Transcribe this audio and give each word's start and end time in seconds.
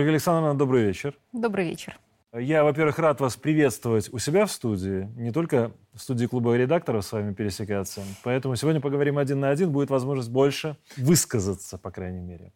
Ольга 0.00 0.12
Александровна, 0.12 0.56
добрый 0.56 0.84
вечер. 0.84 1.14
Добрый 1.30 1.68
вечер. 1.68 1.98
Я, 2.32 2.64
во-первых, 2.64 2.98
рад 2.98 3.20
вас 3.20 3.36
приветствовать 3.36 4.10
у 4.10 4.18
себя 4.18 4.46
в 4.46 4.50
студии, 4.50 5.06
не 5.14 5.30
только 5.30 5.72
в 5.92 6.00
студии 6.00 6.24
клуба 6.24 6.56
редакторов 6.56 7.04
с 7.04 7.12
вами 7.12 7.34
пересекаться. 7.34 8.00
Поэтому 8.22 8.56
сегодня 8.56 8.80
поговорим 8.80 9.18
один 9.18 9.40
на 9.40 9.50
один, 9.50 9.70
будет 9.70 9.90
возможность 9.90 10.30
больше 10.30 10.78
высказаться, 10.96 11.76
по 11.76 11.90
крайней 11.90 12.22
мере. 12.22 12.54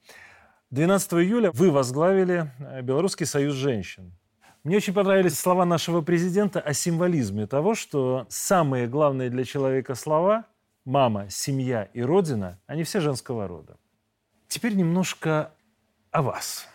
12 0.70 1.12
июля 1.12 1.50
вы 1.52 1.70
возглавили 1.70 2.50
э, 2.60 2.80
Белорусский 2.80 3.26
союз 3.26 3.52
женщин. 3.52 4.14
Мне 4.62 4.78
очень 4.78 4.94
понравились 4.94 5.38
слова 5.38 5.66
нашего 5.66 6.00
президента 6.00 6.60
о 6.60 6.72
символизме 6.72 7.46
того, 7.46 7.74
что 7.74 8.24
самые 8.30 8.86
главные 8.86 9.28
для 9.28 9.44
человека 9.44 9.94
слова– 9.96 10.46
мама, 10.86 11.28
семья 11.28 11.90
и 11.92 12.00
родина– 12.00 12.58
они 12.66 12.84
все 12.84 13.00
женского 13.00 13.46
рода. 13.46 13.76
Теперь 14.48 14.74
немножко 14.74 15.52
о 16.10 16.22
вас. 16.22 16.68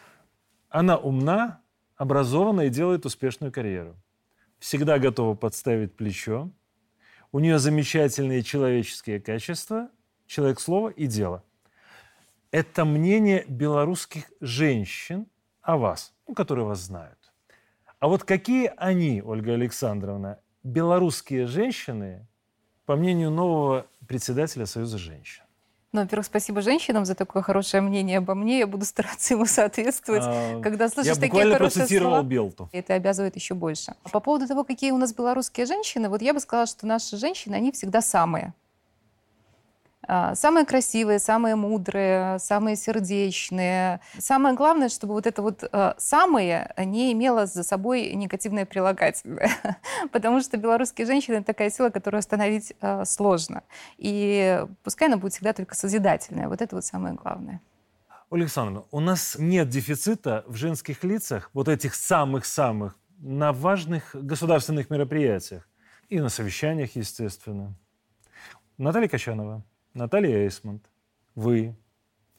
Она 0.69 0.97
умна, 0.97 1.61
образована 1.95 2.61
и 2.61 2.69
делает 2.69 3.05
успешную 3.05 3.51
карьеру. 3.51 3.95
Всегда 4.59 4.99
готова 4.99 5.35
подставить 5.35 5.95
плечо. 5.95 6.51
У 7.31 7.39
нее 7.39 7.59
замечательные 7.59 8.43
человеческие 8.43 9.19
качества, 9.19 9.89
человек 10.27 10.59
слова 10.59 10.89
и 10.89 11.07
дела. 11.07 11.43
Это 12.51 12.85
мнение 12.85 13.45
белорусских 13.47 14.31
женщин 14.39 15.27
о 15.61 15.77
вас, 15.77 16.13
ну, 16.27 16.33
которые 16.33 16.65
вас 16.65 16.79
знают. 16.79 17.17
А 17.99 18.07
вот 18.07 18.23
какие 18.23 18.71
они, 18.77 19.21
Ольга 19.21 19.53
Александровна, 19.53 20.39
белорусские 20.63 21.47
женщины, 21.47 22.27
по 22.85 22.95
мнению 22.95 23.29
нового 23.29 23.87
председателя 24.07 24.65
Союза 24.65 24.97
женщин? 24.97 25.43
Ну, 25.91 26.01
во-первых, 26.01 26.27
спасибо 26.27 26.61
женщинам 26.61 27.03
за 27.03 27.15
такое 27.15 27.41
хорошее 27.41 27.81
мнение 27.81 28.19
обо 28.19 28.35
мне. 28.35 28.59
Я 28.59 28.67
буду 28.67 28.85
стараться 28.85 29.33
ему 29.33 29.45
соответствовать. 29.47 30.21
А, 30.23 30.61
Когда 30.61 30.87
слышишь 30.87 31.15
я 31.15 31.19
такие 31.19 31.51
хорошие 31.51 31.57
процитировал 31.57 32.11
слова, 32.11 32.23
Белту. 32.23 32.69
это 32.71 32.93
обязывает 32.93 33.35
еще 33.35 33.55
больше. 33.55 33.95
А 34.03 34.09
по 34.09 34.19
поводу 34.19 34.47
того, 34.47 34.63
какие 34.63 34.91
у 34.91 34.97
нас 34.97 35.13
белорусские 35.13 35.65
женщины, 35.65 36.07
вот 36.09 36.21
я 36.21 36.33
бы 36.33 36.39
сказала, 36.39 36.67
что 36.67 36.85
наши 36.85 37.17
женщины, 37.17 37.55
они 37.55 37.71
всегда 37.71 38.01
самые. 38.01 38.53
А, 40.07 40.33
самые 40.35 40.65
красивые, 40.65 41.19
самые 41.19 41.55
мудрые, 41.55 42.39
самые 42.39 42.75
сердечные. 42.75 43.99
Самое 44.17 44.55
главное, 44.55 44.89
чтобы 44.89 45.13
вот 45.13 45.27
это 45.27 45.41
вот 45.41 45.63
а, 45.71 45.95
«самое» 45.97 46.73
не 46.77 47.11
имело 47.11 47.45
за 47.45 47.63
собой 47.63 48.13
негативное 48.13 48.65
прилагательное. 48.65 49.51
Потому 50.11 50.41
что 50.41 50.57
белорусские 50.57 51.05
женщины— 51.05 51.43
такая 51.45 51.69
сила, 51.69 51.89
которую 51.89 52.19
остановить 52.19 52.73
а, 52.81 53.05
сложно. 53.05 53.63
И 53.97 54.65
пускай 54.83 55.09
она 55.09 55.17
будет 55.17 55.33
всегда 55.33 55.53
только 55.53 55.75
созидательная. 55.75 56.47
Вот 56.47 56.61
это 56.61 56.75
вот 56.75 56.85
самое 56.85 57.13
главное. 57.15 57.61
Ольга 58.29 58.45
Александровна, 58.45 58.85
у 58.91 58.99
нас 58.99 59.35
нет 59.39 59.69
дефицита 59.69 60.43
в 60.47 60.55
женских 60.55 61.03
лицах, 61.03 61.49
вот 61.53 61.67
этих 61.67 61.95
самых-самых, 61.95 62.95
на 63.17 63.51
важных 63.51 64.11
государственных 64.13 64.89
мероприятиях. 64.89 65.67
И 66.09 66.19
на 66.19 66.29
совещаниях, 66.29 66.95
естественно. 66.95 67.73
Наталья 68.77 69.07
Качанова, 69.07 69.63
Наталья 69.93 70.37
Эйсмонт, 70.43 70.83
вы, 71.35 71.75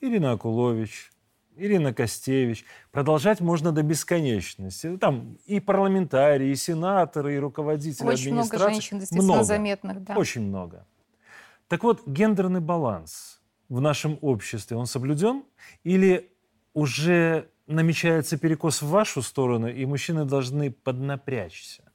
Ирина 0.00 0.32
Акулович, 0.32 1.10
Ирина 1.56 1.92
Костевич. 1.92 2.64
Продолжать 2.90 3.40
можно 3.40 3.72
до 3.72 3.82
бесконечности. 3.82 4.96
Там 4.96 5.36
и 5.46 5.60
парламентарии, 5.60 6.50
и 6.50 6.56
сенаторы, 6.56 7.34
и 7.34 7.38
руководители 7.38 8.06
Очень 8.06 8.30
администрации. 8.30 8.56
много 8.56 8.74
женщин, 8.74 8.98
действительно, 8.98 9.32
много, 9.32 9.44
заметных. 9.44 10.04
Да. 10.04 10.16
Очень 10.16 10.42
много. 10.42 10.86
Так 11.68 11.82
вот, 11.82 12.06
гендерный 12.06 12.60
баланс 12.60 13.40
в 13.68 13.80
нашем 13.80 14.18
обществе, 14.22 14.76
он 14.76 14.86
соблюден? 14.86 15.44
Или 15.84 16.32
уже 16.72 17.48
намечается 17.66 18.38
перекос 18.38 18.82
в 18.82 18.88
вашу 18.88 19.22
сторону, 19.22 19.68
и 19.68 19.84
мужчины 19.86 20.24
должны 20.24 20.70
поднапрячься? 20.70 21.89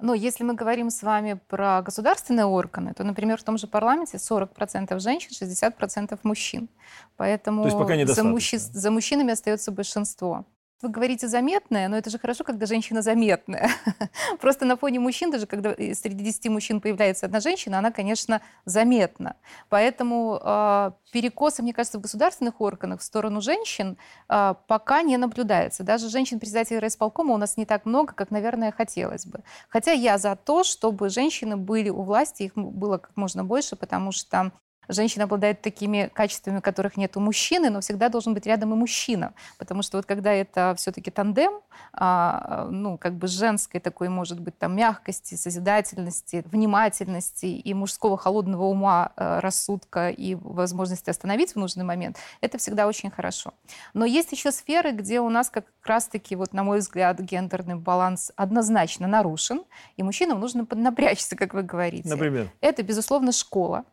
Но 0.00 0.12
если 0.14 0.44
мы 0.44 0.54
говорим 0.54 0.90
с 0.90 1.02
вами 1.02 1.38
про 1.48 1.80
государственные 1.82 2.46
органы, 2.46 2.94
то, 2.94 3.04
например, 3.04 3.38
в 3.38 3.44
том 3.44 3.58
же 3.58 3.66
парламенте 3.66 4.16
40% 4.16 4.98
женщин, 4.98 5.30
60% 5.30 6.18
мужчин. 6.24 6.68
Поэтому 7.16 7.64
за, 8.06 8.24
мужчи... 8.24 8.56
за 8.58 8.90
мужчинами 8.90 9.32
остается 9.32 9.70
большинство. 9.70 10.44
Вы 10.82 10.90
говорите 10.90 11.28
заметная, 11.28 11.88
но 11.88 11.96
это 11.96 12.10
же 12.10 12.18
хорошо, 12.18 12.44
когда 12.44 12.66
женщина 12.66 13.00
заметная. 13.00 13.70
Просто 14.40 14.64
на 14.64 14.76
фоне 14.76 15.00
мужчин, 15.00 15.30
даже 15.30 15.46
когда 15.46 15.72
среди 15.74 16.24
10 16.24 16.48
мужчин 16.48 16.80
появляется 16.80 17.26
одна 17.26 17.40
женщина, 17.40 17.78
она, 17.78 17.90
конечно, 17.90 18.42
заметна. 18.64 19.36
Поэтому 19.68 20.38
э, 20.42 20.90
перекоса, 21.12 21.62
мне 21.62 21.72
кажется, 21.72 21.98
в 21.98 22.02
государственных 22.02 22.60
органах 22.60 23.00
в 23.00 23.04
сторону 23.04 23.40
женщин 23.40 23.96
э, 24.28 24.54
пока 24.66 25.02
не 25.02 25.16
наблюдается. 25.16 25.84
Даже 25.84 26.08
женщин-председателей 26.08 26.80
райисполкома 26.80 27.34
у 27.34 27.38
нас 27.38 27.56
не 27.56 27.66
так 27.66 27.86
много, 27.86 28.12
как, 28.12 28.30
наверное, 28.30 28.72
хотелось 28.72 29.26
бы. 29.26 29.40
Хотя 29.68 29.92
я 29.92 30.18
за 30.18 30.36
то, 30.36 30.64
чтобы 30.64 31.08
женщины 31.08 31.56
были 31.56 31.88
у 31.88 32.02
власти, 32.02 32.42
их 32.42 32.52
было 32.56 32.98
как 32.98 33.16
можно 33.16 33.44
больше, 33.44 33.76
потому 33.76 34.12
что 34.12 34.52
Женщина 34.88 35.24
обладает 35.24 35.62
такими 35.62 36.10
качествами, 36.12 36.60
которых 36.60 36.96
нет 36.96 37.16
у 37.16 37.20
мужчины, 37.20 37.70
но 37.70 37.80
всегда 37.80 38.08
должен 38.08 38.34
быть 38.34 38.46
рядом 38.46 38.72
и 38.72 38.76
мужчина. 38.76 39.34
Потому 39.58 39.82
что 39.82 39.98
вот 39.98 40.06
когда 40.06 40.32
это 40.32 40.74
все-таки 40.76 41.10
тандем, 41.10 41.60
а, 41.92 42.68
ну, 42.70 42.98
как 42.98 43.14
бы 43.14 43.26
женской 43.26 43.80
такой, 43.80 44.08
может 44.08 44.40
быть, 44.40 44.58
там, 44.58 44.76
мягкости, 44.76 45.34
созидательности, 45.34 46.44
внимательности 46.46 47.46
и 47.46 47.74
мужского 47.74 48.16
холодного 48.16 48.64
ума, 48.64 49.12
э, 49.16 49.40
рассудка 49.40 50.10
и 50.10 50.34
возможности 50.34 51.10
остановить 51.10 51.52
в 51.52 51.56
нужный 51.56 51.84
момент, 51.84 52.18
это 52.40 52.58
всегда 52.58 52.86
очень 52.86 53.10
хорошо. 53.10 53.54
Но 53.92 54.04
есть 54.04 54.32
еще 54.32 54.52
сферы, 54.52 54.92
где 54.92 55.20
у 55.20 55.28
нас 55.28 55.50
как 55.50 55.66
раз-таки, 55.84 56.36
вот, 56.36 56.52
на 56.52 56.62
мой 56.62 56.78
взгляд, 56.78 57.20
гендерный 57.20 57.76
баланс 57.76 58.32
однозначно 58.36 59.06
нарушен, 59.06 59.64
и 59.96 60.02
мужчинам 60.02 60.40
нужно 60.40 60.64
поднапрячься, 60.64 61.36
как 61.36 61.54
вы 61.54 61.62
говорите. 61.62 62.08
Например? 62.08 62.50
Это, 62.60 62.82
безусловно, 62.82 63.32
школа 63.32 63.84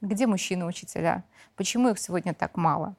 где 0.00 0.26
мужчины-учителя? 0.26 1.24
Почему 1.56 1.90
их 1.90 1.98
сегодня 1.98 2.34
так 2.34 2.56
мало? 2.56 2.94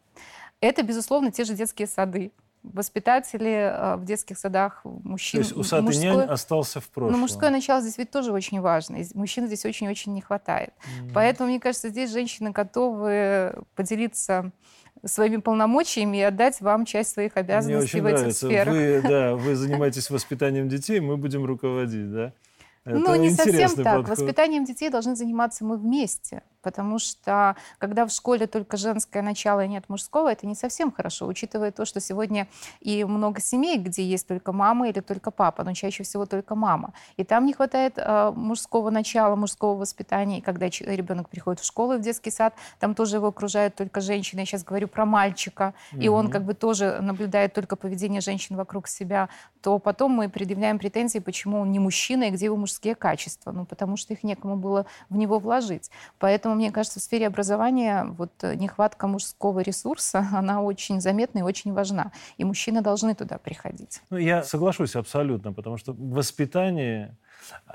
Это, 0.59 0.83
безусловно, 0.83 1.31
те 1.31 1.43
же 1.43 1.53
детские 1.53 1.87
сады. 1.87 2.31
Воспитатели 2.63 3.49
э, 3.49 3.95
в 3.95 4.05
детских 4.05 4.37
садах 4.37 4.81
мужчин. 4.83 5.41
То 5.41 5.47
есть 5.47 5.57
усатый 5.57 5.85
мужской, 5.85 6.05
нянь 6.05 6.27
остался 6.27 6.79
в 6.79 6.87
прошлом. 6.89 7.13
Но 7.13 7.17
мужское 7.17 7.49
начало 7.49 7.81
здесь 7.81 7.97
ведь 7.97 8.11
тоже 8.11 8.31
очень 8.31 8.61
важно. 8.61 8.99
Мужчин 9.15 9.47
здесь 9.47 9.65
очень-очень 9.65 10.13
не 10.13 10.21
хватает. 10.21 10.71
Mm. 11.01 11.11
Поэтому, 11.15 11.49
мне 11.49 11.59
кажется, 11.59 11.89
здесь 11.89 12.11
женщины 12.11 12.51
готовы 12.51 13.63
поделиться 13.73 14.51
своими 15.03 15.37
полномочиями 15.37 16.17
и 16.17 16.21
отдать 16.21 16.61
вам 16.61 16.85
часть 16.85 17.13
своих 17.13 17.35
обязанностей 17.35 17.73
Мне 17.73 17.83
очень 17.83 18.17
в 18.17 18.21
нравится. 18.21 18.27
этих 18.27 18.37
сферах. 18.37 18.73
Вы, 18.75 19.01
да, 19.01 19.35
вы 19.35 19.55
занимаетесь 19.55 20.11
воспитанием 20.11 20.69
детей, 20.69 20.99
мы 20.99 21.17
будем 21.17 21.45
руководить, 21.45 22.11
да? 22.11 22.33
Это 22.83 22.97
ну, 22.97 23.15
не 23.15 23.29
совсем 23.29 23.69
так. 23.75 24.01
Подход. 24.01 24.17
Воспитанием 24.17 24.65
детей 24.65 24.89
должны 24.89 25.15
заниматься 25.15 25.63
мы 25.63 25.77
вместе. 25.77 26.41
Потому 26.61 26.99
что 26.99 27.55
когда 27.77 28.05
в 28.05 28.11
школе 28.11 28.47
только 28.47 28.77
женское 28.77 29.21
начало 29.21 29.65
и 29.65 29.67
нет 29.67 29.89
мужского, 29.89 30.31
это 30.31 30.47
не 30.47 30.55
совсем 30.55 30.91
хорошо, 30.91 31.27
учитывая 31.27 31.71
то, 31.71 31.85
что 31.85 31.99
сегодня 31.99 32.47
и 32.79 33.03
много 33.03 33.41
семей, 33.41 33.77
где 33.77 34.03
есть 34.03 34.27
только 34.27 34.51
мама 34.51 34.89
или 34.89 34.99
только 34.99 35.31
папа, 35.31 35.63
но 35.63 35.73
чаще 35.73 36.03
всего 36.03 36.25
только 36.25 36.55
мама. 36.55 36.93
И 37.17 37.23
там 37.23 37.45
не 37.45 37.53
хватает 37.53 37.93
э, 37.97 38.31
мужского 38.35 38.89
начала, 38.89 39.35
мужского 39.35 39.75
воспитания. 39.75 40.39
И 40.39 40.41
когда 40.41 40.67
ребенок 40.67 41.29
приходит 41.29 41.59
в 41.59 41.65
школу 41.65 41.97
в 41.97 42.01
детский 42.01 42.31
сад, 42.31 42.53
там 42.79 42.95
тоже 42.95 43.17
его 43.17 43.27
окружают 43.27 43.75
только 43.75 44.01
женщины. 44.01 44.41
Я 44.41 44.45
сейчас 44.45 44.63
говорю 44.63 44.87
про 44.87 45.05
мальчика, 45.05 45.73
угу. 45.91 46.01
и 46.01 46.07
он 46.07 46.29
как 46.29 46.43
бы 46.43 46.53
тоже 46.53 46.99
наблюдает 47.01 47.53
только 47.53 47.75
поведение 47.75 48.21
женщин 48.21 48.55
вокруг 48.55 48.87
себя, 48.87 49.29
то 49.61 49.79
потом 49.79 50.11
мы 50.11 50.29
предъявляем 50.29 50.79
претензии, 50.79 51.19
почему 51.19 51.59
он 51.61 51.71
не 51.71 51.79
мужчина 51.79 52.25
и 52.25 52.29
где 52.31 52.45
его 52.45 52.57
мужские 52.57 52.95
качества. 52.95 53.51
Ну, 53.51 53.65
потому 53.65 53.97
что 53.97 54.13
их 54.13 54.23
некому 54.23 54.55
было 54.55 54.85
в 55.09 55.15
него 55.15 55.39
вложить. 55.39 55.91
Поэтому 56.19 56.50
Поэтому, 56.51 56.63
мне 56.65 56.71
кажется, 56.71 56.99
в 56.99 57.03
сфере 57.03 57.27
образования 57.27 58.05
вот 58.17 58.31
э, 58.41 58.55
нехватка 58.55 59.07
мужского 59.07 59.61
ресурса, 59.61 60.27
она 60.33 60.61
очень 60.61 60.99
заметна 60.99 61.39
и 61.39 61.41
очень 61.43 61.71
важна. 61.71 62.11
И 62.37 62.43
мужчины 62.43 62.81
должны 62.81 63.15
туда 63.15 63.37
приходить. 63.37 64.01
Ну, 64.09 64.17
я 64.17 64.43
соглашусь 64.43 64.97
абсолютно, 64.97 65.53
потому 65.53 65.77
что 65.77 65.93
в 65.93 66.11
воспитании 66.11 67.15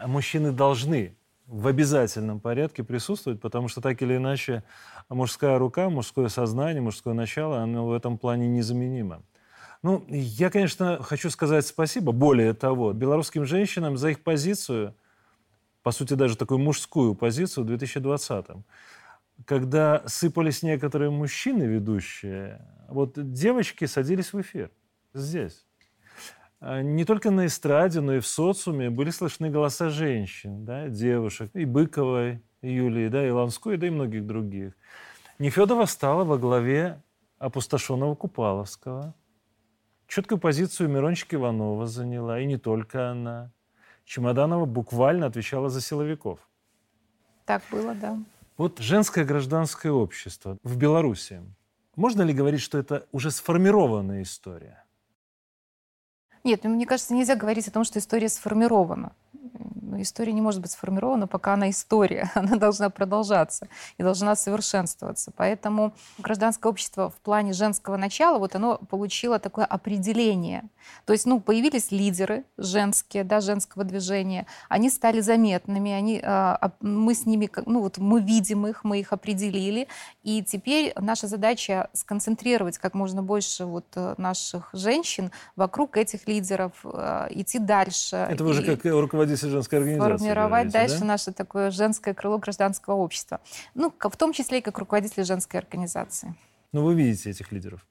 мужчины 0.06 0.52
должны 0.52 1.16
в 1.46 1.66
обязательном 1.68 2.38
порядке 2.38 2.84
присутствовать, 2.84 3.40
потому 3.40 3.68
что 3.68 3.80
так 3.80 4.02
или 4.02 4.16
иначе 4.16 4.62
мужская 5.08 5.58
рука, 5.58 5.88
мужское 5.88 6.28
сознание, 6.28 6.82
мужское 6.82 7.14
начало, 7.14 7.62
оно 7.62 7.86
в 7.86 7.92
этом 7.94 8.18
плане 8.18 8.46
незаменимо. 8.48 9.22
Ну, 9.82 10.04
я, 10.08 10.50
конечно, 10.50 11.02
хочу 11.02 11.30
сказать 11.30 11.66
спасибо, 11.66 12.12
более 12.12 12.52
того, 12.52 12.92
белорусским 12.92 13.46
женщинам 13.46 13.96
за 13.96 14.10
их 14.10 14.22
позицию– 14.22 14.94
по 15.86 15.92
сути, 15.92 16.14
даже 16.14 16.36
такую 16.36 16.58
мужскую 16.58 17.14
позицию 17.14 17.64
в 17.64 17.70
2020-м. 17.70 18.64
Когда 19.44 20.02
сыпались 20.06 20.64
некоторые 20.64 21.12
мужчины 21.12 21.62
ведущие, 21.62 22.60
вот 22.88 23.12
девочки 23.14 23.84
садились 23.84 24.32
в 24.32 24.40
эфир 24.40 24.72
здесь. 25.14 25.64
А 26.58 26.82
не 26.82 27.04
только 27.04 27.30
на 27.30 27.46
эстраде, 27.46 28.00
но 28.00 28.14
и 28.14 28.18
в 28.18 28.26
социуме 28.26 28.90
были 28.90 29.10
слышны 29.10 29.48
голоса 29.48 29.88
женщин, 29.88 30.64
да, 30.64 30.88
девушек, 30.88 31.52
и 31.54 31.64
Быковой, 31.64 32.42
и 32.62 32.74
Юлии, 32.74 33.06
да, 33.06 33.24
и 33.24 33.30
Ланской, 33.30 33.76
да 33.76 33.86
и 33.86 33.90
многих 33.90 34.26
других. 34.26 34.72
Нефедова 35.38 35.84
стала 35.84 36.24
во 36.24 36.36
главе 36.36 37.00
опустошенного 37.38 38.16
Купаловского. 38.16 39.14
Четкую 40.08 40.40
позицию 40.40 40.88
Мирончик 40.88 41.34
Иванова 41.34 41.86
заняла, 41.86 42.40
и 42.40 42.46
не 42.46 42.56
только 42.56 43.12
она. 43.12 43.52
Чемоданова 44.06 44.64
буквально 44.64 45.26
отвечала 45.26 45.68
за 45.68 45.80
силовиков. 45.80 46.38
Так 47.44 47.62
было, 47.70 47.94
да. 47.94 48.16
Вот 48.56 48.78
женское 48.78 49.24
гражданское 49.24 49.90
общество 49.90 50.56
в 50.62 50.76
Беларуси. 50.76 51.42
Можно 51.96 52.22
ли 52.22 52.32
говорить, 52.32 52.62
что 52.62 52.78
это 52.78 53.06
уже 53.12 53.30
сформированная 53.30 54.22
история? 54.22 54.84
Нет, 56.44 56.60
ну, 56.62 56.70
мне 56.70 56.86
кажется, 56.86 57.14
нельзя 57.14 57.34
говорить 57.34 57.66
о 57.66 57.72
том, 57.72 57.82
что 57.82 57.98
история 57.98 58.28
сформирована 58.28 59.12
история 59.98 60.32
не 60.32 60.40
может 60.40 60.60
быть 60.60 60.70
сформирована, 60.70 61.26
пока 61.26 61.54
она 61.54 61.70
история. 61.70 62.30
Она 62.34 62.56
должна 62.56 62.90
продолжаться 62.90 63.68
и 63.98 64.02
должна 64.02 64.36
совершенствоваться. 64.36 65.32
Поэтому 65.36 65.94
гражданское 66.18 66.68
общество 66.68 67.10
в 67.10 67.16
плане 67.16 67.52
женского 67.52 67.96
начала, 67.96 68.38
вот 68.38 68.54
оно 68.54 68.78
получило 68.78 69.38
такое 69.38 69.64
определение. 69.64 70.64
То 71.04 71.12
есть, 71.12 71.26
ну, 71.26 71.40
появились 71.40 71.90
лидеры 71.90 72.44
женские, 72.56 73.24
да, 73.24 73.40
женского 73.40 73.84
движения, 73.84 74.46
они 74.68 74.90
стали 74.90 75.20
заметными, 75.20 75.90
они, 75.92 76.20
а, 76.22 76.72
мы 76.80 77.14
с 77.14 77.26
ними, 77.26 77.50
ну, 77.66 77.80
вот 77.80 77.98
мы 77.98 78.20
видим 78.20 78.66
их, 78.66 78.84
мы 78.84 79.00
их 79.00 79.12
определили, 79.12 79.88
и 80.22 80.42
теперь 80.42 80.92
наша 80.98 81.26
задача 81.26 81.88
сконцентрировать 81.92 82.78
как 82.78 82.94
можно 82.94 83.22
больше 83.22 83.64
вот 83.64 83.86
э, 83.94 84.14
наших 84.18 84.70
женщин 84.72 85.30
вокруг 85.56 85.96
этих 85.96 86.26
лидеров, 86.28 86.72
э, 86.84 87.28
идти 87.30 87.58
дальше. 87.58 88.16
Это 88.16 88.44
вы 88.44 88.50
уже 88.50 88.62
как 88.62 88.84
руководитель 88.84 89.45
женской 89.50 89.78
организации. 89.78 90.16
Формировать 90.16 90.68
дальше 90.70 91.00
да? 91.00 91.04
наше 91.06 91.32
такое 91.32 91.70
женское 91.70 92.14
крыло 92.14 92.38
гражданского 92.38 92.94
общества. 92.94 93.40
Ну, 93.74 93.92
в 93.98 94.16
том 94.16 94.32
числе 94.32 94.58
и 94.58 94.60
как 94.60 94.78
руководитель 94.78 95.24
женской 95.24 95.60
организации. 95.60 96.34
Ну, 96.72 96.84
вы 96.84 96.94
видите 96.94 97.30
этих 97.30 97.52
лидеров. 97.52 97.86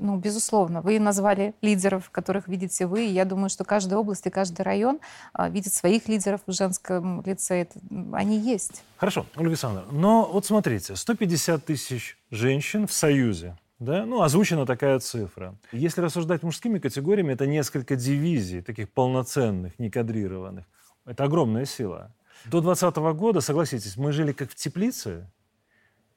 Ну, 0.00 0.16
безусловно. 0.16 0.80
Вы 0.80 0.98
назвали 0.98 1.54
лидеров, 1.60 2.10
которых 2.10 2.48
видите 2.48 2.86
вы. 2.86 3.06
И 3.06 3.10
я 3.10 3.24
думаю, 3.24 3.50
что 3.50 3.64
каждая 3.64 3.98
область 3.98 4.26
и 4.26 4.30
каждый 4.30 4.62
район 4.62 4.98
а, 5.32 5.48
видит 5.48 5.74
своих 5.74 6.08
лидеров 6.08 6.40
в 6.46 6.52
женском 6.52 7.22
лице. 7.22 7.62
Это, 7.62 7.78
они 8.12 8.38
есть. 8.38 8.82
Хорошо, 8.96 9.26
Ольга 9.36 9.50
Александровна. 9.50 9.92
Но 9.92 10.30
вот 10.32 10.46
смотрите, 10.46 10.96
150 10.96 11.64
тысяч 11.64 12.18
женщин 12.30 12.86
в 12.86 12.92
Союзе. 12.92 13.56
Да? 13.78 14.04
Ну, 14.04 14.22
озвучена 14.22 14.66
такая 14.66 14.98
цифра. 14.98 15.54
Если 15.72 16.00
рассуждать 16.00 16.42
мужскими 16.42 16.78
категориями, 16.78 17.32
это 17.32 17.46
несколько 17.46 17.96
дивизий, 17.96 18.62
таких 18.62 18.90
полноценных, 18.90 19.78
некадрированных. 19.78 20.66
Это 21.10 21.24
огромная 21.24 21.64
сила. 21.64 22.14
До 22.44 22.60
2020 22.60 22.96
года, 23.18 23.40
согласитесь, 23.40 23.96
мы 23.96 24.12
жили 24.12 24.30
как 24.30 24.48
в 24.48 24.54
теплице. 24.54 25.28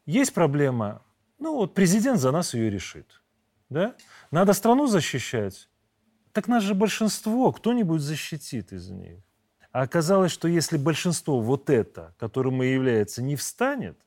Есть 0.06 0.36
проблема, 0.36 1.02
ну 1.40 1.56
вот 1.56 1.74
президент 1.74 2.20
за 2.20 2.32
нас 2.32 2.54
ее 2.54 2.70
решит. 2.70 3.24
Да? 3.70 3.96
Надо 4.30 4.54
страну 4.54 4.86
защищать. 4.86 5.68
Так 6.32 6.48
нас 6.48 6.62
же 6.62 6.76
большинство, 6.76 7.52
кто-нибудь 7.52 8.02
защитит 8.02 8.72
из 8.72 8.92
них. 8.92 9.24
А 9.72 9.82
оказалось, 9.82 10.32
что 10.32 10.48
если 10.48 10.78
большинство 10.78 11.42
вот 11.42 11.72
это, 11.72 12.14
которым 12.20 12.62
и 12.62 12.68
является, 12.68 13.24
не 13.24 13.36
встанет 13.36 13.98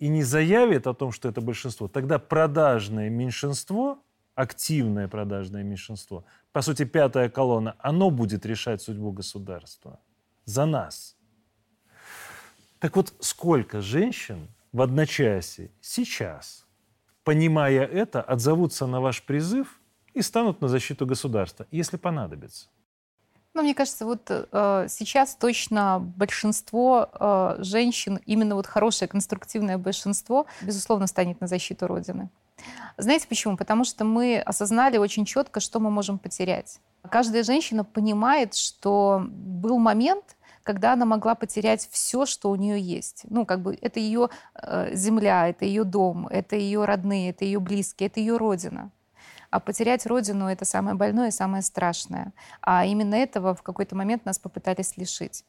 и 0.00 0.08
не 0.08 0.24
заявит 0.24 0.88
о 0.88 0.94
том, 0.94 1.12
что 1.12 1.28
это 1.28 1.40
большинство, 1.40 1.86
тогда 1.86 2.18
продажное 2.18 3.10
меньшинство, 3.10 4.02
активное 4.38 5.08
продажное 5.08 5.64
меньшинство, 5.64 6.24
по 6.52 6.62
сути, 6.62 6.84
пятая 6.84 7.28
колонна, 7.28 7.74
оно 7.80 8.10
будет 8.10 8.46
решать 8.46 8.80
судьбу 8.80 9.10
государства 9.10 9.98
за 10.44 10.64
нас. 10.64 11.16
Так 12.78 12.94
вот, 12.96 13.12
сколько 13.18 13.80
женщин 13.80 14.48
в 14.72 14.80
одночасье 14.80 15.72
сейчас, 15.80 16.66
понимая 17.24 17.84
это, 17.84 18.22
отзовутся 18.22 18.86
на 18.86 19.00
ваш 19.00 19.24
призыв 19.24 19.80
и 20.14 20.22
станут 20.22 20.60
на 20.60 20.68
защиту 20.68 21.04
государства, 21.04 21.66
если 21.72 21.96
понадобится? 21.96 22.68
Ну, 23.54 23.62
мне 23.62 23.74
кажется, 23.74 24.04
вот 24.04 24.20
э, 24.30 24.86
сейчас 24.88 25.34
точно 25.34 25.98
большинство 25.98 27.08
э, 27.12 27.56
женщин, 27.64 28.20
именно 28.24 28.54
вот 28.54 28.68
хорошее 28.68 29.08
конструктивное 29.08 29.78
большинство, 29.78 30.46
безусловно, 30.62 31.08
станет 31.08 31.40
на 31.40 31.48
защиту 31.48 31.88
Родины. 31.88 32.30
Знаете 32.96 33.28
почему? 33.28 33.56
Потому 33.56 33.84
что 33.84 34.04
мы 34.04 34.40
осознали 34.40 34.98
очень 34.98 35.24
четко, 35.24 35.60
что 35.60 35.80
мы 35.80 35.90
можем 35.90 36.18
потерять. 36.18 36.80
Каждая 37.08 37.42
женщина 37.42 37.84
понимает, 37.84 38.54
что 38.54 39.22
был 39.28 39.78
момент, 39.78 40.36
когда 40.62 40.92
она 40.92 41.06
могла 41.06 41.34
потерять 41.34 41.88
все, 41.90 42.26
что 42.26 42.50
у 42.50 42.56
нее 42.56 42.78
есть. 42.78 43.24
Ну, 43.30 43.46
как 43.46 43.62
бы 43.62 43.78
это 43.80 44.00
ее 44.00 44.28
э, 44.54 44.94
земля, 44.94 45.48
это 45.48 45.64
ее 45.64 45.84
дом, 45.84 46.26
это 46.26 46.56
ее 46.56 46.84
родные, 46.84 47.30
это 47.30 47.44
ее 47.44 47.58
близкие, 47.58 48.08
это 48.08 48.20
ее 48.20 48.36
родина. 48.36 48.90
А 49.50 49.60
потерять 49.60 50.04
родину— 50.04 50.46
это 50.48 50.66
самое 50.66 50.94
больное 50.94 51.28
и 51.28 51.32
самое 51.32 51.62
страшное. 51.62 52.32
А 52.60 52.84
именно 52.84 53.14
этого 53.14 53.54
в 53.54 53.62
какой-то 53.62 53.96
момент 53.96 54.26
нас 54.26 54.38
попытались 54.38 54.98
лишить. 54.98 55.44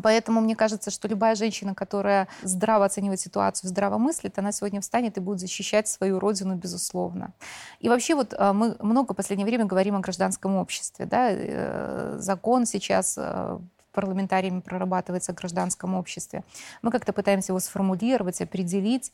Поэтому 0.00 0.40
мне 0.40 0.56
кажется, 0.56 0.90
что 0.90 1.08
любая 1.08 1.34
женщина, 1.34 1.74
которая 1.74 2.28
здраво 2.42 2.84
оценивает 2.84 3.20
ситуацию, 3.20 3.68
здраво 3.70 3.98
мыслит, 3.98 4.38
она 4.38 4.52
сегодня 4.52 4.80
встанет 4.80 5.16
и 5.16 5.20
будет 5.20 5.40
защищать 5.40 5.88
свою 5.88 6.18
родину, 6.18 6.54
безусловно. 6.54 7.32
И 7.80 7.88
вообще 7.88 8.14
вот 8.14 8.34
а, 8.36 8.52
мы 8.52 8.76
много 8.80 9.12
в 9.12 9.16
последнее 9.16 9.46
время 9.46 9.64
говорим 9.64 9.96
о 9.96 10.00
гражданском 10.00 10.56
обществе. 10.56 11.06
Да? 11.06 11.28
Э, 11.30 12.16
закон 12.18 12.66
сейчас 12.66 13.16
э, 13.18 13.58
парламентариями 13.96 14.60
прорабатывается 14.60 15.32
в 15.32 15.36
гражданском 15.36 15.94
обществе. 15.94 16.44
Мы 16.82 16.90
как-то 16.90 17.14
пытаемся 17.14 17.52
его 17.52 17.60
сформулировать, 17.60 18.42
определить. 18.42 19.10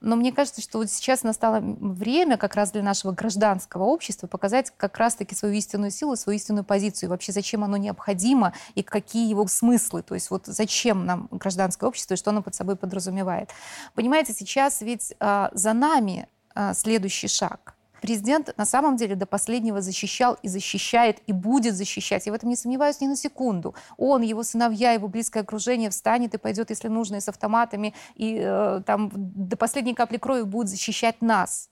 Но 0.00 0.16
мне 0.16 0.32
кажется, 0.32 0.62
что 0.62 0.78
вот 0.78 0.90
сейчас 0.90 1.22
настало 1.22 1.60
время 1.60 2.38
как 2.38 2.54
раз 2.54 2.72
для 2.72 2.82
нашего 2.82 3.12
гражданского 3.12 3.84
общества 3.84 4.26
показать 4.26 4.72
как 4.74 4.96
раз-таки 4.96 5.34
свою 5.34 5.54
истинную 5.54 5.90
силу, 5.90 6.16
свою 6.16 6.38
истинную 6.38 6.64
позицию, 6.64 7.08
и 7.08 7.10
вообще 7.10 7.30
зачем 7.32 7.62
оно 7.62 7.76
необходимо, 7.76 8.54
и 8.74 8.82
какие 8.82 9.28
его 9.28 9.46
смыслы. 9.46 10.02
То 10.02 10.14
есть 10.14 10.30
вот 10.30 10.46
зачем 10.46 11.04
нам 11.04 11.28
гражданское 11.30 11.86
общество, 11.86 12.14
и 12.14 12.16
что 12.16 12.30
оно 12.30 12.42
под 12.42 12.54
собой 12.54 12.76
подразумевает. 12.76 13.50
Понимаете, 13.94 14.32
сейчас 14.32 14.80
ведь 14.80 15.14
а, 15.20 15.50
за 15.52 15.74
нами 15.74 16.26
а, 16.54 16.72
следующий 16.72 17.28
шаг– 17.28 17.74
Президент 18.02 18.52
на 18.56 18.66
самом 18.66 18.96
деле 18.96 19.14
до 19.14 19.26
последнего 19.26 19.80
защищал 19.80 20.36
и 20.42 20.48
защищает, 20.48 21.20
и 21.28 21.32
будет 21.32 21.76
защищать. 21.76 22.26
Я 22.26 22.32
в 22.32 22.34
этом 22.34 22.48
не 22.48 22.56
сомневаюсь 22.56 23.00
ни 23.00 23.06
на 23.06 23.14
секунду. 23.14 23.76
Он, 23.96 24.22
его 24.22 24.42
сыновья, 24.42 24.90
его 24.90 25.06
близкое 25.06 25.40
окружение 25.40 25.88
встанет 25.88 26.34
и 26.34 26.38
пойдет, 26.38 26.70
если 26.70 26.88
нужно, 26.88 27.16
и 27.16 27.20
с 27.20 27.28
автоматами, 27.28 27.94
и 28.16 28.40
э, 28.42 28.82
там 28.84 29.08
до 29.14 29.56
последней 29.56 29.94
капли 29.94 30.16
крови 30.16 30.42
будет 30.42 30.68
защищать 30.68 31.22
нас. 31.22 31.70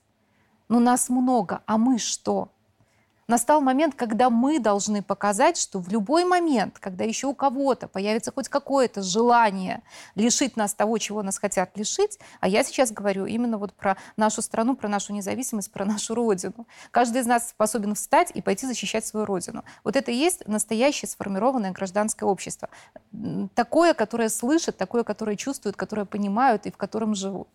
Но 0.69 0.79
нас 0.79 1.09
много, 1.09 1.63
а 1.65 1.77
мы 1.77 1.99
что? 1.99 2.53
Настал 3.31 3.61
момент, 3.61 3.95
когда 3.95 4.29
мы 4.29 4.59
должны 4.59 5.01
показать, 5.01 5.55
что 5.55 5.79
в 5.79 5.87
любой 5.87 6.25
момент, 6.25 6.79
когда 6.79 7.05
еще 7.05 7.27
у 7.27 7.33
кого-то 7.33 7.87
появится 7.87 8.33
хоть 8.33 8.49
какое-то 8.49 9.01
желание 9.01 9.83
лишить 10.15 10.57
нас 10.57 10.73
того, 10.73 10.97
чего 10.97 11.23
нас 11.23 11.37
хотят 11.37 11.77
лишить, 11.77 12.19
а 12.41 12.49
я 12.49 12.61
сейчас 12.65 12.91
говорю 12.91 13.25
именно 13.25 13.57
вот 13.57 13.71
про 13.71 13.95
нашу 14.17 14.41
страну, 14.41 14.75
про 14.75 14.89
нашу 14.89 15.13
независимость, 15.13 15.71
про 15.71 15.85
нашу 15.85 16.13
родину. 16.13 16.67
Каждый 16.91 17.21
из 17.21 17.25
нас 17.25 17.47
способен 17.51 17.95
встать 17.95 18.31
и 18.33 18.41
пойти 18.41 18.67
защищать 18.67 19.05
свою 19.05 19.25
родину. 19.25 19.63
Вот 19.85 19.95
это 19.95 20.11
и 20.11 20.15
есть 20.15 20.45
настоящее 20.45 21.07
сформированное 21.07 21.71
гражданское 21.71 22.25
общество. 22.25 22.67
Такое, 23.55 23.93
которое 23.93 24.27
слышит, 24.27 24.75
такое, 24.75 25.05
которое 25.05 25.37
чувствует, 25.37 25.77
которое 25.77 26.03
понимают 26.03 26.65
и 26.65 26.71
в 26.71 26.75
котором 26.75 27.15
живут. 27.15 27.47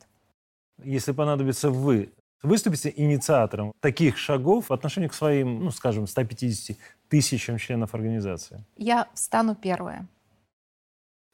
Если 0.83 1.13
понадобится 1.13 1.69
вы 1.69 2.15
выступите 2.43 2.93
инициатором 2.95 3.73
таких 3.81 4.17
шагов 4.17 4.69
в 4.69 4.73
отношении 4.73 5.09
к 5.09 5.15
своим, 5.15 5.65
ну, 5.65 5.71
скажем, 5.71 6.07
150 6.07 6.77
тысячам 7.09 7.59
членов 7.59 7.95
организации? 7.95 8.65
Я 8.77 9.09
встану 9.15 9.55
первая. 9.55 10.07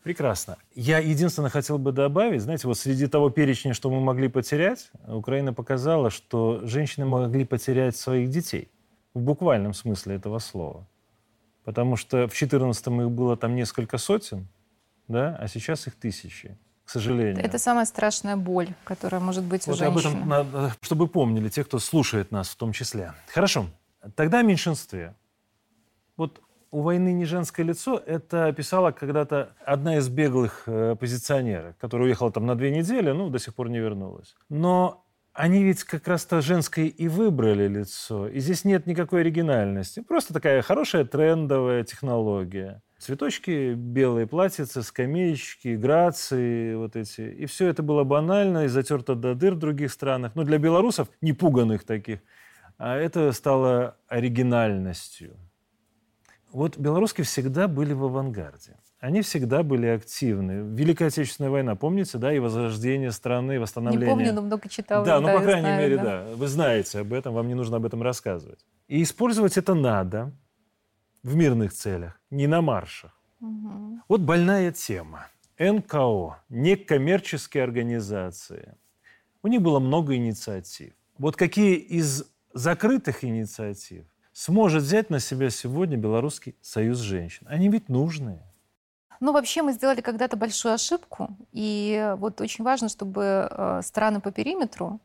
Прекрасно. 0.03 0.57
Я 0.75 0.99
единственное 0.99 1.51
хотел 1.51 1.79
бы 1.79 1.93
добавить, 1.93 2.43
знаете, 2.43 2.67
вот 2.67 2.77
среди 2.77 3.07
того 3.07 3.31
перечня, 3.31 3.73
что 3.73 3.89
мы 3.89 4.01
могли 4.01 4.27
потерять, 4.29 4.91
Украина 5.07 5.53
показала, 5.53 6.11
что 6.11 6.61
женщины 6.65 7.07
могли 7.07 7.45
потерять 7.45 7.97
своих 7.97 8.29
детей 8.29 8.69
в 9.15 9.21
буквальном 9.21 9.75
смысле 9.75 10.17
этого 10.17 10.41
слова. 10.41 10.89
Потому 11.63 11.95
что 11.95 12.27
в 12.27 12.35
14 12.35 12.87
их 12.87 13.11
было 13.11 13.37
там 13.37 13.55
несколько 13.55 13.97
сотен, 13.97 14.49
да, 15.07 15.37
а 15.39 15.47
сейчас 15.47 15.87
их 15.87 15.95
тысячи 15.95 16.59
к 16.85 16.91
сожалению. 16.91 17.45
Это 17.45 17.59
самая 17.59 17.85
страшная 17.85 18.37
боль, 18.37 18.69
которая 18.85 19.21
может 19.21 19.45
быть 19.45 19.67
вот 19.67 19.75
у 19.75 19.79
женщины. 19.79 20.11
об 20.11 20.17
этом 20.17 20.29
надо, 20.29 20.75
чтобы 20.81 21.09
помнили 21.09 21.49
те, 21.49 21.65
кто 21.65 21.79
слушает 21.79 22.31
нас 22.31 22.49
в 22.49 22.57
том 22.57 22.73
числе. 22.73 23.15
Хорошо. 23.29 23.67
Тогда 24.15 24.41
о 24.41 24.43
меньшинстве. 24.43 25.15
Вот 26.17 26.41
у 26.71 26.81
войны 26.81 27.13
не 27.13 27.27
женское 27.27 27.65
лицо, 27.65 28.03
это 28.05 28.53
писала 28.53 28.93
когда-то 28.93 29.55
одна 29.65 29.99
из 29.99 30.09
беглых 30.09 30.65
э, 30.67 30.93
оппозиционеров, 30.93 31.77
которая 31.79 32.07
уехала 32.07 32.33
там 32.33 32.47
на 32.47 32.57
две 32.57 32.71
недели, 32.71 33.11
ну, 33.13 33.29
до 33.29 33.39
сих 33.39 33.55
пор 33.55 33.69
не 33.69 33.79
вернулась. 33.79 34.35
Но 34.49 35.05
они 35.35 35.65
ведь 35.65 35.85
как 35.85 36.09
раз-то 36.09 36.41
женское 36.41 36.87
и 36.87 37.09
выбрали 37.09 37.69
лицо. 37.69 38.27
И 38.29 38.41
здесь 38.41 38.65
нет 38.65 38.87
никакой 38.87 39.21
оригинальности. 39.21 40.01
Просто 40.01 40.35
такая 40.35 40.63
хорошая 40.63 41.05
трендовая 41.05 41.85
технология 41.85 42.83
цветочки, 43.03 43.75
белые 43.75 44.27
платьица, 44.27 44.83
скамеечки, 44.83 45.77
грации 45.77 46.75
вот 46.75 46.97
эти. 46.97 47.21
И 47.21 47.47
все 47.47 47.69
это 47.69 47.83
было 47.83 48.05
банально 48.05 48.65
и 48.65 48.69
затерто 48.69 49.15
до 49.15 49.35
дыр 49.35 49.55
в 49.55 49.59
других 49.59 49.93
странах. 49.93 50.33
Но 50.35 50.45
для 50.45 50.59
белорусов, 50.59 51.09
не 51.21 51.33
пуганных 51.33 51.85
таких, 51.85 52.21
а 52.79 52.97
это 52.97 53.33
стало 53.33 53.97
оригинальностью. 54.09 55.37
Вот 56.53 56.79
белорусские 56.79 57.25
всегда 57.25 57.67
были 57.67 57.93
в 57.93 58.05
авангарде. 58.05 58.77
Они 59.01 59.23
всегда 59.23 59.65
были 59.65 59.87
активны. 59.87 60.77
Великая 60.77 61.07
Отечественная 61.09 61.51
война, 61.51 61.75
помните, 61.75 62.19
да, 62.19 62.33
и 62.33 62.39
возрождение 62.39 63.11
страны, 63.11 63.59
восстановление. 63.59 64.07
Не 64.07 64.13
помню, 64.13 64.33
но 64.33 64.43
много 64.43 64.69
читала. 64.69 65.05
Да, 65.05 65.19
ну, 65.19 65.27
по 65.27 65.41
крайней 65.41 65.63
знаю, 65.63 65.83
мере, 65.83 65.97
да. 65.97 66.05
да. 66.05 66.37
Вы 66.37 66.47
знаете 66.47 67.01
об 67.01 67.13
этом, 67.13 67.35
вам 67.35 67.49
не 67.49 67.55
нужно 67.55 67.79
об 67.79 67.85
этом 67.85 68.01
рассказывать. 68.01 68.61
И 68.87 69.03
использовать 69.03 69.57
это 69.57 69.75
надо 69.75 70.33
в 71.23 71.35
мирных 71.37 71.73
целях, 71.73 72.21
не 72.31 72.47
на 72.47 72.61
маршах. 72.61 73.19
Угу. 73.41 74.01
Вот 74.09 74.21
больная 74.21 74.73
тема. 74.73 75.29
НКО, 75.59 76.43
некоммерческие 76.49 77.65
организации. 77.65 78.75
У 79.43 79.49
них 79.49 79.61
было 79.63 79.79
много 79.81 80.15
инициатив. 80.17 80.93
Вот 81.19 81.37
какие 81.37 81.77
из 81.77 82.25
закрытых 82.55 83.25
инициатив 83.25 84.05
сможет 84.33 84.83
взять 84.83 85.11
на 85.11 85.21
себя 85.21 85.51
сегодня 85.51 85.97
Белорусский 85.97 86.57
союз 86.61 86.99
женщин? 86.99 87.47
Они 87.49 87.69
ведь 87.69 87.89
нужные. 87.89 88.43
Ну, 89.21 89.33
вообще 89.33 89.63
мы 89.63 89.73
сделали 89.73 90.01
когда-то 90.01 90.37
большую 90.37 90.75
ошибку, 90.75 91.29
и 91.53 92.13
вот 92.19 92.41
очень 92.41 92.65
важно, 92.65 92.89
чтобы 92.89 93.49
э, 93.49 93.81
страны 93.85 94.21
по 94.21 94.33
периметру 94.33 94.99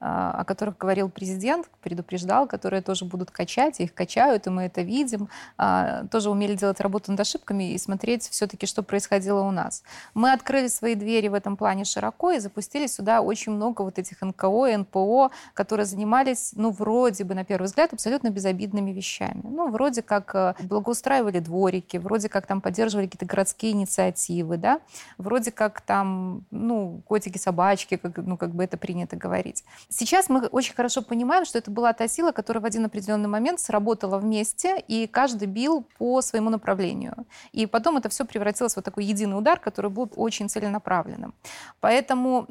о 0.00 0.44
которых 0.44 0.78
говорил 0.78 1.10
президент, 1.10 1.68
предупреждал, 1.82 2.46
которые 2.46 2.80
тоже 2.80 3.04
будут 3.04 3.30
качать, 3.30 3.80
их 3.80 3.92
качают, 3.92 4.46
и 4.46 4.50
мы 4.50 4.62
это 4.62 4.80
видим, 4.80 5.28
а, 5.58 6.04
тоже 6.06 6.30
умели 6.30 6.54
делать 6.54 6.80
работу 6.80 7.10
над 7.10 7.20
ошибками 7.20 7.72
и 7.72 7.78
смотреть 7.78 8.28
все-таки, 8.28 8.66
что 8.66 8.82
происходило 8.82 9.42
у 9.42 9.50
нас. 9.50 9.82
Мы 10.14 10.32
открыли 10.32 10.68
свои 10.68 10.94
двери 10.94 11.28
в 11.28 11.34
этом 11.34 11.56
плане 11.56 11.84
широко 11.84 12.32
и 12.32 12.38
запустили 12.38 12.86
сюда 12.86 13.20
очень 13.20 13.52
много 13.52 13.82
вот 13.82 13.98
этих 13.98 14.22
НКО, 14.22 14.78
НПО, 14.78 15.30
которые 15.52 15.84
занимались, 15.84 16.52
ну, 16.54 16.70
вроде 16.70 17.24
бы, 17.24 17.34
на 17.34 17.44
первый 17.44 17.66
взгляд, 17.66 17.92
абсолютно 17.92 18.30
безобидными 18.30 18.92
вещами. 18.92 19.42
Ну, 19.44 19.68
вроде 19.70 20.00
как 20.00 20.34
э, 20.34 20.54
благоустраивали 20.62 21.40
дворики, 21.40 21.98
вроде 21.98 22.28
как 22.28 22.46
там 22.46 22.60
поддерживали 22.62 23.06
какие-то 23.06 23.26
городские 23.26 23.72
инициативы, 23.72 24.56
да, 24.56 24.80
вроде 25.18 25.50
как 25.50 25.82
там, 25.82 26.44
ну, 26.50 27.02
котики-собачки, 27.06 27.96
как, 27.96 28.16
ну, 28.16 28.36
как 28.36 28.54
бы 28.54 28.64
это 28.64 28.78
принято 28.78 29.16
говорить. 29.16 29.64
Сейчас 29.92 30.28
мы 30.28 30.46
очень 30.46 30.74
хорошо 30.74 31.02
понимаем, 31.02 31.44
что 31.44 31.58
это 31.58 31.70
была 31.70 31.92
та 31.92 32.06
сила, 32.06 32.30
которая 32.30 32.62
в 32.62 32.64
один 32.64 32.84
определенный 32.84 33.28
момент 33.28 33.58
сработала 33.58 34.18
вместе, 34.18 34.78
и 34.86 35.08
каждый 35.08 35.48
бил 35.48 35.84
по 35.98 36.22
своему 36.22 36.48
направлению. 36.48 37.26
И 37.50 37.66
потом 37.66 37.96
это 37.96 38.08
все 38.08 38.24
превратилось 38.24 38.74
в 38.74 38.76
вот 38.76 38.84
такой 38.84 39.04
единый 39.04 39.36
удар, 39.36 39.58
который 39.58 39.90
был 39.90 40.08
очень 40.14 40.48
целенаправленным. 40.48 41.34
Поэтому 41.80 42.46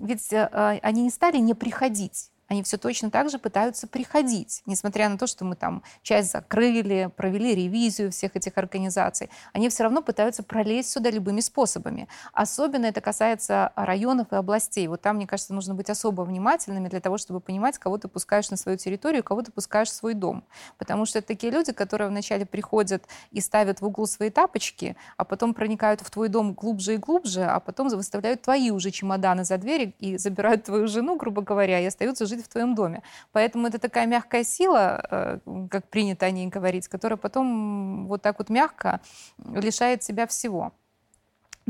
ведь 0.00 0.32
э, 0.32 0.78
они 0.82 1.02
не 1.02 1.10
стали 1.10 1.36
не 1.36 1.52
приходить 1.52 2.30
они 2.50 2.64
все 2.64 2.76
точно 2.78 3.12
так 3.12 3.30
же 3.30 3.38
пытаются 3.38 3.86
приходить, 3.86 4.62
несмотря 4.66 5.08
на 5.08 5.16
то, 5.16 5.28
что 5.28 5.44
мы 5.44 5.54
там 5.54 5.84
часть 6.02 6.32
закрыли, 6.32 7.08
провели 7.16 7.54
ревизию 7.54 8.10
всех 8.10 8.34
этих 8.34 8.58
организаций, 8.58 9.30
они 9.52 9.68
все 9.68 9.84
равно 9.84 10.02
пытаются 10.02 10.42
пролезть 10.42 10.90
сюда 10.90 11.10
любыми 11.10 11.40
способами. 11.40 12.08
Особенно 12.32 12.86
это 12.86 13.00
касается 13.00 13.72
районов 13.76 14.32
и 14.32 14.36
областей. 14.36 14.88
Вот 14.88 15.00
там, 15.00 15.16
мне 15.16 15.28
кажется, 15.28 15.54
нужно 15.54 15.74
быть 15.74 15.90
особо 15.90 16.22
внимательными 16.22 16.88
для 16.88 17.00
того, 17.00 17.18
чтобы 17.18 17.38
понимать, 17.38 17.78
кого 17.78 17.98
ты 17.98 18.08
пускаешь 18.08 18.50
на 18.50 18.56
свою 18.56 18.76
территорию, 18.76 19.22
кого 19.22 19.42
ты 19.42 19.52
пускаешь 19.52 19.88
в 19.88 19.94
свой 19.94 20.14
дом. 20.14 20.42
Потому 20.76 21.06
что 21.06 21.20
это 21.20 21.28
такие 21.28 21.52
люди, 21.52 21.70
которые 21.72 22.08
вначале 22.08 22.46
приходят 22.46 23.04
и 23.30 23.40
ставят 23.40 23.80
в 23.80 23.86
углу 23.86 24.06
свои 24.06 24.30
тапочки, 24.30 24.96
а 25.16 25.24
потом 25.24 25.54
проникают 25.54 26.00
в 26.00 26.10
твой 26.10 26.28
дом 26.28 26.54
глубже 26.54 26.94
и 26.94 26.96
глубже, 26.96 27.44
а 27.44 27.60
потом 27.60 27.90
выставляют 27.90 28.42
твои 28.42 28.72
уже 28.72 28.90
чемоданы 28.90 29.44
за 29.44 29.56
дверь 29.56 29.94
и 30.00 30.18
забирают 30.18 30.64
твою 30.64 30.88
жену, 30.88 31.16
грубо 31.16 31.42
говоря, 31.42 31.78
и 31.78 31.84
остаются 31.84 32.26
жить 32.26 32.39
в 32.42 32.48
твоем 32.48 32.74
доме. 32.74 33.02
Поэтому 33.32 33.66
это 33.68 33.78
такая 33.78 34.06
мягкая 34.06 34.44
сила, 34.44 35.02
э, 35.10 35.38
как 35.70 35.88
принято 35.88 36.26
о 36.26 36.30
ней 36.30 36.46
говорить, 36.48 36.88
которая 36.88 37.16
потом 37.16 38.06
вот 38.06 38.22
так 38.22 38.38
вот 38.38 38.48
мягко 38.50 39.00
лишает 39.38 40.02
себя 40.02 40.26
всего. 40.26 40.72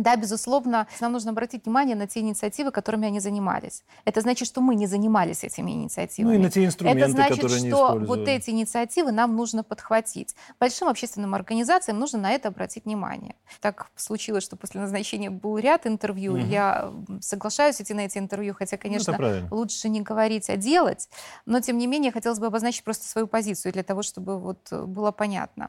Да, 0.00 0.16
безусловно, 0.16 0.86
нам 1.00 1.12
нужно 1.12 1.32
обратить 1.32 1.66
внимание 1.66 1.94
на 1.94 2.06
те 2.06 2.20
инициативы, 2.20 2.70
которыми 2.70 3.06
они 3.06 3.20
занимались. 3.20 3.84
Это 4.06 4.22
значит, 4.22 4.48
что 4.48 4.62
мы 4.62 4.74
не 4.74 4.86
занимались 4.86 5.44
этими 5.44 5.72
инициативами. 5.72 6.32
Ну 6.32 6.40
и 6.40 6.42
на 6.42 6.50
те 6.50 6.64
инструменты, 6.64 7.02
Это 7.02 7.10
значит, 7.10 7.36
которые 7.36 7.58
что 7.58 7.98
вот 7.98 8.26
эти 8.26 8.48
инициативы 8.48 9.12
нам 9.12 9.36
нужно 9.36 9.62
подхватить. 9.62 10.34
Большим 10.58 10.88
общественным 10.88 11.34
организациям 11.34 11.98
нужно 11.98 12.18
на 12.18 12.30
это 12.30 12.48
обратить 12.48 12.86
внимание. 12.86 13.34
Так 13.60 13.88
случилось, 13.94 14.42
что 14.42 14.56
после 14.56 14.80
назначения 14.80 15.28
был 15.28 15.58
ряд 15.58 15.86
интервью. 15.86 16.32
Угу. 16.32 16.46
Я 16.46 16.90
соглашаюсь 17.20 17.78
идти 17.78 17.92
на 17.92 18.00
эти 18.00 18.16
интервью, 18.16 18.54
хотя, 18.54 18.76
ну, 18.76 18.82
конечно, 18.82 19.16
ну, 19.18 19.54
лучше 19.54 19.90
не 19.90 20.00
говорить, 20.00 20.48
а 20.48 20.56
делать. 20.56 21.10
Но, 21.44 21.60
тем 21.60 21.76
не 21.76 21.86
менее, 21.86 22.10
хотелось 22.10 22.38
бы 22.38 22.46
обозначить 22.46 22.84
просто 22.84 23.06
свою 23.06 23.26
позицию 23.26 23.74
для 23.74 23.82
того, 23.82 24.02
чтобы 24.02 24.38
вот 24.38 24.72
было 24.72 25.10
понятно. 25.10 25.68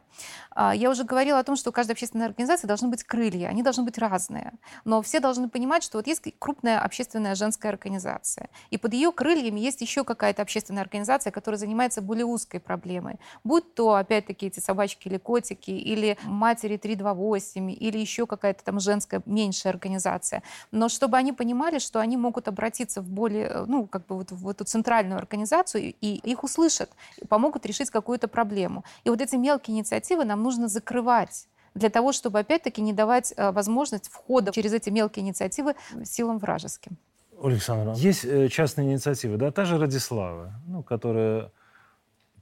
А, 0.52 0.74
я 0.74 0.90
уже 0.90 1.04
говорила 1.04 1.40
о 1.40 1.44
том, 1.44 1.58
что 1.58 1.72
у 1.72 1.74
каждой 1.74 1.92
общественной 1.92 2.28
организации 2.28 2.66
должны 2.66 2.88
быть 2.88 3.04
крылья. 3.04 3.50
Они 3.50 3.62
должны 3.62 3.84
быть 3.84 3.98
разные 3.98 4.21
разные, 4.22 4.54
но 4.86 5.02
все 5.02 5.20
должны 5.20 5.50
понимать, 5.50 5.84
что 5.84 5.98
вот 5.98 6.08
есть 6.08 6.22
крупная 6.40 6.80
общественная 6.80 7.36
женская 7.36 7.70
организация, 7.70 8.50
и 8.70 8.78
под 8.78 8.94
ее 8.94 9.12
крыльями 9.12 9.60
есть 9.60 9.82
еще 9.82 10.04
какая-то 10.04 10.42
общественная 10.42 10.84
организация, 10.84 11.32
которая 11.32 11.58
занимается 11.58 12.02
более 12.02 12.26
узкой 12.26 12.60
проблемой. 12.60 13.20
Будь 13.44 13.74
то, 13.74 13.96
опять-таки, 13.96 14.48
эти 14.48 14.60
собачки 14.60 15.08
или 15.08 15.18
котики, 15.18 15.72
или 15.72 16.18
матери 16.24 16.78
328, 16.78 17.72
или 17.72 17.98
еще 17.98 18.26
какая-то 18.26 18.64
там 18.64 18.80
женская 18.80 19.22
меньшая 19.26 19.74
организация. 19.74 20.44
Но 20.72 20.90
чтобы 20.90 21.18
они 21.18 21.34
понимали, 21.34 21.80
что 21.80 22.00
они 22.00 22.18
могут 22.18 22.48
обратиться 22.48 23.02
в 23.02 23.10
более, 23.10 23.66
ну, 23.68 23.88
как 23.88 24.06
бы 24.06 24.16
вот 24.16 24.32
в 24.32 24.50
эту 24.50 24.66
центральную 24.66 25.18
организацию, 25.18 25.94
и 26.02 26.22
их 26.32 26.44
услышат, 26.44 26.90
и 27.18 27.26
помогут 27.26 27.66
решить 27.66 27.90
какую-то 27.90 28.28
проблему. 28.28 28.84
И 29.04 29.10
вот 29.10 29.22
эти 29.22 29.36
мелкие 29.36 29.78
инициативы 29.78 30.26
нам 30.26 30.44
нужно 30.44 30.68
закрывать 30.68 31.48
для 31.76 31.90
того, 31.90 32.12
чтобы 32.12 32.40
опять-таки 32.40 32.82
не 32.82 32.94
давать 32.94 33.34
э, 33.36 33.52
возможность 33.52 34.10
входа 34.10 34.52
через 34.52 34.74
эти 34.74 34.90
мелкие 34.90 35.24
инициативы 35.26 35.76
силам 36.04 36.38
вражеским. 36.38 36.98
Александр, 37.42 37.94
есть 37.96 38.26
э, 38.26 38.50
частные 38.50 38.88
инициативы, 38.88 39.38
да, 39.38 39.52
та 39.52 39.66
же 39.66 39.78
Радислава, 39.80 40.54
ну, 40.68 40.84
которая 40.84 41.52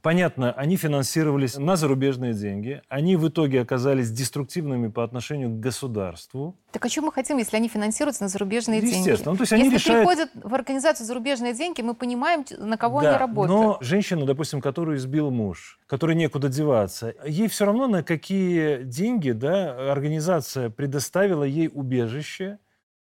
Понятно, 0.02 0.52
они 0.52 0.76
финансировались 0.76 1.56
на 1.56 1.76
зарубежные 1.76 2.32
деньги. 2.32 2.82
Они 2.88 3.16
в 3.16 3.28
итоге 3.28 3.60
оказались 3.60 4.10
деструктивными 4.10 4.88
по 4.88 5.04
отношению 5.04 5.50
к 5.50 5.60
государству. 5.60 6.56
Так 6.72 6.84
о 6.84 6.88
чем 6.88 7.04
мы 7.04 7.12
хотим, 7.12 7.36
если 7.36 7.56
они 7.56 7.68
финансируются 7.68 8.22
на 8.22 8.28
зарубежные 8.28 8.80
деньги? 8.80 8.98
Естественно. 8.98 9.32
Ну, 9.32 9.36
то 9.36 9.42
есть 9.42 9.52
они 9.52 9.64
если 9.64 9.76
решают... 9.76 10.08
приходят 10.08 10.30
в 10.34 10.54
организацию 10.54 11.06
зарубежные 11.06 11.52
деньги, 11.52 11.82
мы 11.82 11.94
понимаем, 11.94 12.44
на 12.58 12.78
кого 12.78 13.02
да, 13.02 13.10
они 13.10 13.18
работают. 13.18 13.60
но 13.60 13.78
женщину, 13.80 14.24
допустим, 14.24 14.60
которую 14.60 14.96
избил 14.96 15.30
муж, 15.30 15.78
которой 15.86 16.16
некуда 16.16 16.48
деваться, 16.48 17.14
ей 17.26 17.48
все 17.48 17.66
равно 17.66 17.86
на 17.86 18.02
какие 18.02 18.82
деньги 18.84 19.32
да, 19.32 19.92
организация 19.92 20.70
предоставила 20.70 21.44
ей 21.44 21.68
убежище, 21.72 22.58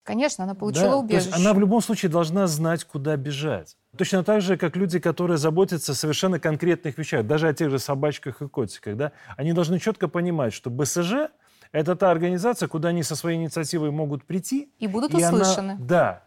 Конечно, 0.08 0.46
она 0.46 0.56
получила 0.56 0.92
да, 0.92 0.98
убежище. 1.00 1.36
Она 1.36 1.54
в 1.54 1.60
любом 1.60 1.82
случае 1.82 2.10
должна 2.10 2.48
знать, 2.48 2.86
куда 2.86 3.18
бежать. 3.18 3.75
Точно 3.98 4.24
так 4.24 4.42
же, 4.42 4.58
как 4.58 4.75
люди, 4.75 5.00
которые 5.00 5.38
заботятся 5.38 5.94
о 5.94 5.96
совершенно 5.96 6.39
конкретных 6.39 6.98
вещах, 6.98 7.25
даже 7.25 7.48
о 7.48 7.54
тех 7.54 7.70
же 7.70 7.80
собачках 7.80 8.42
и 8.42 8.48
котиках, 8.48 8.96
да, 8.96 9.12
они 9.38 9.54
должны 9.54 9.80
четко 9.80 10.08
понимать, 10.08 10.54
что 10.54 10.70
БСЖ– 10.70 11.30
это 11.72 11.96
та 11.96 12.12
организация, 12.12 12.68
куда 12.68 12.89
они 12.89 13.04
со 13.04 13.16
своей 13.16 13.38
инициативой 13.38 13.92
могут 13.92 14.24
прийти. 14.24 14.72
И 14.80 14.88
будут 14.88 15.13
и 15.13 15.18
услышаны. 15.18 15.72
Она, 15.72 15.80
да. 15.80 16.24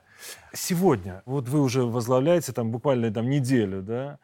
Сегодня, 0.53 1.23
вот 1.25 1.49
вы 1.49 1.61
уже 1.61 1.83
возглавляете 1.83 2.53
там 2.53 2.71
буквально 2.71 3.11
там 3.11 3.31
неделю, 3.31 3.83
да, 3.83 4.19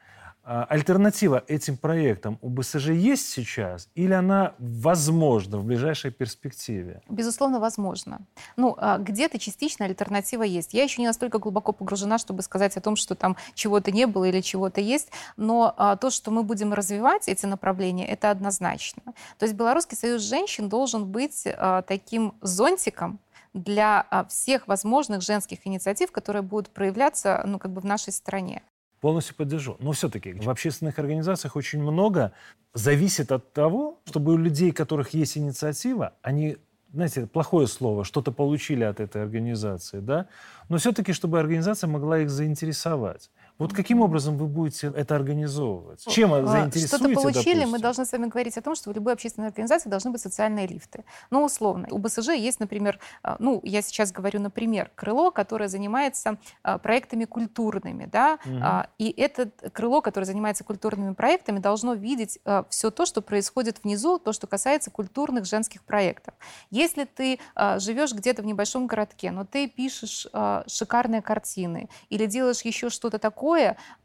альтернатива 0.46 1.42
этим 1.48 1.76
проектам 1.76 2.38
у 2.40 2.48
БСЖ 2.48 2.90
есть 2.90 3.28
сейчас 3.28 3.88
или 3.96 4.12
она 4.12 4.54
возможна 4.58 5.58
в 5.58 5.64
ближайшей 5.64 6.12
перспективе? 6.12 7.02
Безусловно, 7.08 7.58
возможно. 7.58 8.20
Ну, 8.56 8.76
а, 8.78 8.98
где-то 8.98 9.38
частично 9.38 9.86
альтернатива 9.86 10.44
есть. 10.44 10.72
Я 10.72 10.84
еще 10.84 11.02
не 11.02 11.08
настолько 11.08 11.38
глубоко 11.38 11.72
погружена, 11.72 12.18
чтобы 12.18 12.42
сказать 12.42 12.76
о 12.76 12.80
том, 12.80 12.94
что 12.94 13.16
там 13.16 13.36
чего-то 13.54 13.90
не 13.90 14.06
было 14.06 14.24
или 14.26 14.40
чего-то 14.40 14.80
есть, 14.80 15.10
но 15.36 15.74
а, 15.76 15.96
то, 15.96 16.10
что 16.10 16.30
мы 16.30 16.44
будем 16.44 16.72
развивать 16.72 17.28
эти 17.28 17.46
направления, 17.46 18.06
это 18.06 18.30
однозначно. 18.30 19.02
То 19.38 19.46
есть 19.46 19.54
Белорусский 19.56 19.96
союз 19.96 20.22
женщин 20.22 20.68
должен 20.68 21.06
быть 21.06 21.46
таким 21.86 22.34
зонтиком, 22.40 23.18
для 23.54 24.26
всех 24.28 24.68
возможных 24.68 25.22
женских 25.22 25.66
инициатив, 25.66 26.12
которые 26.12 26.42
будут 26.42 26.68
проявляться 26.70 27.42
ну, 27.46 27.58
как 27.58 27.72
бы 27.72 27.80
в 27.80 27.86
нашей 27.86 28.12
стране. 28.12 28.62
Полностью 29.00 29.34
поддержу. 29.36 29.76
Но 29.80 29.92
все-таки 29.92 30.32
в 30.32 30.48
общественных 30.48 30.98
организациях 30.98 31.56
очень 31.56 31.82
много 31.82 32.32
зависит 32.74 33.30
от 33.32 33.52
того, 33.52 34.00
чтобы 34.06 34.32
у 34.32 34.36
людей, 34.36 34.70
у 34.70 34.74
которых 34.74 35.14
есть 35.14 35.36
инициатива, 35.36 36.14
они 36.22 36.56
знаете, 36.92 37.26
плохое 37.26 37.66
слово, 37.66 38.04
что-то 38.04 38.32
получили 38.32 38.82
от 38.84 39.00
этой 39.00 39.22
организации, 39.22 39.98
да, 39.98 40.28
но 40.70 40.78
все-таки, 40.78 41.12
чтобы 41.12 41.38
организация 41.38 41.88
могла 41.88 42.20
их 42.20 42.30
заинтересовать. 42.30 43.30
Вот 43.58 43.72
каким 43.72 44.02
образом 44.02 44.36
вы 44.36 44.46
будете 44.46 44.92
это 44.94 45.16
организовывать? 45.16 46.04
Чем 46.06 46.34
А, 46.34 46.44
заинтересуете, 46.44 46.86
Что-то 46.88 47.14
получили, 47.14 47.54
мы 47.54 47.62
допустим? 47.62 47.80
должны 47.80 48.04
с 48.04 48.12
вами 48.12 48.26
говорить 48.26 48.58
о 48.58 48.62
том, 48.62 48.74
что 48.74 48.90
в 48.90 48.94
любой 48.94 49.14
общественной 49.14 49.48
организации 49.48 49.88
должны 49.88 50.10
быть 50.10 50.20
социальные 50.20 50.66
лифты. 50.66 51.04
Ну, 51.30 51.42
условно. 51.42 51.88
У 51.90 51.98
БСЖ 51.98 52.28
есть, 52.30 52.60
например, 52.60 52.98
а, 53.22 53.36
ну, 53.38 53.60
я 53.62 53.80
сейчас 53.80 54.12
говорю, 54.12 54.40
например, 54.40 54.90
крыло, 54.94 55.30
которое 55.30 55.68
занимается 55.68 56.36
а, 56.62 56.76
проектами 56.78 57.24
культурными, 57.24 58.06
да. 58.06 58.38
А, 58.62 58.88
и 58.98 59.10
это 59.10 59.50
крыло, 59.72 60.02
которое 60.02 60.26
занимается 60.26 60.62
культурными 60.62 61.14
проектами, 61.14 61.58
должно 61.58 61.94
видеть 61.94 62.38
все 62.68 62.90
то, 62.90 63.06
что 63.06 63.22
происходит 63.22 63.84
внизу, 63.84 64.18
то, 64.18 64.32
что 64.32 64.46
касается 64.46 64.90
культурных 64.90 65.46
женских 65.46 65.82
проектов. 65.82 66.34
Если 66.70 67.04
ты 67.04 67.38
живешь 67.78 68.12
где-то 68.12 68.42
в 68.42 68.44
небольшом 68.44 68.86
городке, 68.86 69.30
но 69.30 69.44
ты 69.44 69.68
пишешь 69.68 70.26
шикарные 70.66 71.22
картины 71.22 71.88
или 72.10 72.26
делаешь 72.26 72.60
еще 72.62 72.90
что-то 72.90 73.18
такое, 73.18 73.45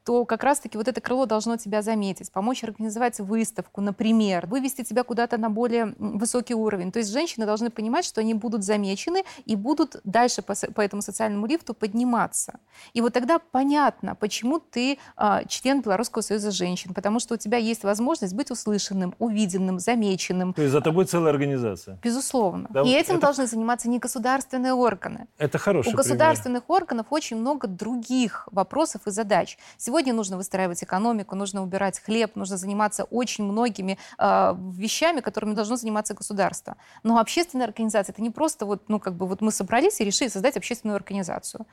то 0.03 0.25
как 0.25 0.43
раз-таки 0.43 0.77
вот 0.77 0.87
это 0.87 0.99
крыло 0.99 1.25
должно 1.25 1.57
тебя 1.57 1.81
заметить, 1.81 2.31
помочь 2.31 2.63
организовать 2.63 3.19
выставку, 3.19 3.81
например, 3.81 4.47
вывести 4.47 4.83
тебя 4.83 5.03
куда-то 5.03 5.37
на 5.37 5.49
более 5.49 5.93
высокий 5.99 6.55
уровень. 6.55 6.91
То 6.91 6.99
есть 6.99 7.11
женщины 7.11 7.45
должны 7.45 7.69
понимать, 7.69 8.03
что 8.05 8.21
они 8.21 8.33
будут 8.33 8.63
замечены 8.63 9.23
и 9.45 9.55
будут 9.55 9.97
дальше 10.03 10.41
по, 10.41 10.55
по 10.55 10.81
этому 10.81 11.01
социальному 11.03 11.45
лифту 11.45 11.73
подниматься. 11.73 12.59
И 12.93 13.01
вот 13.01 13.13
тогда 13.13 13.39
понятно, 13.51 14.15
почему 14.15 14.59
ты 14.59 14.97
а, 15.15 15.43
член 15.45 15.81
Белорусского 15.81 16.23
союза 16.23 16.51
женщин, 16.51 16.93
потому 16.93 17.19
что 17.19 17.35
у 17.35 17.37
тебя 17.37 17.57
есть 17.57 17.83
возможность 17.83 18.33
быть 18.33 18.49
услышанным, 18.49 19.13
увиденным, 19.19 19.79
замеченным. 19.79 20.53
То 20.53 20.63
есть 20.63 20.71
за 20.71 20.81
тобой 20.81 21.05
целая 21.05 21.31
организация. 21.31 21.99
Безусловно. 22.03 22.67
Да, 22.71 22.81
и 22.81 22.89
этим 22.89 23.15
это- 23.15 23.21
должны 23.21 23.45
заниматься 23.45 23.87
не 23.87 23.99
государственные 23.99 24.73
органы. 24.73 25.27
Это 25.37 25.59
хороший 25.59 25.89
У 25.89 25.91
пример. 25.91 25.97
государственных 26.03 26.63
органов 26.69 27.05
очень 27.11 27.37
много 27.37 27.67
других 27.67 28.47
вопросов 28.51 29.01
и 29.05 29.11
задач. 29.11 29.30
Сегодня 29.77 30.13
нужно 30.13 30.37
выстраивать 30.37 30.83
экономику, 30.83 31.35
нужно 31.35 31.63
убирать 31.63 31.99
хлеб, 31.99 32.35
нужно 32.35 32.57
заниматься 32.57 33.03
очень 33.05 33.43
многими 33.43 33.97
э, 34.17 34.55
вещами, 34.77 35.21
которыми 35.21 35.53
должно 35.53 35.75
заниматься 35.75 36.13
государство. 36.13 36.75
Но 37.03 37.17
общественная 37.19 37.65
организация 37.65 38.13
это 38.13 38.21
не 38.21 38.29
просто 38.29 38.65
вот, 38.65 38.89
ну 38.89 38.99
как 38.99 39.15
бы 39.15 39.27
вот 39.27 39.41
мы 39.41 39.51
собрались 39.51 40.01
и 40.01 40.05
решили 40.05 40.29
создать 40.29 40.57
общественную 40.57 40.95
организацию. 40.95 41.65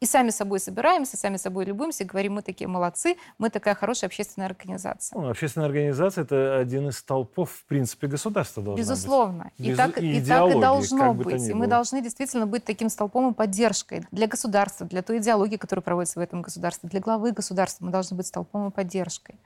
И 0.00 0.06
сами 0.06 0.30
собой 0.30 0.60
собираемся, 0.60 1.16
сами 1.16 1.36
собой 1.36 1.64
любуемся, 1.64 2.04
и 2.04 2.06
говорим, 2.06 2.34
мы 2.34 2.42
такие 2.42 2.68
молодцы, 2.68 3.16
мы 3.38 3.48
такая 3.48 3.74
хорошая 3.74 4.08
общественная 4.08 4.46
организация. 4.46 5.18
Ну, 5.18 5.30
общественная 5.30 5.66
организация– 5.66 6.24
это 6.24 6.58
один 6.58 6.88
из 6.88 6.98
столпов, 6.98 7.50
в 7.50 7.64
принципе, 7.64 8.06
государства 8.06 8.62
должна 8.62 8.82
быть. 8.82 8.90
Безусловно. 8.90 9.50
И, 9.56 9.74
так, 9.74 9.98
и 10.02 10.18
и 10.18 10.24
так 10.24 10.54
и 10.54 10.60
должно 10.60 10.98
как 10.98 11.16
бы 11.16 11.24
быть. 11.24 11.48
И 11.48 11.54
мы 11.54 11.60
было. 11.60 11.68
должны 11.68 12.02
действительно 12.02 12.46
быть 12.46 12.64
таким 12.64 12.90
столпом 12.90 13.32
и 13.32 13.34
поддержкой 13.34 14.06
для 14.10 14.26
государства, 14.26 14.86
для 14.86 15.02
той 15.02 15.18
идеологии, 15.18 15.56
которая 15.56 15.82
проводится 15.82 16.18
в 16.18 16.22
этом 16.22 16.42
государстве, 16.42 16.88
для 16.90 17.00
главы 17.00 17.32
государства. 17.32 17.84
Мы 17.84 17.90
должны 17.90 18.16
быть 18.16 18.26
столпом 18.26 18.68
и 18.68 18.70
поддержкой. 18.70 19.36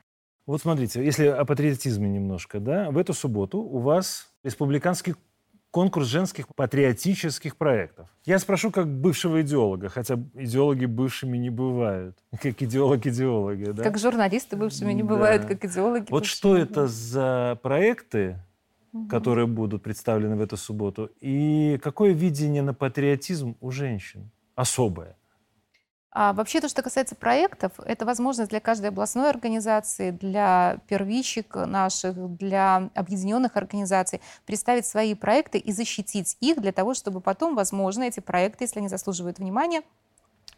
Вот 0.47 0.63
смотрите, 0.63 1.05
если 1.05 1.27
о 1.27 1.45
патриотизме 1.45 2.09
немножко, 2.09 2.59
да, 2.59 2.91
в 2.91 2.99
эту 2.99 3.15
субботу 3.15 3.61
у 3.61 3.79
вас 3.79 4.33
республиканский 4.43 5.15
конкурс 5.71 6.07
женских 6.09 6.49
патриотических 6.55 7.57
проектов. 7.57 8.09
Я 8.25 8.39
спрошу 8.39 8.71
как 8.71 8.89
бывшего 8.89 9.41
идеолога, 9.43 9.89
хотя 9.89 10.19
идеологи 10.35 10.87
бывшими 10.87 11.37
не 11.39 11.51
бывают, 11.51 12.17
как 12.43 12.63
идеолог-идеологи, 12.63 13.71
да? 13.73 13.83
Как 13.83 13.99
журналисты 13.99 14.57
бывшими 14.57 14.93
не 14.93 15.03
Да. 15.03 15.09
бывают, 15.09 15.45
как 15.45 15.65
идеологи. 15.65 16.07
Вот 16.11 16.27
что 16.27 16.57
это 16.57 16.71
бывают. 16.73 16.91
за 16.93 17.59
проекты, 17.63 18.43
Мгм. 18.93 19.09
которые 19.09 19.47
будут 19.47 19.83
представлены 19.85 20.35
в 20.37 20.41
эту 20.41 20.57
субботу, 20.57 21.11
и 21.21 21.79
какое 21.83 22.13
видение 22.13 22.63
на 22.63 22.75
патриотизм 22.75 23.57
у 23.61 23.71
женщин 23.71 24.31
особое? 24.57 25.17
А 26.13 26.33
вообще 26.33 26.61
то, 26.61 26.69
что 26.69 26.83
касается 26.83 27.15
проектов, 27.15 27.73
это 27.85 28.05
возможность 28.05 28.51
для 28.51 28.59
каждой 28.59 28.87
областной 28.89 29.31
организации, 29.31 30.11
для 30.11 30.79
первичек 30.89 31.55
наших, 31.55 32.37
для 32.37 32.91
объединенных 32.95 33.57
организаций 33.57 34.21
представить 34.45 34.87
свои 34.87 35.15
проекты 35.15 35.59
и 35.59 35.73
защитить 35.73 36.37
их 36.41 36.61
для 36.61 36.73
того, 36.73 36.95
чтобы 36.95 37.21
потом, 37.21 37.55
возможно, 37.55 38.03
эти 38.03 38.19
проекты, 38.19 38.65
если 38.65 38.81
они 38.81 38.89
заслуживают 38.89 39.39
внимания, 39.39 39.83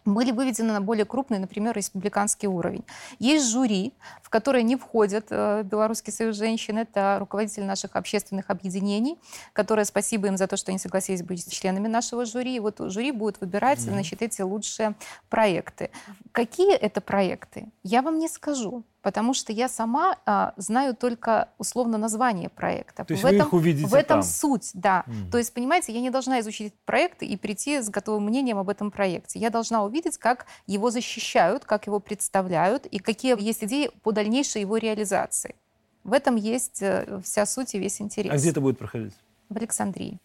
были 0.05 0.33
выведены 0.33 0.73
на 0.73 0.81
более 0.81 1.05
крупный, 1.05 1.39
например, 1.39 1.77
республиканский 1.77 2.49
уровень. 2.49 2.85
Есть 3.19 3.51
жюри, 3.51 3.93
в 4.23 4.31
которое 4.31 4.63
не 4.63 4.77
входят 4.77 5.27
э, 5.31 5.63
Белорусский 5.65 6.13
союз 6.13 6.37
женщин, 6.37 6.79
это 6.79 7.17
руководители 7.21 7.65
наших 7.65 7.97
общественных 7.97 8.51
объединений, 8.51 9.19
которые, 9.53 9.85
спасибо 9.85 10.29
им 10.29 10.37
за 10.37 10.47
то, 10.47 10.57
что 10.57 10.71
они 10.71 10.79
согласились 10.79 11.23
быть 11.23 11.51
членами 11.51 11.89
нашего 11.89 12.25
жюри. 12.25 12.57
И 12.57 12.61
вот 12.61 12.79
жюри 12.79 13.13
будет 13.13 13.41
выбирать, 13.41 13.81
значит, 13.81 14.23
эти 14.23 14.43
лучшие 14.43 14.95
проекты. 15.29 15.91
Какие 16.33 16.75
это 16.75 17.01
проекты, 17.01 17.69
я 17.83 18.03
вам 18.03 18.19
не 18.19 18.29
скажу, 18.29 18.85
потому 19.03 19.35
что 19.35 19.53
я 19.53 19.69
сама 19.69 20.17
а, 20.25 20.55
знаю 20.57 20.95
только 20.95 21.49
условно 21.59 21.99
название 21.99 22.49
проекта. 22.49 23.05
То 23.05 23.13
есть 23.13 23.23
в 23.23 23.29
вы 23.29 23.35
этом, 23.35 23.49
их 23.49 23.53
увидите 23.53 23.87
в 23.87 23.95
этом 23.95 24.21
там? 24.21 24.23
суть, 24.23 24.71
да. 24.75 25.05
Мгм. 25.07 25.31
То 25.31 25.39
есть, 25.39 25.53
понимаете, 25.53 25.93
я 25.93 26.01
не 26.01 26.11
должна 26.11 26.41
изучить 26.41 26.73
проект 26.85 27.23
и 27.23 27.37
прийти 27.37 27.83
с 27.83 27.91
готовым 27.91 28.25
мнением 28.27 28.59
об 28.59 28.69
этом 28.69 28.91
проекте. 28.91 29.39
Я 29.39 29.51
должна 29.51 29.85
увидеть, 29.85 30.19
как 30.19 30.47
его 30.67 30.91
защищают, 30.91 31.65
как 31.65 31.87
его 31.87 32.01
представляют 32.01 32.87
и 32.87 32.99
какие 32.99 33.41
есть 33.43 33.65
идеи 33.65 33.91
по 34.03 34.13
дальнейшей 34.13 34.63
его 34.63 34.77
реализации. 34.77 35.57
В 36.05 36.13
этом 36.13 36.37
есть 36.37 36.83
э, 36.83 37.21
вся 37.25 37.47
суть 37.47 37.75
и 37.75 37.79
весь 37.79 38.01
интерес. 38.01 38.33
А 38.33 38.37
где 38.37 38.51
это 38.51 38.61
будет 38.61 38.79
проходить? 38.79 39.15
В 39.49 39.57
Александрии. 39.57 40.19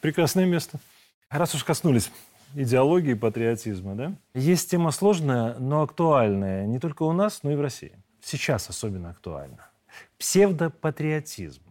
Прекрасное 0.00 0.46
место. 0.46 0.78
Раз 1.28 1.54
уж 1.54 1.64
коснулись 1.64 2.10
идеологии 2.54 3.14
патриотизма, 3.14 3.94
да? 3.94 4.14
Есть 4.34 4.70
тема 4.70 4.90
сложная, 4.90 5.58
но 5.58 5.82
актуальная 5.82 6.66
не 6.66 6.78
только 6.78 7.02
у 7.04 7.12
нас, 7.12 7.42
но 7.42 7.52
и 7.52 7.56
в 7.56 7.60
России. 7.60 7.92
Сейчас 8.22 8.68
особенно 8.68 9.10
актуальна. 9.10 9.70
Псевдопатриотизм. 10.18 11.62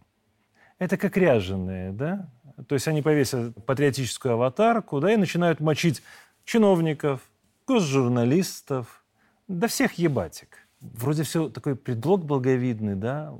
Это 0.78 0.96
как 0.96 1.16
ряженые, 1.16 1.92
да? 1.92 2.28
То 2.68 2.74
есть 2.74 2.88
они 2.88 3.02
повесят 3.02 3.54
патриотическую 3.64 4.34
аватарку, 4.34 5.00
да, 5.00 5.12
и 5.12 5.16
начинают 5.16 5.60
мочить 5.60 6.02
чиновников, 6.44 7.20
госжурналистов, 7.66 9.04
да 9.48 9.68
всех 9.68 9.94
ебатик. 9.94 10.66
Вроде 10.80 11.22
все 11.22 11.48
такой 11.48 11.76
предлог 11.76 12.24
благовидный, 12.24 12.94
да? 12.94 13.32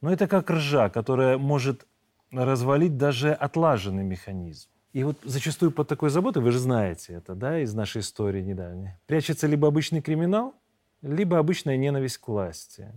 Но 0.00 0.12
это 0.12 0.26
как 0.26 0.50
ржа, 0.50 0.90
которая 0.90 1.38
может 1.38 1.86
развалить 2.30 2.96
даже 2.96 3.32
отлаженный 3.32 4.04
механизм. 4.04 4.68
И 4.92 5.04
вот 5.04 5.16
зачастую 5.22 5.70
под 5.70 5.86
такой 5.88 6.10
заботой, 6.10 6.42
вы 6.42 6.50
же 6.50 6.58
знаете 6.58 7.14
это, 7.14 7.34
да, 7.34 7.60
из 7.60 7.74
нашей 7.74 8.00
истории 8.00 8.42
недавней, 8.42 8.92
прячется 9.06 9.46
либо 9.46 9.68
обычный 9.68 10.00
криминал, 10.00 10.54
либо 11.02 11.38
обычная 11.38 11.76
ненависть 11.76 12.18
к 12.18 12.28
власти. 12.28 12.92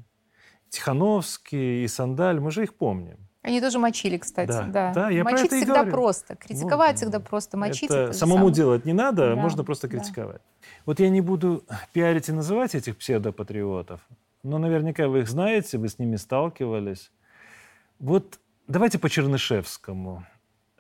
Тихановский 0.70 1.84
и 1.84 1.88
Сандаль, 1.88 2.40
мы 2.40 2.50
же 2.52 2.64
их 2.64 2.76
помним. 2.76 3.18
Они 3.44 3.60
тоже 3.60 3.80
мочили, 3.80 4.18
кстати. 4.18 4.48
Да, 4.50 4.64
Да, 4.68 4.94
да, 4.94 5.10
я 5.10 5.24
про 5.24 5.32
Мочить 5.32 5.52
всегда 5.52 5.74
говорю. 5.78 5.92
просто. 5.92 6.36
Критиковать 6.36 6.92
Вот. 6.92 6.98
всегда 6.98 7.20
просто. 7.20 7.58
Мочить 7.58 7.90
это 7.90 8.00
это 8.00 8.14
самому 8.14 8.38
самое. 8.38 8.54
делать 8.56 8.86
не 8.86 8.94
надо, 8.94 9.30
Да, 9.30 9.36
можно 9.36 9.64
просто 9.64 9.88
да. 9.88 9.98
критиковать. 9.98 10.42
Вот 10.86 11.00
я 11.00 11.10
не 11.10 11.22
буду 11.22 11.64
пиарить 11.92 12.30
и 12.30 12.32
называть 12.32 12.76
этих 12.76 12.98
псевдопатриотов, 12.98 14.00
но 14.44 14.60
наверняка 14.60 15.08
вы 15.08 15.22
их 15.22 15.30
знаете, 15.30 15.78
вы 15.80 15.90
с 15.90 15.98
ними 15.98 16.18
сталкивались. 16.18 17.12
Вот 18.00 18.40
давайте 18.68 19.00
по 19.00 19.10
Чернышевскому. 19.10 20.26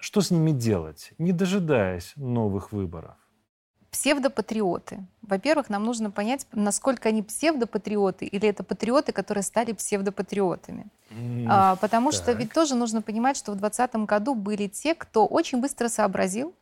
Что 0.02 0.22
с 0.22 0.32
ними 0.32 0.52
делать, 0.52 1.12
не 1.20 1.32
дожидаясь 1.32 2.14
новых 2.16 2.72
выборов? 2.72 3.16
Псевдопатриоты. 3.92 5.06
Во-первых, 5.22 5.70
нам 5.70 5.84
нужно 5.84 6.10
понять, 6.10 6.48
насколько 6.54 7.10
они 7.10 7.22
псевдопатриоты 7.22 8.26
или 8.26 8.50
это 8.50 8.64
патриоты, 8.64 9.12
которые 9.12 9.44
стали 9.44 9.74
псевдопатриотами. 9.74 10.88
М, 11.12 11.46
А, 11.48 11.76
потому 11.76 12.12
что 12.12 12.26
так. 12.32 12.40
ведь 12.40 12.52
тоже 12.52 12.74
нужно 12.74 13.04
понимать, 13.04 13.38
что 13.38 13.52
в 13.52 13.56
2020 13.58 14.06
году 14.08 14.34
были 14.34 14.68
те, 14.68 14.96
кто 14.96 15.28
очень 15.28 15.62
быстро 15.62 15.88
сообразил 15.88 16.56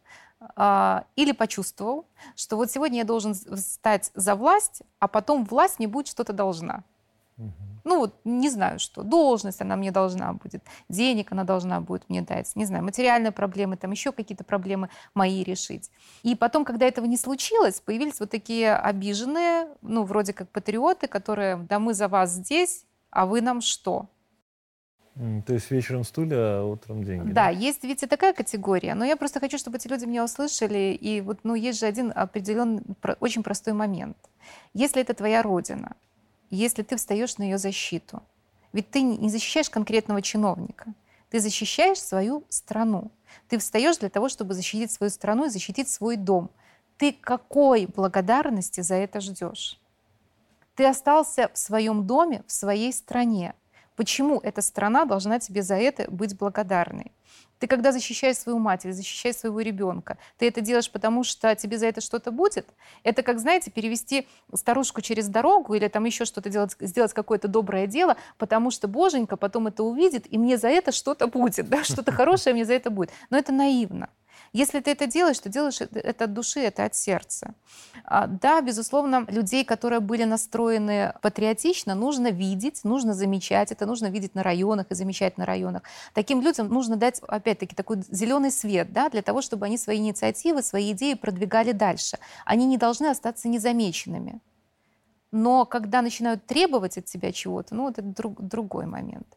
а, 0.58 1.06
или 1.15 1.32
почувствовал, 1.32 2.06
что 2.36 2.58
вот 2.58 2.69
сегодня 2.71 2.97
я 2.99 3.04
должен 3.06 3.34
с- 3.36 3.62
стать 3.73 4.12
за 4.15 4.36
власть, 4.36 4.82
а 4.99 5.08
потом 5.08 5.45
власть 5.45 5.80
мне 5.80 5.88
будет 5.88 6.08
что-то 6.08 6.34
должна. 6.34 6.84
Мгм. 7.38 7.54
Ну 7.89 7.97
вот 8.02 8.13
не 8.23 8.52
знаю 8.52 8.78
что, 8.78 9.02
должность 9.02 9.62
она 9.62 9.75
мне 9.75 9.89
должна 9.89 10.32
будет, 10.34 10.63
денег 10.89 11.32
она 11.32 11.43
должна 11.43 11.82
будет 11.82 12.08
мне 12.08 12.21
дать, 12.21 12.56
не 12.56 12.65
знаю, 12.65 12.84
материальные 12.84 13.32
проблемы, 13.32 13.78
там 13.78 13.89
еще 13.89 14.12
какие-то 14.12 14.43
проблемы 14.43 14.89
мои 15.15 15.43
решить. 15.43 15.89
И 16.21 16.36
потом, 16.36 16.65
когда 16.65 16.86
этого 16.86 17.06
не 17.06 17.17
случилось, 17.17 17.80
появились 17.80 18.19
вот 18.19 18.30
такие 18.30 18.75
обиженные, 18.75 19.69
ну 19.82 20.04
вроде 20.04 20.34
как 20.34 20.49
патриоты, 20.49 21.08
которые, 21.08 21.58
да 21.58 21.80
мы 21.80 21.95
за 21.95 22.08
вас 22.08 22.30
здесь, 22.30 22.86
а 23.10 23.25
вы 23.25 23.41
нам 23.41 23.60
что? 23.60 24.08
То 25.47 25.54
есть 25.54 25.71
вечером 25.71 26.04
стулья, 26.04 26.60
а 26.60 26.65
утром 26.65 27.04
деньги. 27.04 27.32
Да, 27.32 27.49
есть 27.49 27.84
ведь 27.84 28.04
и 28.04 28.06
такая 28.06 28.34
категория, 28.34 28.93
но 28.93 29.04
я 29.04 29.17
просто 29.17 29.39
хочу, 29.39 29.58
чтобы 29.58 29.78
эти 29.78 29.88
люди 29.88 30.06
меня 30.06 30.23
услышали. 30.23 30.93
И 30.93 31.21
вот, 31.21 31.39
ну, 31.43 31.56
есть 31.56 31.80
же 31.80 31.88
один 31.88 32.13
определенный, 32.15 32.84
очень 33.19 33.41
простой 33.41 33.73
момент. 33.73 34.15
Если 34.75 35.02
это 35.02 35.15
твоя 35.15 35.41
родина, 35.41 35.95
если 36.55 36.83
ты 36.83 36.95
встаешь 36.95 37.38
на 37.38 37.43
ее 37.43 37.57
защиту, 37.57 38.23
ведь 38.73 38.89
ты 38.91 39.01
не 39.01 39.29
защищаешь 39.29 39.69
конкретного 39.69 40.21
чиновника, 40.21 40.93
ты 41.29 41.39
защищаешь 41.39 42.01
свою 42.01 42.43
страну. 42.49 43.12
Ты 43.47 43.57
встаешь 43.57 43.97
для 43.97 44.09
того, 44.09 44.29
чтобы 44.29 44.53
защитить 44.53 44.91
свою 44.91 45.09
страну 45.09 45.45
и 45.45 45.49
защитить 45.49 45.89
свой 45.89 46.17
дом. 46.17 46.49
ты 46.97 47.13
какой 47.13 47.85
благодарности 47.85 48.81
за 48.81 48.95
это 48.95 49.21
ждешь? 49.21 49.79
Ты 50.75 50.85
остался 50.85 51.49
в 51.53 51.57
своем 51.57 52.05
доме, 52.05 52.43
в 52.45 52.51
своей 52.51 52.91
стране. 52.91 53.53
Почему 53.95 54.39
эта 54.39 54.62
страна 54.62 55.05
должна 55.05 55.39
тебе 55.39 55.62
за 55.62 55.75
это 55.75 56.09
быть 56.12 56.38
благодарной? 56.38 57.12
Ты 57.59 57.67
когда 57.67 57.91
защищаешь 57.91 58.37
свою 58.37 58.57
мать 58.57 58.85
или 58.85 58.91
защищаешь 58.91 59.35
своего 59.35 59.59
ребенка, 59.59 60.17
ты 60.37 60.47
это 60.47 60.61
делаешь 60.61 60.89
потому, 60.89 61.23
что 61.23 61.53
тебе 61.55 61.77
за 61.77 61.87
это 61.87 61.99
что-то 61.99 62.31
будет? 62.31 62.67
Это 63.03 63.21
как, 63.21 63.39
знаете, 63.39 63.69
перевести 63.69 64.27
старушку 64.53 65.01
через 65.01 65.27
дорогу 65.27 65.73
или 65.73 65.87
там 65.89 66.05
еще 66.05 66.25
что-то 66.25 66.49
делать, 66.49 66.75
сделать 66.79 67.13
какое-то 67.13 67.47
доброе 67.47 67.85
дело, 67.85 68.15
потому 68.37 68.71
что 68.71 68.87
Боженька 68.87 69.35
потом 69.35 69.67
это 69.67 69.83
увидит, 69.83 70.25
и 70.31 70.37
мне 70.37 70.57
за 70.57 70.69
это 70.69 70.91
что-то 70.91 71.27
будет, 71.27 71.67
да, 71.67 71.83
что-то 71.83 72.11
хорошее 72.13 72.53
мне 72.53 72.65
за 72.65 72.73
это 72.73 72.89
будет. 72.89 73.11
Но 73.29 73.37
это 73.37 73.51
наивно. 73.51 74.09
Если 74.53 74.79
ты 74.79 74.91
это 74.91 75.07
делаешь, 75.07 75.39
то 75.39 75.49
делаешь 75.49 75.79
это 75.81 76.25
от 76.25 76.33
души, 76.33 76.59
это 76.62 76.85
от 76.85 76.95
сердца. 76.95 77.53
А, 78.03 78.27
да, 78.27 78.62
безусловно, 78.62 79.25
людей, 79.27 79.63
которые 79.63 79.99
были 79.99 80.23
настроены 80.23 81.13
патриотично, 81.21 81.95
нужно 81.95 82.31
видеть, 82.31 82.83
нужно 82.83 83.13
замечать, 83.13 83.71
это 83.71 83.85
нужно 83.85 84.07
видеть 84.07 84.35
на 84.35 84.43
районах 84.43 84.88
и 84.89 84.95
замечать 84.95 85.38
на 85.38 85.45
районах. 85.45 85.83
Таким 86.13 86.41
людям 86.41 86.69
нужно 86.69 86.95
дать, 86.95 87.21
опять-таки, 87.27 87.75
такой 87.75 88.01
зеленый 88.09 88.51
свет, 88.51 88.91
да, 88.91 89.09
для 89.09 89.21
того, 89.21 89.41
чтобы 89.41 89.65
они 89.65 89.77
свои 89.77 89.97
инициативы, 89.97 90.63
свои 90.63 90.91
идеи 90.93 91.13
продвигали 91.13 91.71
дальше. 91.71 92.17
Они 92.45 92.65
не 92.65 92.77
должны 92.77 93.07
остаться 93.07 93.47
незамеченными. 93.47 94.39
Но 95.31 95.65
когда 95.65 96.01
начинают 96.01 96.45
требовать 96.45 96.97
от 96.97 97.05
тебя 97.05 97.31
чего-то, 97.31 97.75
ну, 97.75 97.89
это 97.89 98.01
друг, 98.01 98.41
другой 98.41 98.88
момент. 98.88 99.27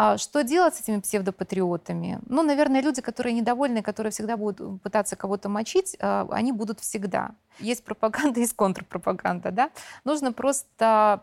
А 0.00 0.16
что 0.16 0.44
делать 0.44 0.76
с 0.76 0.80
этими 0.80 1.00
псевдопатриотами? 1.00 2.20
Ну, 2.26 2.44
наверное, 2.44 2.80
люди, 2.80 3.02
которые 3.02 3.32
недовольны, 3.32 3.82
которые 3.82 4.12
всегда 4.12 4.36
будут 4.36 4.80
пытаться 4.80 5.16
кого-то 5.16 5.48
мочить, 5.48 5.96
а, 5.98 6.28
они 6.30 6.52
будут 6.52 6.78
всегда. 6.78 7.32
Есть 7.58 7.82
пропаганда, 7.84 8.38
есть 8.40 8.54
контрпропаганда, 8.54 9.50
да? 9.50 9.70
Нужно 10.04 10.32
просто 10.32 11.20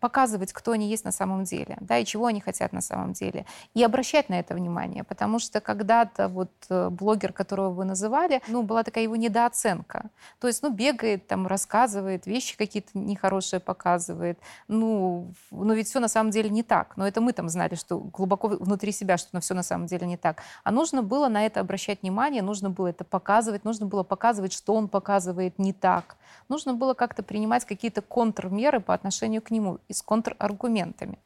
показывать, 0.00 0.52
кто 0.52 0.72
они 0.72 0.88
есть 0.88 1.04
на 1.04 1.12
самом 1.12 1.44
деле, 1.44 1.78
да, 1.80 1.98
и 1.98 2.04
чего 2.04 2.26
они 2.26 2.40
хотят 2.40 2.72
на 2.72 2.80
самом 2.80 3.12
деле. 3.12 3.46
И 3.74 3.84
обращать 3.84 4.28
на 4.28 4.40
это 4.40 4.54
внимание, 4.54 5.04
потому 5.04 5.38
что 5.38 5.60
когда-то 5.60 6.28
вот 6.28 6.50
э, 6.68 6.88
блогер, 6.90 7.32
которого 7.32 7.70
вы 7.70 7.84
называли, 7.84 8.42
ну, 8.48 8.62
была 8.62 8.82
такая 8.82 9.04
его 9.04 9.14
недооценка. 9.14 10.10
То 10.40 10.48
есть, 10.48 10.62
ну, 10.62 10.70
бегает, 10.70 11.28
там, 11.28 11.46
рассказывает, 11.46 12.26
вещи 12.26 12.56
какие-то 12.56 12.98
нехорошие 12.98 13.60
показывает. 13.60 14.38
Ну, 14.66 15.32
но 15.50 15.74
ведь 15.74 15.88
все 15.88 16.00
на 16.00 16.08
самом 16.08 16.30
деле 16.30 16.50
не 16.50 16.62
так. 16.62 16.96
Но 16.96 17.06
это 17.06 17.20
мы 17.20 17.32
там 17.32 17.48
знали, 17.48 17.76
что 17.76 18.07
глубоко 18.12 18.48
внутри 18.48 18.92
себя, 18.92 19.16
что 19.16 19.30
на 19.32 19.40
все 19.40 19.54
на 19.54 19.62
самом 19.62 19.86
деле 19.86 20.06
не 20.06 20.16
так. 20.16 20.42
А 20.64 20.70
нужно 20.70 21.02
было 21.02 21.28
на 21.28 21.46
это 21.46 21.60
обращать 21.60 22.02
внимание, 22.02 22.42
нужно 22.42 22.70
было 22.70 22.88
это 22.88 23.04
показывать, 23.04 23.64
нужно 23.64 23.86
было 23.86 24.02
показывать, 24.02 24.52
что 24.52 24.74
он 24.74 24.88
показывает 24.88 25.58
не 25.58 25.72
так. 25.72 26.16
Нужно 26.48 26.74
было 26.74 26.94
как-то 26.94 27.22
принимать 27.22 27.64
какие-то 27.64 28.02
контрмеры 28.02 28.80
по 28.80 28.94
отношению 28.94 29.42
к 29.42 29.50
нему 29.50 29.78
и 29.88 29.92
с 29.92 30.02
контраргументами. 30.02 31.18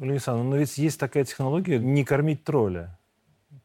Александр, 0.00 0.44
но 0.44 0.56
ведь 0.56 0.78
есть 0.78 0.98
такая 0.98 1.24
технология 1.24 1.78
не 1.78 2.04
кормить 2.04 2.44
тролля. 2.44 2.98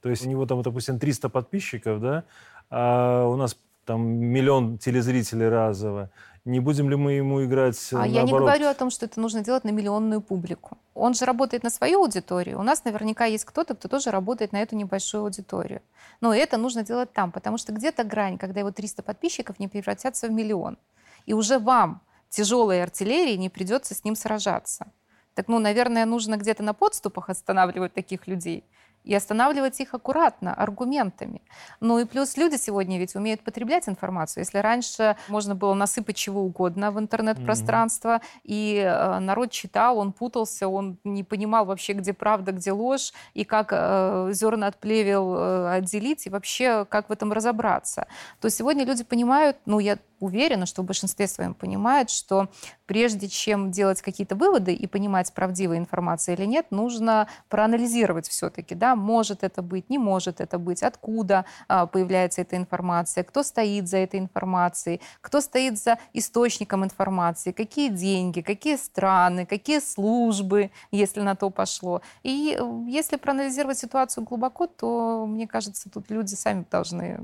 То 0.01 0.09
есть 0.09 0.25
у 0.25 0.29
него 0.29 0.45
там, 0.45 0.61
допустим, 0.61 0.99
300 0.99 1.29
подписчиков, 1.29 2.01
да, 2.01 2.23
а 2.69 3.25
у 3.25 3.35
нас 3.35 3.57
там 3.85 4.01
миллион 4.01 4.77
телезрителей 4.77 5.49
разово. 5.49 6.11
Не 6.45 6.59
будем 6.59 6.89
ли 6.89 6.95
мы 6.95 7.13
ему 7.13 7.43
играть 7.43 7.77
А 7.91 7.95
наоборот? 7.95 8.15
я 8.15 8.23
не 8.23 8.31
говорю 8.31 8.67
о 8.67 8.73
том, 8.73 8.91
что 8.91 9.05
это 9.05 9.19
нужно 9.19 9.43
делать 9.43 9.63
на 9.63 9.69
миллионную 9.69 10.21
публику. 10.21 10.77
Он 10.99 11.13
же 11.13 11.25
работает 11.25 11.63
на 11.63 11.69
свою 11.69 12.01
аудиторию. 12.01 12.59
У 12.59 12.63
нас 12.63 12.85
наверняка 12.85 13.25
есть 13.25 13.45
кто-то, 13.45 13.75
кто 13.75 13.87
тоже 13.87 14.11
работает 14.11 14.51
на 14.51 14.61
эту 14.61 14.75
небольшую 14.75 15.23
аудиторию. 15.23 15.81
Но 16.21 16.33
это 16.33 16.57
нужно 16.57 16.83
делать 16.83 17.13
там, 17.13 17.31
потому 17.31 17.57
что 17.57 17.71
где-то 17.71 18.03
грань, 18.03 18.37
когда 18.37 18.59
его 18.59 18.71
300 18.71 19.03
подписчиков 19.03 19.59
не 19.59 19.67
превратятся 19.67 20.27
в 20.27 20.31
миллион. 20.31 20.77
И 21.25 21.33
уже 21.33 21.59
вам, 21.59 22.01
тяжелой 22.29 22.83
артиллерии, 22.83 23.35
не 23.37 23.49
придется 23.49 23.95
с 23.95 24.03
ним 24.03 24.15
сражаться. 24.15 24.91
Так, 25.33 25.47
ну, 25.47 25.59
наверное, 25.59 26.05
нужно 26.05 26.37
где-то 26.37 26.63
на 26.63 26.73
подступах 26.73 27.29
останавливать 27.29 27.93
таких 27.93 28.27
людей– 28.27 28.63
и 29.03 29.13
останавливать 29.15 29.79
их 29.79 29.93
аккуратно, 29.93 30.53
аргументами. 30.53 31.41
Ну 31.79 31.99
и 31.99 32.05
плюс 32.05 32.37
люди 32.37 32.55
сегодня 32.55 32.99
ведь 32.99 33.15
умеют 33.15 33.41
потреблять 33.41 33.87
информацию. 33.89 34.43
Если 34.43 34.57
раньше 34.59 35.15
можно 35.27 35.55
было 35.55 35.73
насыпать 35.73 36.15
чего 36.15 36.41
угодно 36.41 36.91
в 36.91 36.99
интернет-пространство, 36.99 38.17
mm-hmm. 38.17 38.41
и 38.43 38.75
э, 38.77 39.19
народ 39.19 39.51
читал, 39.51 39.97
он 39.97 40.11
путался, 40.11 40.67
он 40.67 40.97
не 41.03 41.23
понимал 41.23 41.65
вообще, 41.65 41.93
где 41.93 42.13
правда, 42.13 42.51
где 42.51 42.71
ложь, 42.71 43.13
и 43.33 43.43
как 43.43 43.69
э, 43.71 44.29
зерна 44.33 44.67
от 44.67 44.77
плевел 44.77 45.35
э, 45.35 45.71
отделить, 45.77 46.27
и 46.27 46.29
вообще 46.29 46.85
как 46.85 47.09
в 47.09 47.11
этом 47.11 47.31
разобраться, 47.31 48.07
то 48.39 48.49
сегодня 48.49 48.85
люди 48.85 49.03
понимают, 49.03 49.57
ну 49.65 49.79
я 49.79 49.97
уверена, 50.19 50.65
что 50.65 50.81
в 50.81 50.85
большинстве 50.85 51.27
своем 51.27 51.53
понимают, 51.53 52.09
что 52.09 52.49
прежде 52.89 53.27
чем 53.27 53.69
делать 53.69 54.01
какие-то 54.01 54.35
выводы 54.35 54.73
и 54.73 54.87
понимать, 54.87 55.31
правдивая 55.31 55.77
информация 55.77 56.33
или 56.33 56.45
нет, 56.45 56.71
нужно 56.71 57.27
проанализировать 57.47 58.27
все-таки, 58.27 58.73
да, 58.73 58.95
может 58.95 59.43
это 59.43 59.61
быть, 59.61 59.91
не 59.91 59.99
может 59.99 60.41
это 60.41 60.57
быть, 60.57 60.81
откуда 60.81 61.45
а, 61.67 61.85
появляется 61.85 62.41
эта 62.41 62.57
информация, 62.57 63.23
кто 63.23 63.43
стоит 63.43 63.87
за 63.87 63.97
этой 63.97 64.19
информацией, 64.19 65.01
кто 65.21 65.39
стоит 65.39 65.77
за 65.77 65.99
источником 66.13 66.83
информации, 66.83 67.51
какие 67.51 67.89
деньги, 67.89 68.41
какие 68.41 68.75
страны, 68.75 69.45
какие 69.45 69.81
службы, 69.81 70.71
если 70.89 71.21
на 71.21 71.35
то 71.35 71.51
пошло. 71.51 72.01
И 72.23 72.57
э, 72.59 72.83
если 72.87 73.17
проанализировать 73.17 73.77
ситуацию 73.77 74.23
глубоко, 74.23 74.65
то, 74.65 75.27
мне 75.27 75.47
кажется, 75.47 75.91
тут 75.91 76.09
люди 76.09 76.33
сами 76.33 76.65
должны 76.71 77.19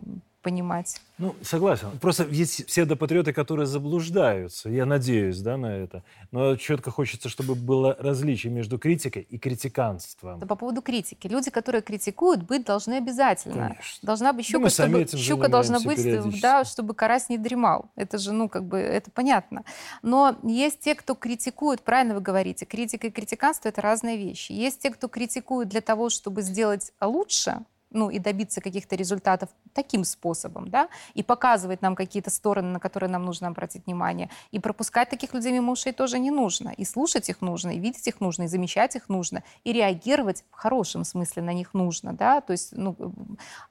понимать. 0.46 1.02
Ну, 1.18 1.36
согласен. 1.42 1.90
Просто 2.00 2.24
есть 2.26 2.68
псевдопатриоты, 2.68 3.34
которые 3.34 3.66
заблуждаются. 3.66 4.70
Я 4.70 4.86
надеюсь 4.86 5.40
да, 5.40 5.58
на 5.58 5.76
это. 5.76 6.04
Но 6.32 6.56
четко 6.56 6.92
хочется, 6.92 7.30
чтобы 7.30 7.56
было 7.56 7.98
различие 8.00 8.54
между 8.54 8.78
критикой 8.78 9.24
и 9.24 9.40
критиканством. 9.40 10.40
Да, 10.40 10.46
по 10.46 10.56
поводу 10.56 10.84
критики. 10.84 11.26
Люди, 11.26 11.50
которые 11.50 11.82
критикуют, 11.82 12.44
быть 12.44 12.64
должны 12.64 12.94
обязательно. 12.94 13.70
Конечно. 13.70 14.00
Должна 14.04 14.34
быть 14.34 14.46
щука, 14.46 14.70
чтобы, 14.70 15.08
щука 15.18 15.48
должна 15.48 15.80
быть, 15.80 16.42
да, 16.42 16.64
чтобы 16.64 16.94
карась 16.94 17.28
не 17.28 17.40
дремал. 17.40 17.90
Это 17.96 18.20
же, 18.20 18.32
ну, 18.32 18.48
как 18.48 18.66
бы, 18.66 18.78
это 18.78 19.10
понятно. 19.10 19.64
Но 20.04 20.38
есть 20.44 20.82
те, 20.82 20.94
кто 20.94 21.16
критикует, 21.16 21.82
правильно 21.82 22.14
вы 22.14 22.22
говорите, 22.22 22.66
критика 22.66 23.08
и 23.08 23.10
критиканство— 23.10 23.70
это 23.70 23.82
разные 23.82 24.18
вещи. 24.18 24.52
Есть 24.52 24.82
те, 24.82 24.92
кто 24.92 25.08
критикует 25.08 25.70
для 25.70 25.82
того, 25.82 26.10
чтобы 26.10 26.44
сделать 26.44 26.92
лучше, 27.02 27.66
ну, 27.96 28.10
и 28.10 28.20
добиться 28.20 28.62
каких-то 28.62 28.96
результатов 28.96 29.50
таким 29.74 30.04
способом, 30.04 30.70
да, 30.70 30.90
и 31.14 31.24
показывать 31.24 31.82
нам 31.82 31.96
какие-то 31.96 32.30
стороны, 32.30 32.70
на 32.70 32.80
которые 32.80 33.10
нам 33.10 33.26
нужно 33.26 33.48
обратить 33.48 33.86
внимание. 33.86 34.30
И 34.52 34.60
пропускать 34.60 35.10
таких 35.10 35.34
людей 35.34 35.52
мимо 35.52 35.72
ушей 35.72 35.94
тоже 35.94 36.20
не 36.20 36.32
нужно. 36.32 36.70
И 36.70 36.86
слушать 36.86 37.30
их 37.30 37.42
нужно, 37.42 37.72
и 37.72 37.80
видеть 37.80 38.08
их 38.08 38.22
нужно, 38.22 38.44
и 38.44 38.48
замечать 38.48 38.96
их 38.96 39.10
нужно, 39.10 39.44
и 39.64 39.74
реагировать 39.74 40.44
в 40.52 40.56
хорошем 40.56 41.04
смысле 41.04 41.44
на 41.44 41.54
них 41.54 41.74
нужно, 41.74 42.14
да, 42.14 42.42
то 42.42 42.52
есть, 42.52 42.74
ну, 42.76 42.96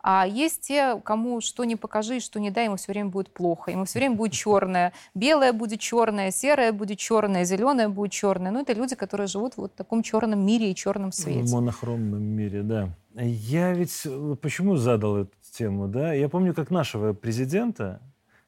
а 0.02 0.26
есть 0.26 0.62
те, 0.62 1.00
кому 1.00 1.40
что 1.40 1.64
не 1.64 1.76
покажи, 1.76 2.20
что 2.20 2.40
не 2.40 2.50
дай, 2.50 2.64
ему 2.64 2.76
все 2.76 2.92
время 2.92 3.10
будет 3.10 3.32
плохо, 3.32 3.70
ему 3.70 3.84
все 3.84 3.98
время 3.98 4.16
будет 4.16 4.32
черное, 4.32 4.92
белое 5.14 5.52
будет 5.52 5.80
черное, 5.80 6.30
серое 6.30 6.72
будет 6.72 6.98
черное, 6.98 7.44
зеленое 7.44 7.88
будет 7.88 8.12
черное, 8.12 8.50
ну, 8.50 8.60
это 8.60 8.72
люди, 8.72 8.94
которые 8.94 9.26
живут 9.26 9.56
вот 9.56 9.72
в 9.72 9.76
таком 9.76 10.02
черном 10.02 10.44
мире 10.44 10.70
и 10.70 10.74
черном 10.74 11.12
свете. 11.12 11.42
В 11.42 11.52
монохромном 11.52 12.22
мире, 12.22 12.62
да. 12.62 12.88
Я 13.14 13.72
ведь 13.72 14.02
э, 14.04 14.36
почему 14.40 14.76
задал 14.76 15.18
эту 15.18 15.32
тему, 15.52 15.86
да? 15.86 16.12
Я 16.12 16.28
помню, 16.28 16.52
как 16.52 16.70
нашего 16.70 17.12
президента 17.12 18.00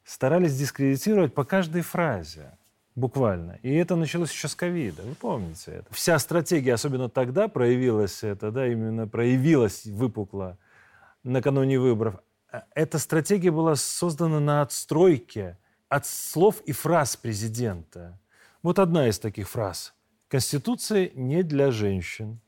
старались 0.04 0.58
дискредитировать 0.58 1.34
по 1.34 1.44
каждой 1.44 1.82
фразе. 1.82 2.58
Буквально. 2.96 3.58
И 3.62 3.72
это 3.74 3.94
началось 3.94 4.32
еще 4.32 4.48
с 4.48 4.54
ковида. 4.54 5.02
Вы 5.02 5.14
помните 5.14 5.70
это. 5.72 5.94
Вся 5.94 6.18
стратегия, 6.18 6.74
особенно 6.74 7.08
тогда 7.08 7.46
проявилась 7.46 8.24
это, 8.24 8.50
да, 8.50 8.66
именно 8.66 9.06
проявилась 9.06 9.84
выпукло 9.84 10.58
накануне 11.22 11.78
выборов. 11.78 12.16
Э, 12.50 12.62
эта 12.74 12.98
стратегия 12.98 13.52
была 13.52 13.76
создана 13.76 14.40
на 14.40 14.62
отстройке 14.62 15.58
от 15.88 16.06
слов 16.06 16.60
и 16.62 16.72
фраз 16.72 17.16
президента. 17.16 18.18
Вот 18.62 18.80
одна 18.80 19.06
из 19.06 19.20
таких 19.20 19.48
фраз. 19.48 19.94
Конституция 20.28 21.10
не 21.14 21.44
для 21.44 21.70
женщин. 21.70 22.40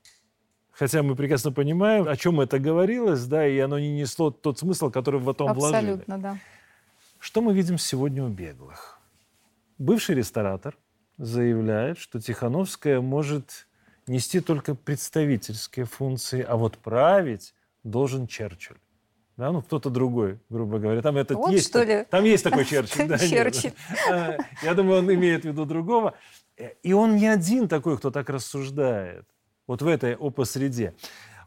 Хотя 0.78 1.02
мы 1.02 1.16
прекрасно 1.16 1.50
понимаем, 1.50 2.06
о 2.06 2.16
чем 2.16 2.40
это 2.40 2.60
говорилось, 2.60 3.24
да, 3.26 3.44
и 3.44 3.58
оно 3.58 3.80
не 3.80 3.90
несло 3.90 4.30
тот 4.30 4.60
смысл, 4.60 4.90
который 4.90 5.18
в 5.18 5.28
этом 5.28 5.52
вложили. 5.52 5.76
Абсолютно, 5.76 6.18
да. 6.18 6.38
Что 7.18 7.40
мы 7.42 7.52
видим 7.52 7.78
сегодня 7.78 8.22
у 8.22 8.28
беглых? 8.28 9.00
Бывший 9.78 10.14
ресторатор 10.14 10.76
заявляет, 11.16 11.98
что 11.98 12.20
Тихановская 12.20 13.00
может 13.00 13.66
нести 14.06 14.38
только 14.38 14.76
представительские 14.76 15.84
функции, 15.84 16.46
а 16.48 16.54
вот 16.54 16.78
править 16.78 17.54
должен 17.82 18.28
Черчилль. 18.28 18.78
Да, 19.36 19.50
ну 19.50 19.62
кто-то 19.62 19.90
другой, 19.90 20.38
грубо 20.48 20.78
говоря. 20.78 21.02
Там 21.02 21.16
этот 21.16 21.38
вот, 21.38 21.50
есть, 21.50 21.68
что 21.68 21.82
ли? 21.82 22.06
Там 22.08 22.22
есть 22.22 22.44
такой 22.44 22.64
Черчилль. 22.70 23.08
Да, 23.08 23.18
Черчилль. 23.18 23.72
Я 24.62 24.74
думаю, 24.74 25.00
он 25.00 25.12
имеет 25.12 25.42
в 25.42 25.46
виду 25.46 25.64
другого. 25.64 26.14
И 26.84 26.92
он 26.92 27.16
не 27.16 27.26
один 27.26 27.66
такой, 27.66 27.98
кто 27.98 28.12
так 28.12 28.30
рассуждает 28.30 29.26
вот 29.68 29.82
в 29.82 29.86
этой 29.86 30.14
опосреде. 30.14 30.94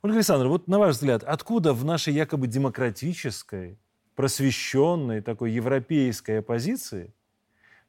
Ольга 0.02 0.18
Александровна, 0.18 0.54
вот 0.54 0.68
на 0.70 0.80
ваш 0.80 0.96
взгляд, 0.96 1.24
откуда 1.24 1.74
в 1.74 1.84
нашей 1.84 2.14
якобы 2.14 2.48
демократической, 2.48 3.78
просвещенной, 4.16 5.22
такой 5.22 5.52
европейской 5.52 6.40
оппозиции, 6.40 7.14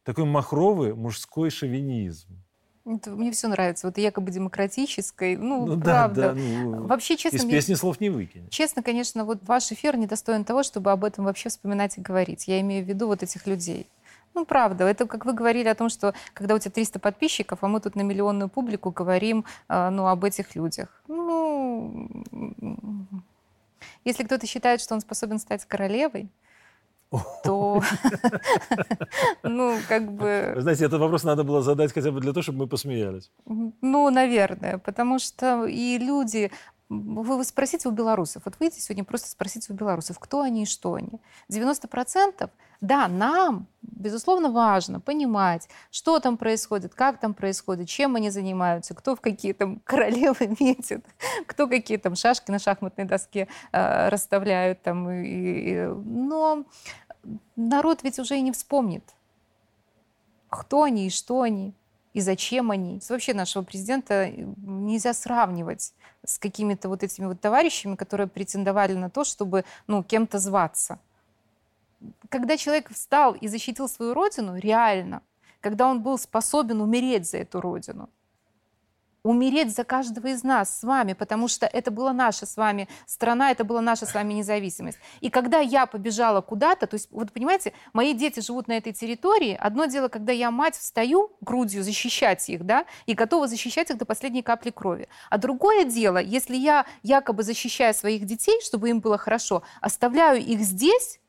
такой 0.03 0.25
махровый 0.25 0.95
мужской 0.95 1.51
шовинизм. 1.51 2.43
Это, 2.85 3.11
мне 3.11 3.31
все 3.31 3.47
нравится. 3.47 3.87
Вот 3.87 3.97
якобы 3.97 4.33
демократической. 4.33 5.37
Ну, 5.37 5.67
ну 5.67 5.81
правда. 5.81 6.21
Да, 6.21 6.35
да, 6.35 6.41
ну, 6.41 6.87
вообще, 6.89 7.17
честно... 7.17 7.37
Из 7.37 7.45
песни 7.45 7.73
мне, 7.73 7.77
слов 7.77 8.01
не 8.01 8.11
выкинешь. 8.11 8.51
Честно, 8.51 8.83
конечно, 8.83 9.25
вот 9.25 9.39
ваш 9.43 9.71
эфир 9.71 9.97
не 9.97 10.07
достоин 10.07 10.45
того, 10.45 10.65
чтобы 10.65 10.91
об 10.91 11.05
этом 11.05 11.25
вообще 11.25 11.49
вспоминать 11.49 11.97
и 11.97 12.01
говорить. 12.01 12.49
Я 12.49 12.61
имею 12.61 12.85
в 12.85 12.89
виду 12.89 13.07
вот 13.07 13.23
этих 13.23 13.47
людей. 13.47 13.87
Ну, 14.35 14.45
правда. 14.45 14.85
Это 14.85 15.07
как 15.07 15.25
вы 15.25 15.33
говорили 15.33 15.69
о 15.69 15.75
том, 15.75 15.89
что 15.89 16.15
когда 16.35 16.55
у 16.55 16.59
тебя 16.59 16.71
300 16.71 16.99
подписчиков, 16.99 17.59
а 17.63 17.69
мы 17.69 17.81
тут 17.81 17.97
на 17.97 18.03
миллионную 18.03 18.49
публику 18.49 18.91
говорим 18.91 19.45
а, 19.69 19.91
ну, 19.91 20.07
об 20.07 20.25
этих 20.25 20.55
людях. 20.55 21.03
Ну, 21.09 22.09
если 24.05 24.25
кто-то 24.25 24.47
считает, 24.47 24.81
что 24.81 24.95
он 24.95 25.01
способен 25.01 25.39
стать 25.39 25.65
королевой, 25.65 26.29
то, 27.45 27.83
ну, 29.43 29.77
как 29.89 30.11
бы... 30.13 30.55
Знаете, 30.57 30.87
этот 30.87 31.01
вопрос 31.01 31.25
надо 31.25 31.45
было 31.45 31.63
задать 31.63 31.93
хотя 31.93 32.11
бы 32.11 32.21
для 32.21 32.33
того, 32.33 32.43
чтобы 32.43 32.61
мы 32.61 32.67
посмеялись. 32.67 33.31
Ну, 33.47 34.11
наверное, 34.11 34.79
потому 34.79 35.19
что 35.19 35.67
и 35.67 35.99
люди 35.99 36.51
вы, 36.93 37.45
спросите 37.45 37.89
у 37.89 37.93
белорусов, 37.93 38.43
вот 38.45 38.55
выйдите 38.61 38.81
сегодня, 38.81 39.05
просто 39.05 39.29
спросите 39.29 39.73
у 39.73 39.77
белорусов, 39.77 40.19
кто 40.19 40.43
они 40.43 40.63
и 40.63 40.67
что 40.67 40.95
они. 40.95 41.21
90% 41.51 42.51
да, 42.83 43.07
нам, 43.07 43.69
безусловно, 43.81 44.51
важно 44.51 44.99
понимать, 44.99 45.69
что 45.93 46.19
там 46.19 46.37
происходит, 46.37 46.95
как 46.95 47.19
там 47.19 47.33
происходит, 47.33 47.89
чем 47.89 48.17
они 48.17 48.29
занимаются, 48.29 48.93
кто 48.93 49.15
в 49.15 49.21
какие 49.21 49.53
там 49.53 49.79
королевы 49.85 50.57
метит, 50.59 51.07
кто 51.47 51.69
какие 51.69 51.97
там 51.97 52.17
шашки 52.17 52.51
на 52.51 52.59
шахматной 52.59 53.05
доске 53.05 53.47
э, 53.71 54.09
расставляют 54.09 54.83
там. 54.83 55.09
И, 55.11 55.25
и, 55.25 55.87
но 55.87 56.65
народ 57.55 58.03
ведь 58.03 58.19
уже 58.19 58.37
и 58.37 58.43
не 58.43 58.51
вспомнит, 58.51 59.05
кто 60.49 60.83
они 60.83 61.07
и 61.07 61.11
что 61.11 61.43
они 61.43 61.75
и 62.15 62.21
зачем 62.21 62.71
они. 62.71 63.01
Вообще 63.09 63.35
нашего 63.35 63.63
президента 63.63 64.25
э, 64.25 64.45
нельзя 64.65 65.15
сравнивать 65.15 65.95
с 66.25 66.39
какими-то 66.39 66.89
вот 66.89 67.03
этими 67.03 67.27
вот 67.27 67.41
товарищами, 67.41 67.97
которые 67.97 68.27
претендовали 68.27 68.95
на 68.95 69.11
то, 69.11 69.25
чтобы 69.25 69.65
ну, 69.87 70.03
кем-то 70.03 70.39
зваться. 70.39 70.99
Когда 72.29 72.57
человек 72.57 72.91
встал 72.91 73.35
и 73.35 73.49
защитил 73.49 73.89
свою 73.89 74.15
родину, 74.15 74.57
реально, 74.57 75.23
когда 75.61 75.89
он 75.89 76.03
был 76.03 76.19
способен 76.19 76.81
умереть 76.81 77.29
за 77.29 77.39
эту 77.39 77.61
родину– 77.61 78.09
умереть 79.23 79.75
за 79.75 79.85
каждого 79.85 80.29
из 80.29 80.43
нас 80.43 80.81
с 80.81 80.83
вами, 80.83 81.13
потому 81.13 81.49
что 81.49 81.67
это 81.67 81.91
была 81.91 82.13
наша 82.13 82.47
с 82.47 82.57
вами 82.57 82.89
страна, 83.07 83.51
это 83.51 83.65
была 83.65 83.81
наша 83.81 84.07
с 84.07 84.15
вами 84.15 84.35
независимость. 84.35 84.99
И 85.21 85.31
когда 85.31 85.61
я 85.61 85.87
побежала 85.87 86.41
куда-то, 86.41 86.87
то 86.87 86.95
есть, 86.95 87.09
вот 87.11 87.33
понимаете, 87.33 87.73
мои 87.93 88.15
дети 88.15 88.41
живут 88.41 88.69
на 88.69 88.73
этой 88.73 88.93
территории, 88.93 89.57
одно 89.59 89.87
дело, 89.87 90.09
когда 90.09 90.33
я 90.33 90.51
мать 90.51 90.77
встаю 90.77 91.33
грудью 91.41 91.83
защищать 91.83 92.49
их, 92.49 92.65
да, 92.65 92.85
и 93.07 93.15
готова 93.15 93.47
защищать 93.47 93.91
их 93.91 93.99
до 93.99 94.05
последней 94.05 94.43
капли 94.43 94.71
крови. 94.71 95.09
А 95.31 95.39
другое 95.39 95.85
дело, 95.85 96.19
если 96.19 96.57
я 96.57 96.87
якобы 97.03 97.43
защищая 97.43 97.93
своих 97.93 98.25
детей, 98.25 98.61
чтобы 98.63 98.91
им 98.91 99.01
было 99.01 99.19
хорошо, 99.19 99.63
оставляю 99.81 100.41
их 100.41 100.61
здесь, 100.61 101.21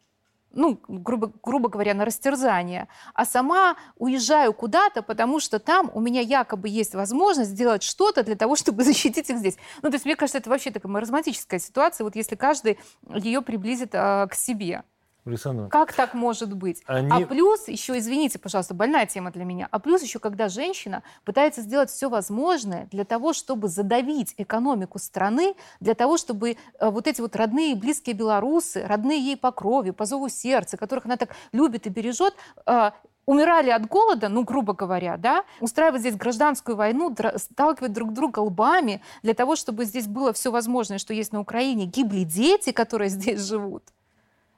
ну, 0.53 0.79
грубо, 0.87 1.31
грубо 1.43 1.69
говоря, 1.69 1.93
на 1.93 2.05
растерзание, 2.05 2.87
а 3.13 3.25
сама 3.25 3.75
уезжаю 3.97 4.53
куда-то, 4.53 5.01
потому 5.01 5.39
что 5.39 5.59
там 5.59 5.89
у 5.93 5.99
меня 5.99 6.21
якобы 6.21 6.69
есть 6.69 6.95
возможность 6.95 7.51
сделать 7.51 7.83
что-то 7.83 8.23
для 8.23 8.35
того, 8.35 8.55
чтобы 8.63 8.83
защитить 8.83 9.29
их 9.29 9.37
здесь. 9.37 9.57
Ну, 9.81 9.89
то 9.89 9.95
есть, 9.95 10.05
мне 10.05 10.15
кажется, 10.15 10.37
это 10.37 10.49
вообще 10.49 10.71
такая 10.71 10.91
маразматическая 10.91 11.59
ситуация, 11.59 12.05
вот 12.05 12.15
если 12.15 12.35
каждый 12.35 12.79
ее 13.15 13.41
приблизит 13.41 13.91
а, 13.93 14.27
к 14.27 14.35
себе. 14.35 14.83
Александра. 15.25 15.67
Как 15.69 15.93
так 15.93 16.13
может 16.13 16.53
быть? 16.53 16.83
Они... 16.85 17.09
А 17.09 17.25
плюс 17.25 17.67
еще, 17.67 17.97
извините, 17.97 18.39
пожалуйста, 18.39 18.73
больная 18.73 19.05
тема 19.05 19.31
для 19.31 19.45
меня, 19.45 19.67
а 19.71 19.79
плюс 19.79 20.03
еще, 20.03 20.19
когда 20.19 20.49
женщина 20.49 21.03
пытается 21.23 21.61
сделать 21.61 21.89
все 21.89 22.09
возможное 22.09 22.87
для 22.91 23.05
того, 23.05 23.33
чтобы 23.33 23.69
задавить 23.69 24.33
экономику 24.37 24.99
страны, 24.99 25.55
для 25.79 25.93
того, 25.93 26.17
чтобы 26.17 26.57
э, 26.79 26.89
вот 26.89 27.07
эти 27.07 27.21
вот 27.21 27.35
родные 27.35 27.71
и 27.71 27.75
близкие 27.75 28.15
белорусы, 28.15 28.85
родные 28.85 29.19
ей 29.19 29.37
по 29.37 29.51
крови, 29.51 29.91
по 29.91 30.05
зову 30.05 30.29
сердца, 30.29 30.77
которых 30.77 31.05
она 31.05 31.17
так 31.17 31.29
любит 31.53 31.87
и 31.87 31.89
бережет, 31.89 32.35
э, 32.65 32.91
умирали 33.25 33.69
от 33.69 33.87
голода, 33.87 34.29
ну, 34.29 34.43
грубо 34.43 34.73
говоря, 34.73 35.17
да, 35.17 35.45
устраивать 35.59 36.01
здесь 36.01 36.15
гражданскую 36.15 36.75
войну, 36.75 37.15
сталкивать 37.37 37.93
друг 37.93 38.13
друга 38.13 38.39
лбами 38.39 39.01
для 39.21 39.33
того, 39.33 39.55
чтобы 39.55 39.85
здесь 39.85 40.07
было 40.07 40.33
все 40.33 40.51
возможное, 40.51 40.97
что 40.97 41.13
есть 41.13 41.31
на 41.31 41.39
Украине, 41.39 41.85
гибли 41.85 42.23
дети, 42.23 42.71
которые 42.71 43.09
здесь 43.09 43.41
живут. 43.41 43.83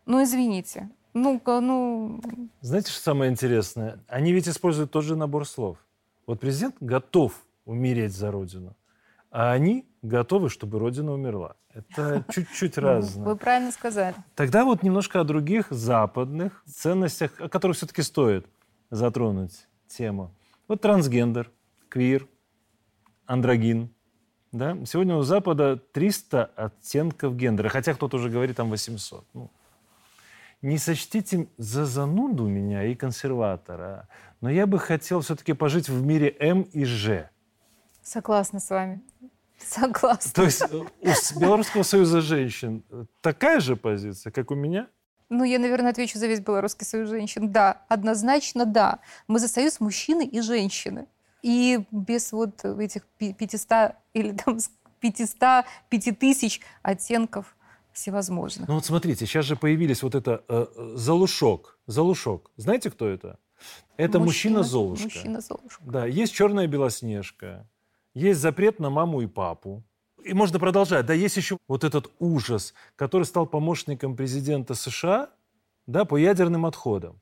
Ну, 0.06 0.24
извините. 0.24 0.90
Ну-ка, 1.14 1.62
ну... 1.62 2.22
Знаете, 2.62 2.92
что 2.92 3.02
самое 3.02 3.32
интересное? 3.32 4.00
Они 4.08 4.34
ведь 4.34 4.48
используют 4.48 4.92
тот 4.92 5.04
же 5.04 5.16
набор 5.16 5.48
слов. 5.48 5.78
Вот 6.28 6.40
президент 6.40 6.76
готов 6.80 7.34
умереть 7.66 8.14
за 8.14 8.32
Родину, 8.32 8.76
а 9.32 9.52
они 9.52 9.86
готовы, 10.02 10.50
чтобы 10.50 10.80
Родина 10.80 11.14
умерла. 11.14 11.56
Это 11.74 12.24
чуть-чуть 12.32 12.78
разное. 12.78 13.26
Вы 13.26 13.36
правильно 13.36 13.72
сказали. 13.72 14.16
Тогда 14.36 14.66
вот 14.66 14.84
немножко 14.84 15.20
о 15.20 15.24
других 15.24 15.68
западных 15.70 16.64
ценностях, 16.66 17.40
о 17.40 17.50
которых 17.50 17.78
все-таки 17.78 18.02
стоит 18.02 18.46
затронуть 18.90 19.68
тему. 19.88 20.32
Вот 20.68 20.82
трансгендер, 20.82 21.52
квир, 21.90 22.28
андрогин. 23.26 23.90
Да? 24.52 24.78
Сегодня 24.86 25.16
у 25.16 25.22
Запада 25.22 25.78
300 25.92 26.46
оттенков 26.56 27.36
гендера, 27.36 27.70
хотя 27.70 27.94
кто-то 27.94 28.18
уже 28.18 28.30
говорит 28.30 28.56
там 28.56 28.70
800. 28.70 29.26
Ну, 29.34 29.52
не 30.66 30.80
сочтите 30.80 31.48
за 31.58 31.86
зануду 31.86 32.48
меня 32.48 32.84
и 32.84 32.96
консерватора, 32.96 34.08
но 34.42 34.50
я 34.50 34.66
бы 34.66 34.80
хотел 34.80 35.22
все-таки 35.22 35.54
пожить 35.54 35.90
в 35.90 36.04
мире 36.04 36.36
М 36.40 36.64
и 36.64 36.86
Ж. 36.86 37.30
Согласна 38.02 38.60
с 38.60 38.70
вами. 38.70 39.02
Согласна. 39.60 40.32
То 40.34 40.44
есть 40.44 40.62
э, 40.62 40.76
у 41.36 41.40
Белорусского 41.40 41.84
союза 41.84 42.22
женщин 42.22 42.84
такая 43.22 43.60
же 43.60 43.76
позиция, 43.76 44.32
как 44.32 44.52
у 44.52 44.56
меня? 44.56 44.88
Ну, 45.30 45.44
я, 45.44 45.60
наверное, 45.60 45.92
отвечу 45.92 46.20
за 46.20 46.28
весь 46.28 46.40
Белорусский 46.40 46.86
союз 46.86 47.10
женщин. 47.10 47.52
Да, 47.52 47.84
однозначно 47.88 48.66
да. 48.66 49.00
Мы 49.28 49.40
за 49.40 49.48
союз 49.48 49.80
мужчины 49.80 50.26
и 50.26 50.42
женщины. 50.42 51.08
И 51.42 51.86
без 51.92 52.32
вот 52.32 52.66
этих 52.66 53.04
500 53.18 53.96
или 54.14 54.32
там 54.32 54.58
500, 55.00 55.66
5000 55.90 56.62
оттенков 56.82 57.56
всевозможных. 57.96 58.68
Ну 58.68 58.76
вот 58.76 58.86
смотрите, 58.86 59.26
сейчас 59.26 59.46
же 59.46 59.56
появились 59.56 60.04
вот 60.04 60.16
это 60.16 60.44
э, 60.48 60.66
залушок. 60.96 61.80
Залушок. 61.88 62.52
Знаете, 62.58 62.92
кто 62.92 63.08
это? 63.08 63.40
Это 63.98 64.20
мужчина-золушка. 64.20 65.06
Мужчина-золушка. 65.06 65.84
Да, 65.86 66.06
есть 66.06 66.34
черная 66.34 66.68
белоснежка, 66.68 67.68
есть 68.14 68.42
запрет 68.42 68.80
на 68.80 68.90
маму 68.90 69.22
и 69.22 69.28
папу. 69.28 69.84
И 70.24 70.34
можно 70.34 70.60
продолжать. 70.60 71.06
Да, 71.06 71.14
есть 71.14 71.38
еще 71.38 71.58
вот 71.68 71.84
этот 71.84 72.12
ужас, 72.20 72.74
который 72.96 73.24
стал 73.24 73.46
помощником 73.46 74.16
президента 74.16 74.74
США 74.74 75.30
да, 75.88 76.04
по 76.04 76.18
ядерным 76.18 76.66
отходам. 76.66 77.22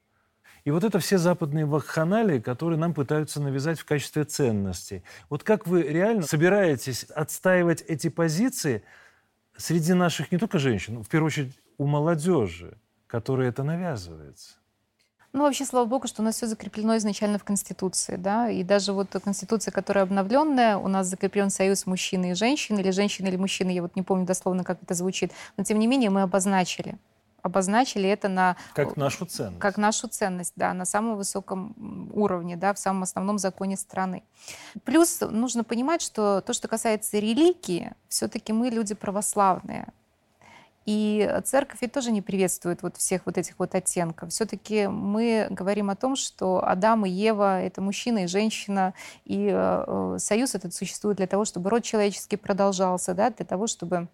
И 0.63 0.71
вот 0.71 0.85
это 0.85 0.97
все 0.99 1.17
западные 1.17 1.65
вакханалии, 1.65 2.39
которые 2.39 2.79
нам 2.79 2.93
пытаются 2.93 3.41
навязать 3.41 3.79
в 3.79 3.85
качестве 3.85 4.23
ценностей. 4.23 5.03
Вот 5.29 5.43
как 5.43 5.67
вы 5.67 5.83
реально 5.83 6.23
собираетесь 6.23 7.03
отстаивать 7.03 7.81
эти 7.81 8.09
позиции– 8.09 8.83
среди 9.57 9.93
наших 9.93 10.31
не 10.31 10.37
только 10.37 10.59
женщин, 10.59 11.03
в 11.03 11.09
первую 11.09 11.27
очередь 11.27 11.59
у 11.77 11.85
молодежи, 11.85 12.77
которой 13.07 13.49
это 13.49 13.63
навязывается. 13.63 14.55
Ну, 15.33 15.43
вообще, 15.43 15.65
слава 15.65 15.85
богу, 15.85 16.07
что 16.07 16.21
у 16.21 16.25
нас 16.25 16.35
все 16.35 16.45
закреплено 16.45 16.95
изначально 16.97 17.39
в 17.39 17.43
Конституции, 17.43 18.17
да, 18.17 18.49
и 18.49 18.63
даже 18.63 18.93
вот 18.93 19.09
Конституция, 19.23 19.71
которая 19.71 20.03
обновленная, 20.03 20.77
у 20.77 20.87
нас 20.87 21.07
закреплен 21.07 21.49
союз 21.49 21.87
мужчины 21.87 22.31
и 22.31 22.33
женщины, 22.35 22.81
или 22.81 22.91
женщины 22.91 23.29
или 23.29 23.37
мужчины, 23.37 23.71
я 23.71 23.81
вот 23.81 23.95
не 23.95 24.03
помню 24.03 24.27
дословно, 24.27 24.63
как 24.63 24.83
это 24.83 24.93
звучит, 24.93 25.31
но 25.57 25.63
тем 25.63 25.79
не 25.79 25.87
менее 25.87 26.11
мы 26.11 26.21
обозначили 26.21 26.99
обозначили 27.43 28.09
это 28.09 28.29
на... 28.29 28.55
Как 28.73 28.97
нашу 28.97 29.25
ценность. 29.25 29.59
Как 29.59 29.77
нашу 29.77 30.07
ценность, 30.07 30.53
да, 30.55 30.73
на 30.73 30.85
самом 30.85 31.17
высоком 31.17 32.09
уровне, 32.13 32.55
да, 32.55 32.73
в 32.73 32.79
самом 32.79 33.03
основном 33.03 33.37
законе 33.37 33.77
страны. 33.77 34.23
Плюс 34.85 35.19
нужно 35.21 35.63
понимать, 35.63 36.01
что 36.01 36.41
то, 36.41 36.53
что 36.53 36.67
касается 36.67 37.19
религии, 37.19 37.93
все-таки 38.07 38.53
мы 38.53 38.69
люди 38.69 38.95
православные. 38.95 39.87
И 40.85 41.39
церковь 41.45 41.79
ведь 41.81 41.93
тоже 41.93 42.11
не 42.11 42.21
приветствует 42.21 42.81
вот 42.81 42.97
всех 42.97 43.25
вот 43.25 43.37
этих 43.37 43.57
вот 43.57 43.73
оттенков. 43.73 44.31
Все-таки 44.31 44.87
мы 44.87 45.47
говорим 45.49 45.89
о 45.89 45.95
том, 45.95 46.15
что 46.15 46.61
Адам 46.65 47.05
и 47.05 47.09
Ева— 47.09 47.61
это 47.61 47.81
мужчина 47.81 48.25
и 48.25 48.27
женщина, 48.27 48.93
и 49.23 49.49
э, 49.49 50.17
союз 50.19 50.55
этот 50.55 50.73
существует 50.73 51.17
для 51.17 51.27
того, 51.27 51.45
чтобы 51.45 51.69
род 51.69 51.83
человеческий 51.83 52.35
продолжался, 52.35 53.13
да, 53.13 53.29
для 53.29 53.45
того, 53.45 53.67
чтобы 53.67 54.09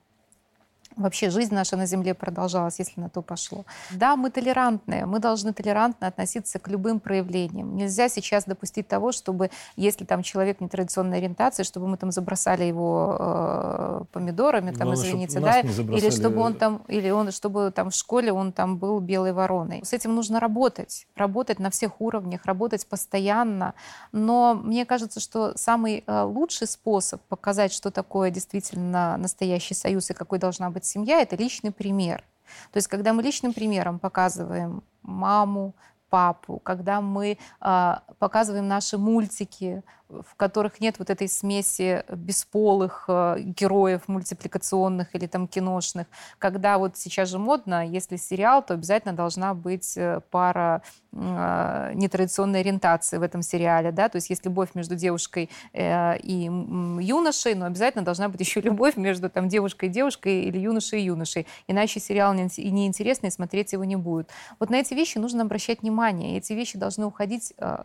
вообще 0.96 1.30
жизнь 1.30 1.54
наша 1.54 1.78
на 1.78 1.86
Земле 1.86 2.14
продолжалась, 2.14 2.80
если 2.80 3.00
на 3.00 3.10
то 3.10 3.22
пошло. 3.22 3.66
Да, 3.92 4.16
мы 4.16 4.30
толерантные, 4.30 5.06
мы 5.06 5.20
должны 5.20 5.54
толерантно 5.54 6.08
относиться 6.08 6.60
к 6.60 6.68
любым 6.68 7.00
проявлениям. 7.00 7.76
Нельзя 7.76 8.10
сейчас 8.10 8.46
допустить 8.46 8.88
того, 8.88 9.12
чтобы, 9.12 9.50
если 9.76 10.06
там 10.06 10.24
человек 10.24 10.62
нетрадиционной 10.62 11.18
ориентации, 11.18 11.64
чтобы 11.64 11.88
мы 11.88 11.98
там 11.98 12.12
забросали 12.12 12.66
его 12.66 13.18
э, 13.20 14.04
помидорами, 14.12 14.72
там, 14.72 14.88
Главное, 14.88 14.96
извините, 14.96 15.40
да, 15.40 15.60
или 15.62 16.10
чтобы 16.10 16.42
он 16.42 16.56
там, 16.56 16.84
или 16.88 17.10
он, 17.10 17.32
чтобы 17.32 17.72
там 17.72 17.90
в 17.90 17.96
школе 17.96 18.32
он 18.32 18.52
там 18.52 18.78
был 18.78 19.00
белой 19.00 19.34
вороной. 19.34 19.82
С 19.84 19.94
этим 19.94 20.16
нужно 20.16 20.40
работать, 20.40 21.08
работать 21.16 21.60
на 21.60 21.70
всех 21.70 22.02
уровнях, 22.02 22.46
работать 22.46 22.88
постоянно. 22.88 23.74
Но 24.12 24.54
мне 24.56 24.86
кажется, 24.86 25.20
что 25.20 25.58
самый 25.58 26.04
э, 26.06 26.22
лучший 26.24 26.68
способ 26.68 27.22
показать, 27.24 27.74
что 27.74 27.92
такое 27.92 28.32
действительно 28.32 29.18
настоящий 29.18 29.74
союз 29.74 30.10
и 30.10 30.14
какой 30.14 30.40
должна 30.40 30.70
быть 30.70 30.79
семья— 30.86 31.22
это 31.22 31.36
личный 31.36 31.72
пример. 31.72 32.24
То 32.72 32.78
есть, 32.78 32.88
когда 32.88 33.14
мы 33.14 33.22
личным 33.22 33.54
примером 33.54 34.00
показываем 34.00 34.84
маму, 35.02 35.76
папу, 36.10 36.60
когда 36.60 37.02
мы 37.02 37.38
э, 37.62 37.96
показываем 38.18 38.68
наши 38.68 38.98
мультики, 38.98 39.84
в 40.10 40.36
которых 40.36 40.82
нет 40.82 40.98
вот 40.98 41.10
этой 41.10 41.30
смеси 41.30 42.04
бесполых 42.10 43.06
э, 43.08 43.36
героев 43.40 44.08
мультипликационных 44.08 45.14
или 45.14 45.28
там 45.28 45.48
киношных, 45.48 46.08
когда 46.40 46.78
вот 46.80 46.98
сейчас 46.98 47.30
же 47.30 47.38
модно, 47.38 47.86
если 47.86 48.16
сериал, 48.18 48.64
то 48.64 48.74
обязательно 48.74 49.14
должна 49.14 49.54
быть 49.54 49.96
э, 49.98 50.22
пара 50.32 50.82
э, 51.12 51.92
нетрадиционной 51.94 52.62
ориентации 52.62 53.18
в 53.18 53.22
этом 53.22 53.44
сериале, 53.44 53.92
да, 53.92 54.10
то 54.10 54.16
есть 54.16 54.30
есть 54.32 54.46
любовь 54.46 54.70
между 54.74 54.96
девушкой 54.96 55.50
э, 55.74 56.18
и 56.18 56.46
юношей, 56.46 57.54
но 57.54 57.66
обязательно 57.66 58.04
должна 58.04 58.30
быть 58.30 58.40
еще 58.48 58.62
любовь 58.62 58.98
между 58.98 59.30
там 59.30 59.48
девушкой 59.48 59.90
и 59.90 59.92
девушкой 59.92 60.42
или 60.42 60.58
юношей 60.58 61.02
и 61.02 61.06
юношей, 61.06 61.46
иначе 61.68 62.00
сериал 62.00 62.34
неинтересный, 62.34 63.32
смотреть 63.32 63.74
его 63.74 63.84
не 63.84 63.96
будет. 63.96 64.30
Вот 64.60 64.72
на 64.72 64.78
эти 64.78 64.96
вещи 64.96 65.20
нужно 65.20 65.44
обращать 65.44 65.82
внимание, 65.84 66.38
эти 66.38 66.54
вещи 66.54 66.80
должны 66.80 67.06
уходить 67.06 67.54
э, 67.58 67.84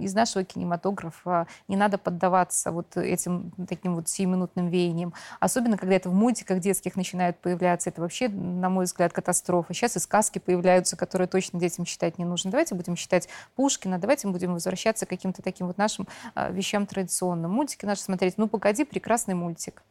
из 0.00 0.14
нашего 0.14 0.42
кинематографа, 0.42 1.46
не 1.68 1.76
надо 1.76 1.98
поддаваться 1.98 2.70
вот 2.70 2.96
этим 2.96 3.52
таким 3.68 3.94
вот 3.94 4.08
сиюминутным 4.08 4.68
веяниям. 4.68 5.14
Особенно, 5.40 5.76
когда 5.76 5.96
это 5.96 6.10
в 6.10 6.14
мультиках 6.14 6.60
детских 6.60 6.96
начинает 6.96 7.38
появляться. 7.38 7.90
Это 7.90 8.00
вообще, 8.00 8.28
на 8.28 8.68
мой 8.68 8.84
взгляд, 8.84 9.12
катастрофа. 9.12 9.74
Сейчас 9.74 9.96
и 9.96 10.00
сказки 10.00 10.38
появляются, 10.38 10.96
которые 10.96 11.28
точно 11.28 11.58
детям 11.58 11.84
читать 11.84 12.18
не 12.18 12.24
нужно. 12.24 12.50
Давайте 12.50 12.74
будем 12.74 12.94
читать 12.96 13.28
Пушкина, 13.54 13.98
давайте 13.98 14.28
будем 14.28 14.52
возвращаться 14.52 15.06
к 15.06 15.08
каким-то 15.08 15.42
таким 15.42 15.66
вот 15.66 15.78
нашим 15.78 16.06
э, 16.34 16.52
вещам 16.52 16.86
традиционным. 16.86 17.50
Мультики 17.50 17.84
наши 17.84 18.02
смотреть. 18.02 18.38
Ну, 18.38 18.48
погоди, 18.48 18.84
прекрасный 18.84 19.34
мультик. 19.34 19.82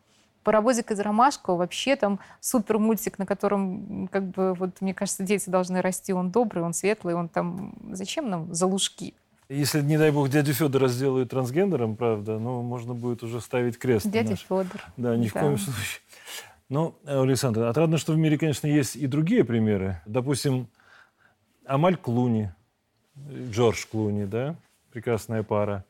Паровозик 0.44 0.92
из 0.92 1.00
Ромашкова 1.00 1.58
вообще 1.58 1.96
там 1.96 2.20
супер 2.40 2.78
мультик, 2.78 3.18
на 3.18 3.26
котором, 3.26 4.08
как 4.12 4.30
бы, 4.30 4.54
вот, 4.54 4.80
мне 4.80 4.94
кажется, 4.94 5.24
дети 5.24 5.50
должны 5.50 5.82
расти. 5.82 6.14
Он 6.14 6.30
добрый, 6.30 6.64
он 6.64 6.74
светлый, 6.74 7.16
он 7.16 7.30
там... 7.30 7.74
Зачем 7.92 8.30
нам 8.30 8.54
залужки? 8.54 9.16
Если, 9.48 9.82
не 9.82 9.98
дай 9.98 10.12
бог, 10.12 10.30
дядю 10.30 10.54
Федора 10.54 10.88
сделают 10.88 11.30
трансгендером, 11.30 11.96
правда, 11.96 12.40
ну, 12.40 12.64
можно 12.64 12.96
будет 12.96 13.22
уже 13.22 13.42
ставить 13.42 13.78
крест. 13.78 14.08
Дядя 14.08 14.32
наш. 14.32 14.42
Федор. 14.42 14.82
Да, 14.98 15.16
ни 15.16 15.28
да. 15.28 15.30
в 15.30 15.34
коем 15.34 15.58
случае. 15.58 16.02
Ну, 16.68 16.96
Александр, 17.06 17.64
отрадно, 17.64 18.00
что 18.00 18.14
в 18.14 18.18
мире, 18.18 18.40
конечно, 18.40 18.66
есть 18.66 18.96
и 18.96 19.06
другие 19.06 19.44
примеры. 19.44 20.02
Допустим, 20.08 20.68
Амаль 21.66 21.96
Клуни, 21.96 22.52
Джордж 23.52 23.86
Клуни, 23.92 24.26
да, 24.26 24.56
прекрасная 24.92 25.44
пара. 25.44 25.86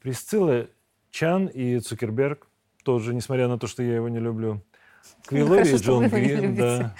Присцилла 0.00 0.66
Чан 1.12 1.46
и 1.46 1.78
Цукерберг, 1.78 2.48
тоже, 2.82 3.14
несмотря 3.14 3.46
на 3.46 3.56
то, 3.56 3.68
что 3.68 3.84
я 3.84 3.94
его 3.94 4.08
не 4.08 4.18
люблю. 4.18 4.62
Квиллери 5.26 5.74
и 5.74 5.76
Джон 5.76 6.08
Грин, 6.08 6.56
да. 6.56 6.94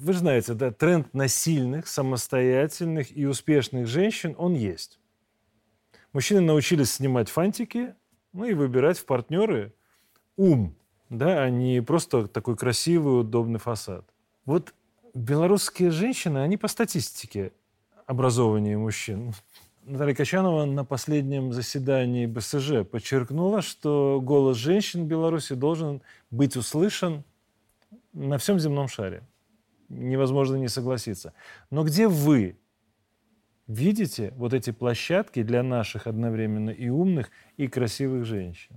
Вы 0.00 0.12
знаете, 0.14 0.54
да, 0.54 0.70
тренд 0.70 1.12
на 1.12 1.28
сильных, 1.28 1.86
самостоятельных 1.86 3.14
и 3.16 3.26
успешных 3.26 3.86
женщин, 3.88 4.34
он 4.38 4.54
есть. 4.54 4.97
Мужчины 6.12 6.40
научились 6.40 6.92
снимать 6.92 7.28
фантики, 7.28 7.94
ну 8.32 8.44
и 8.44 8.54
выбирать 8.54 8.98
в 8.98 9.04
партнеры 9.04 9.74
ум, 10.36 10.74
да, 11.10 11.42
а 11.42 11.50
не 11.50 11.82
просто 11.82 12.26
такой 12.26 12.56
красивый, 12.56 13.20
удобный 13.20 13.58
фасад. 13.58 14.04
Вот 14.44 14.74
белорусские 15.14 15.90
женщины, 15.90 16.38
они 16.38 16.56
по 16.56 16.68
статистике 16.68 17.52
образованнее 18.06 18.78
мужчин. 18.78 19.34
Наталья 19.84 20.14
Качанова 20.14 20.64
на 20.66 20.84
последнем 20.84 21.52
заседании 21.52 22.26
БСЖ 22.26 22.86
подчеркнула, 22.90 23.62
что 23.62 24.20
голос 24.22 24.56
женщин 24.56 25.04
в 25.04 25.06
Беларуси 25.06 25.54
должен 25.54 26.02
быть 26.30 26.56
услышан 26.56 27.24
на 28.12 28.36
всем 28.38 28.58
земном 28.58 28.88
шаре. 28.88 29.22
Невозможно 29.88 30.56
не 30.56 30.68
согласиться. 30.68 31.32
Но 31.70 31.84
где 31.84 32.06
вы 32.06 32.58
видите 33.68 34.32
вот 34.36 34.54
эти 34.54 34.70
площадки 34.70 35.42
для 35.42 35.62
наших 35.62 36.06
одновременно 36.06 36.70
и 36.70 36.88
умных, 36.88 37.30
и 37.56 37.68
красивых 37.68 38.24
женщин? 38.24 38.76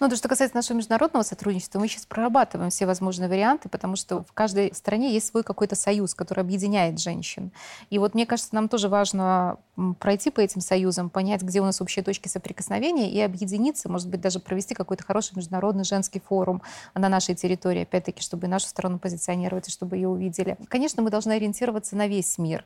Ну, 0.00 0.08
то, 0.08 0.14
что 0.14 0.28
касается 0.28 0.56
нашего 0.56 0.76
международного 0.76 1.24
сотрудничества, 1.24 1.80
мы 1.80 1.88
сейчас 1.88 2.06
прорабатываем 2.06 2.70
все 2.70 2.86
возможные 2.86 3.28
варианты, 3.28 3.68
потому 3.68 3.96
что 3.96 4.22
в 4.22 4.32
каждой 4.32 4.72
стране 4.72 5.12
есть 5.12 5.26
свой 5.26 5.42
какой-то 5.42 5.74
союз, 5.74 6.14
который 6.14 6.40
объединяет 6.40 7.00
женщин. 7.00 7.50
И 7.90 7.98
вот 7.98 8.14
мне 8.14 8.24
кажется, 8.24 8.54
нам 8.54 8.68
тоже 8.68 8.88
важно 8.88 9.58
пройти 9.98 10.30
по 10.30 10.38
этим 10.38 10.60
союзам, 10.60 11.10
понять, 11.10 11.42
где 11.42 11.60
у 11.60 11.64
нас 11.64 11.80
общие 11.80 12.04
точки 12.04 12.28
соприкосновения 12.28 13.10
и 13.10 13.20
объединиться, 13.20 13.88
может 13.88 14.08
быть, 14.08 14.20
даже 14.20 14.38
провести 14.38 14.72
какой-то 14.72 15.02
хороший 15.02 15.34
международный 15.34 15.82
женский 15.82 16.20
форум 16.20 16.62
на 16.94 17.08
нашей 17.08 17.34
территории, 17.34 17.82
опять-таки, 17.82 18.22
чтобы 18.22 18.46
нашу 18.46 18.68
страну 18.68 19.00
позиционировать 19.00 19.66
и 19.66 19.72
чтобы 19.72 19.96
ее 19.96 20.06
увидели. 20.06 20.56
Конечно, 20.68 21.02
мы 21.02 21.10
должны 21.10 21.32
ориентироваться 21.32 21.96
на 21.96 22.06
весь 22.06 22.38
мир. 22.38 22.64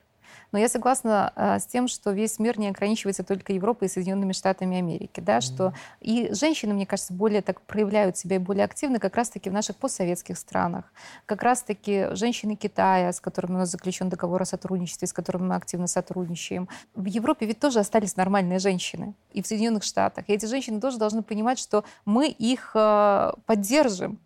Но 0.53 0.59
я 0.59 0.69
согласна 0.69 1.33
э, 1.35 1.59
с 1.59 1.67
тем, 1.67 1.89
что 1.89 2.11
весь 2.11 2.39
мир 2.39 2.59
не 2.59 2.69
ограничивается 2.69 3.25
только 3.25 3.53
Европой 3.53 3.87
и 3.87 3.91
Соединенными 3.91 4.33
Штатами 4.33 4.79
Америки, 4.79 5.21
да, 5.21 5.39
mm-hmm. 5.39 5.41
что 5.41 5.73
и 6.01 6.33
женщины, 6.33 6.75
мне 6.75 6.87
кажется, 6.87 7.13
более 7.13 7.43
так 7.43 7.61
проявляют 7.63 8.17
себя 8.17 8.37
и 8.37 8.39
более 8.39 8.65
активно 8.65 8.99
как 8.99 9.17
раз-таки 9.17 9.51
в 9.51 9.53
наших 9.53 9.77
постсоветских 9.77 10.39
странах. 10.39 10.93
Как 11.27 11.43
раз-таки 11.43 12.09
женщины 12.15 12.55
Китая, 12.55 13.13
с 13.13 13.21
которыми 13.21 13.55
у 13.55 13.59
нас 13.59 13.71
заключен 13.71 14.09
договор 14.09 14.43
о 14.43 14.45
сотрудничестве, 14.45 15.09
с 15.09 15.13
которыми 15.13 15.45
мы 15.45 15.55
активно 15.55 15.87
сотрудничаем. 15.87 16.69
В 16.95 17.07
Европе 17.07 17.47
ведь 17.47 17.61
тоже 17.61 17.81
остались 17.81 18.17
нормальные 18.17 18.59
женщины, 18.59 19.15
и 19.33 19.43
в 19.43 19.47
Соединенных 19.47 19.85
Штатах. 19.85 20.29
И 20.29 20.33
эти 20.33 20.47
женщины 20.47 20.81
тоже 20.81 20.99
должны 20.99 21.23
понимать, 21.23 21.59
что 21.59 21.85
мы 22.05 22.29
их 22.29 22.73
э, 22.75 23.33
поддержим, 23.47 24.19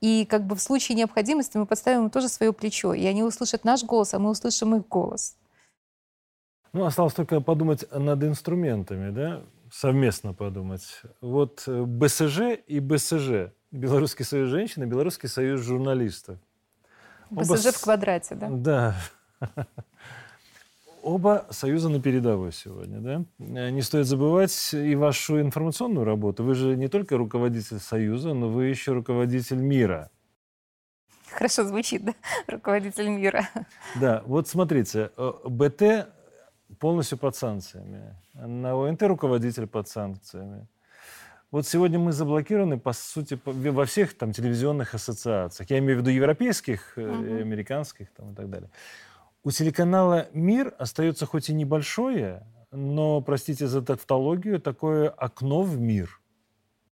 и 0.00 0.26
как 0.26 0.44
бы 0.44 0.54
в 0.54 0.60
случае 0.60 0.96
необходимости 0.96 1.56
мы 1.56 1.66
подставим 1.66 2.04
им 2.04 2.10
тоже 2.10 2.28
свое 2.28 2.52
плечо. 2.52 2.94
И 2.94 3.04
они 3.06 3.22
услышат 3.22 3.64
наш 3.64 3.82
голос, 3.82 4.14
а 4.14 4.18
мы 4.18 4.30
услышим 4.30 4.74
их 4.76 4.86
голос. 4.88 5.36
Ну, 6.72 6.84
осталось 6.84 7.14
только 7.14 7.40
подумать 7.40 7.90
над 7.90 8.22
инструментами, 8.24 9.10
да, 9.10 9.42
совместно 9.72 10.34
подумать. 10.34 11.02
Вот 11.20 11.64
э, 11.66 11.82
БСЖ 11.82 12.58
и 12.66 12.80
БСЖ, 12.80 13.52
Белорусский 13.70 14.24
союз 14.24 14.50
женщин 14.50 14.82
и 14.82 14.86
Белорусский 14.86 15.28
союз 15.28 15.60
журналистов. 15.60 16.38
БСЖ 17.30 17.66
Оба... 17.66 17.72
в 17.72 17.80
квадрате, 17.80 18.34
да? 18.34 18.48
Да. 18.50 18.96
Оба 21.02 21.46
союза 21.50 21.88
на 21.88 22.02
передовой 22.02 22.52
сегодня, 22.52 22.98
да? 22.98 23.24
Э, 23.38 23.70
не 23.70 23.82
стоит 23.82 24.06
забывать 24.06 24.74
и 24.74 24.94
вашу 24.94 25.40
информационную 25.40 26.04
работу. 26.04 26.44
Вы 26.44 26.54
же 26.54 26.76
не 26.76 26.88
только 26.88 27.16
руководитель 27.16 27.78
союза, 27.78 28.34
но 28.34 28.48
вы 28.48 28.66
еще 28.66 28.92
руководитель 28.92 29.58
мира. 29.58 30.10
Хорошо 31.30 31.64
звучит, 31.64 32.04
да? 32.04 32.14
Руководитель 32.46 33.08
мира. 33.08 33.48
Да, 34.00 34.22
вот 34.26 34.48
смотрите, 34.48 35.10
э, 35.16 35.32
БТ 35.44 36.08
полностью 36.78 37.18
под 37.18 37.36
санкциями. 37.36 38.14
На 38.34 38.74
ОНТ 38.74 39.02
руководитель 39.02 39.66
под 39.66 39.88
санкциями. 39.88 40.66
Вот 41.50 41.66
сегодня 41.66 41.98
мы 41.98 42.12
заблокированы, 42.12 42.78
по 42.78 42.92
сути, 42.92 43.38
во 43.44 43.84
всех 43.86 44.16
там 44.16 44.32
телевизионных 44.32 44.94
ассоциациях. 44.94 45.70
Я 45.70 45.78
имею 45.78 45.98
в 45.98 46.00
виду 46.02 46.10
европейских, 46.10 46.98
uh-huh. 46.98 47.40
американских 47.40 48.10
там, 48.12 48.32
и 48.32 48.34
так 48.34 48.50
далее. 48.50 48.70
У 49.44 49.50
телеканала 49.50 50.28
«Мир» 50.34 50.74
остается 50.78 51.24
хоть 51.24 51.48
и 51.48 51.54
небольшое, 51.54 52.46
но, 52.70 53.22
простите 53.22 53.66
за 53.66 53.80
тавтологию, 53.80 54.60
такое 54.60 55.08
окно 55.08 55.62
в 55.62 55.78
мир– 55.78 56.17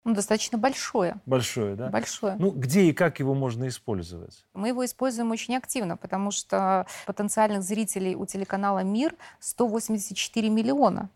ну, 0.05 0.15
достаточно 0.15 0.59
большое. 0.59 1.16
Большое, 1.27 1.75
да? 1.75 1.89
Большое. 1.91 2.37
Ну, 2.39 2.51
где 2.51 2.83
и 2.83 2.93
как 2.93 3.18
его 3.18 3.35
можно 3.35 3.68
использовать? 3.68 4.45
Мы 4.55 4.68
его 4.68 4.85
используем 4.85 5.31
очень 5.31 5.57
активно, 5.57 5.97
потому 5.97 6.31
что 6.31 6.87
потенциальных 7.07 7.62
зрителей 7.62 8.14
у 8.14 8.25
телеканала 8.25 8.81
«Мир» 8.81 9.14
184 9.41 10.49
миллиона. 10.49 11.11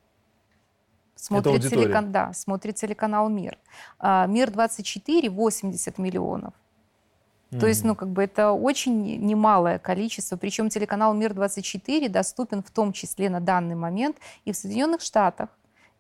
Смотрит, 1.15 1.63
телекан... 1.71 2.11
да, 2.11 2.33
смотрит 2.33 2.75
телеканал 2.75 3.29
«Мир». 3.29 3.57
А, 3.99 4.27
«Мир-24» 4.27 5.31
80 5.31 5.99
миллионов. 5.99 6.53
Mm-hmm. 7.53 7.61
То 7.61 7.67
есть, 7.67 7.85
ну, 7.85 7.95
как 7.95 8.09
бы 8.09 8.25
это 8.25 8.53
очень 8.53 9.25
немалое 9.25 9.79
количество. 9.79 10.37
Причем 10.37 10.69
телеканал 10.69 11.15
«Мир-24» 11.15 12.09
доступен 12.09 12.63
в 12.63 12.71
том 12.71 12.93
числе 12.93 13.31
на 13.31 13.41
данный 13.41 13.77
момент 13.77 14.17
и 14.45 14.53
в 14.53 14.57
Соединенных 14.57 15.01
Штатах, 15.01 15.49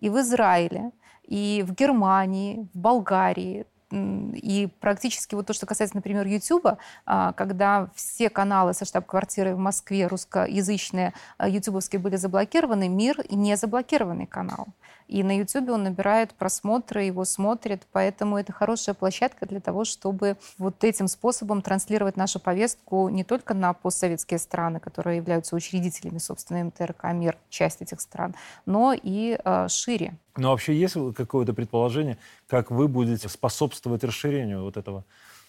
и 0.00 0.10
в 0.10 0.18
Израиле, 0.18 0.90
и 1.32 1.64
в 1.66 1.72
Германии, 1.72 2.68
в 2.74 2.78
Болгарии, 2.78 3.64
и 3.90 4.68
практически 4.80 5.34
вот 5.34 5.46
то, 5.46 5.54
что 5.54 5.64
касается, 5.64 5.96
например, 5.96 6.26
YouTube, 6.26 6.78
а, 7.06 7.32
когда 7.32 7.88
все 7.94 8.28
каналы 8.28 8.74
со 8.74 8.84
штаб-квартиры 8.84 9.54
в 9.54 9.58
Москве 9.58 10.06
русскоязычные 10.06 11.14
ютубовские 11.42 12.00
были 12.00 12.16
заблокированы, 12.16 12.88
мир 12.88 13.16
не 13.30 13.56
заблокированный 13.56 14.26
канал. 14.26 14.68
И 15.12 15.22
на 15.22 15.36
YouTube 15.36 15.68
он 15.68 15.82
набирает 15.82 16.32
просмотры, 16.32 17.02
его 17.02 17.26
смотрят, 17.26 17.82
поэтому 17.92 18.38
это 18.38 18.50
хорошая 18.54 18.94
площадка 18.94 19.44
для 19.44 19.60
того, 19.60 19.84
чтобы 19.84 20.38
вот 20.56 20.82
этим 20.84 21.06
способом 21.06 21.60
транслировать 21.60 22.16
нашу 22.16 22.40
повестку 22.40 23.10
не 23.10 23.22
только 23.22 23.52
на 23.52 23.74
постсоветские 23.74 24.38
страны, 24.38 24.80
которые 24.80 25.18
являются 25.18 25.54
учредителями, 25.54 26.16
собственно, 26.16 26.64
МТРК 26.64 27.12
«Мир», 27.12 27.36
часть 27.50 27.82
этих 27.82 28.00
стран, 28.00 28.34
но 28.64 28.94
и 28.94 29.38
э, 29.44 29.68
шире. 29.68 30.16
Но 30.38 30.52
вообще 30.52 30.74
есть 30.74 30.96
какое-то 31.14 31.52
предположение, 31.52 32.16
как 32.48 32.70
вы 32.70 32.88
будете 32.88 33.28
способствовать 33.28 34.04
расширению 34.04 34.62
вот 34.62 34.78
этого 34.78 35.04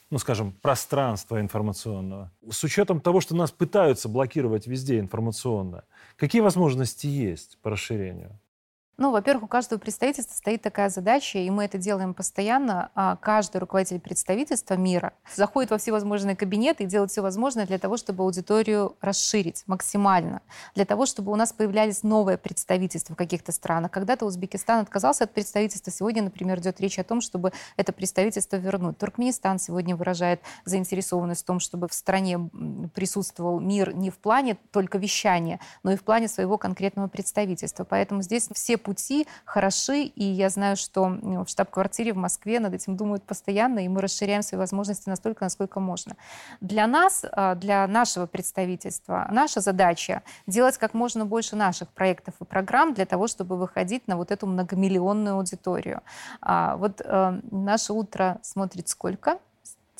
ну, 0.09 0.19
скажем, 0.19 0.51
пространства 0.61 1.39
информационного. 1.39 2.29
С 2.51 2.63
учетом 2.65 2.99
того, 2.99 3.21
что 3.21 3.33
нас 3.33 3.49
пытаются 3.49 4.09
блокировать 4.09 4.67
везде 4.67 4.99
информационно, 4.99 5.85
какие 6.17 6.41
возможности 6.41 7.07
есть 7.07 7.57
по 7.63 7.71
расширению? 7.71 8.37
Ну, 8.95 9.09
во-первых, 9.09 9.45
у 9.45 9.47
каждого 9.47 9.79
представительства 9.79 10.35
стоит 10.35 10.61
такая 10.61 10.89
задача, 10.89 11.39
и 11.39 11.49
мы 11.49 11.65
это 11.65 11.79
делаем 11.79 12.13
постоянно. 12.13 12.91
А 12.93 13.15
каждый 13.15 13.57
руководитель 13.57 13.99
представительства 13.99 14.75
мира 14.75 15.13
заходит 15.35 15.71
во 15.71 15.79
всевозможные 15.79 16.35
кабинеты 16.35 16.83
и 16.83 16.85
делает 16.85 17.09
все 17.09 17.21
возможное 17.21 17.65
для 17.65 17.79
того, 17.79 17.97
чтобы 17.97 18.23
аудиторию 18.23 18.95
расширить 19.01 19.63
максимально, 19.65 20.41
для 20.75 20.85
того, 20.85 21.07
чтобы 21.07 21.31
у 21.31 21.35
нас 21.35 21.51
появлялись 21.51 22.03
новые 22.03 22.37
представительства 22.37 23.15
в 23.15 23.17
каких-то 23.17 23.51
странах. 23.51 23.89
Когда-то 23.89 24.25
Узбекистан 24.25 24.81
отказался 24.81 25.23
от 25.23 25.33
представительства. 25.33 25.91
Сегодня, 25.91 26.21
например, 26.21 26.59
идет 26.59 26.79
речь 26.79 26.99
о 26.99 27.03
том, 27.03 27.19
чтобы 27.21 27.51
это 27.77 27.93
представительство 27.93 28.57
вернуть. 28.57 28.99
Туркменистан 28.99 29.57
сегодня 29.57 29.95
выражает 29.95 30.41
заинтересованность 30.65 31.41
в 31.41 31.45
том, 31.45 31.59
чтобы 31.59 31.87
в 31.87 31.93
стране 31.95 32.39
присутствовал 32.93 33.59
мир 33.59 33.95
не 33.95 34.11
в 34.11 34.19
плане 34.19 34.55
только 34.71 34.99
вещания, 34.99 35.59
но 35.81 35.91
и 35.91 35.95
в 35.95 36.03
плане 36.03 36.27
своего 36.27 36.59
конкретного 36.59 37.07
представительства. 37.07 37.85
Поэтому 37.85 38.21
здесь 38.21 38.47
все 38.53 38.77
пути 38.83 39.27
хороши, 39.45 40.03
и 40.03 40.23
я 40.23 40.49
знаю, 40.49 40.75
что 40.75 41.05
в 41.05 41.47
штаб-квартире 41.47 42.13
в 42.13 42.17
Москве 42.17 42.59
над 42.59 42.73
этим 42.73 42.95
думают 42.95 43.23
постоянно, 43.23 43.79
и 43.79 43.87
мы 43.87 44.01
расширяем 44.01 44.43
свои 44.43 44.59
возможности 44.59 45.09
настолько, 45.09 45.45
насколько 45.45 45.79
можно. 45.79 46.15
Для 46.61 46.87
нас, 46.87 47.25
а, 47.31 47.55
для 47.55 47.87
нашего 47.87 48.25
представительства, 48.25 49.27
наша 49.31 49.61
задача 49.61 50.21
делать 50.47 50.77
как 50.77 50.93
можно 50.93 51.25
больше 51.25 51.55
наших 51.55 51.89
проектов 51.89 52.35
и 52.41 52.45
программ 52.45 52.93
для 52.93 53.05
того, 53.05 53.27
чтобы 53.27 53.57
выходить 53.57 54.07
на 54.07 54.17
вот 54.17 54.31
эту 54.31 54.47
многомиллионную 54.47 55.35
аудиторию. 55.35 56.01
А, 56.41 56.75
вот 56.77 57.01
э, 57.03 57.39
наше 57.51 57.93
утро 57.93 58.39
смотрит 58.41 58.87
сколько? 58.89 59.39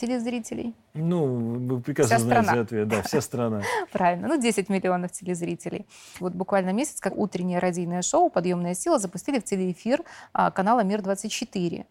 Телезрителей? 0.03 0.75
Ну, 0.93 1.25
вы 1.59 1.79
прекрасно 1.81 2.17
вся 2.17 2.25
знаете 2.25 2.45
страна. 2.45 2.61
ответ. 2.61 2.87
Да, 2.87 3.01
вся 3.03 3.21
страна. 3.21 3.61
Правильно. 3.91 4.27
Ну, 4.27 4.41
10 4.41 4.69
миллионов 4.69 5.11
телезрителей. 5.11 5.85
Вот 6.19 6.33
буквально 6.33 6.71
месяц, 6.71 6.99
как 6.99 7.17
утреннее 7.17 7.59
радийное 7.59 8.01
шоу 8.01 8.29
«Подъемная 8.29 8.73
сила» 8.73 8.99
запустили 8.99 9.39
в 9.39 9.43
телеэфир 9.43 10.03
а, 10.33 10.51
канала 10.51 10.83
«Мир-24». 10.83 11.85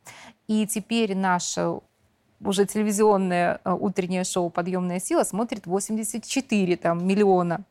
И 0.48 0.66
теперь 0.66 1.16
наше 1.16 1.80
уже 2.44 2.66
телевизионное 2.66 3.60
а, 3.64 3.74
утреннее 3.74 4.24
шоу 4.24 4.50
«Подъемная 4.50 5.00
сила» 5.00 5.24
смотрит 5.24 5.66
84 5.66 6.76
там, 6.76 7.06
миллиона 7.06 7.64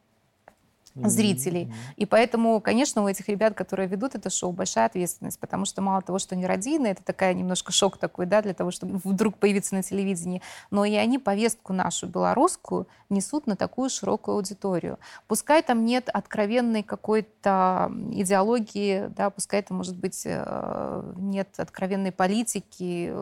зрителей. 0.95 1.65
Mm-hmm. 1.65 1.93
И 1.97 2.05
поэтому, 2.05 2.61
конечно, 2.61 3.03
у 3.03 3.07
этих 3.07 3.29
ребят, 3.29 3.53
которые 3.53 3.87
ведут 3.87 4.15
это 4.15 4.29
шоу, 4.29 4.51
большая 4.51 4.85
ответственность, 4.85 5.39
потому 5.39 5.65
что 5.65 5.81
мало 5.81 6.01
того, 6.01 6.19
что 6.19 6.35
они 6.35 6.45
родийные, 6.45 6.93
это 6.93 7.03
такая 7.03 7.33
немножко 7.33 7.71
шок 7.71 7.97
такой, 7.97 8.25
да, 8.25 8.41
для 8.41 8.53
того, 8.53 8.71
чтобы 8.71 8.99
вдруг 9.03 9.37
появиться 9.37 9.75
на 9.75 9.83
телевидении, 9.83 10.41
но 10.69 10.85
и 10.85 10.95
они 10.95 11.19
повестку 11.19 11.73
нашу 11.73 12.07
белорусскую 12.07 12.87
несут 13.09 13.47
на 13.47 13.55
такую 13.55 13.89
широкую 13.89 14.35
аудиторию. 14.35 14.97
Пускай 15.27 15.61
там 15.61 15.85
нет 15.85 16.09
откровенной 16.09 16.83
какой-то 16.83 17.91
идеологии, 18.11 19.07
да, 19.15 19.29
пускай 19.29 19.59
это, 19.59 19.73
может 19.73 19.97
быть, 19.97 20.23
э, 20.25 21.13
нет 21.17 21.49
откровенной 21.57 22.11
политики, 22.11 23.13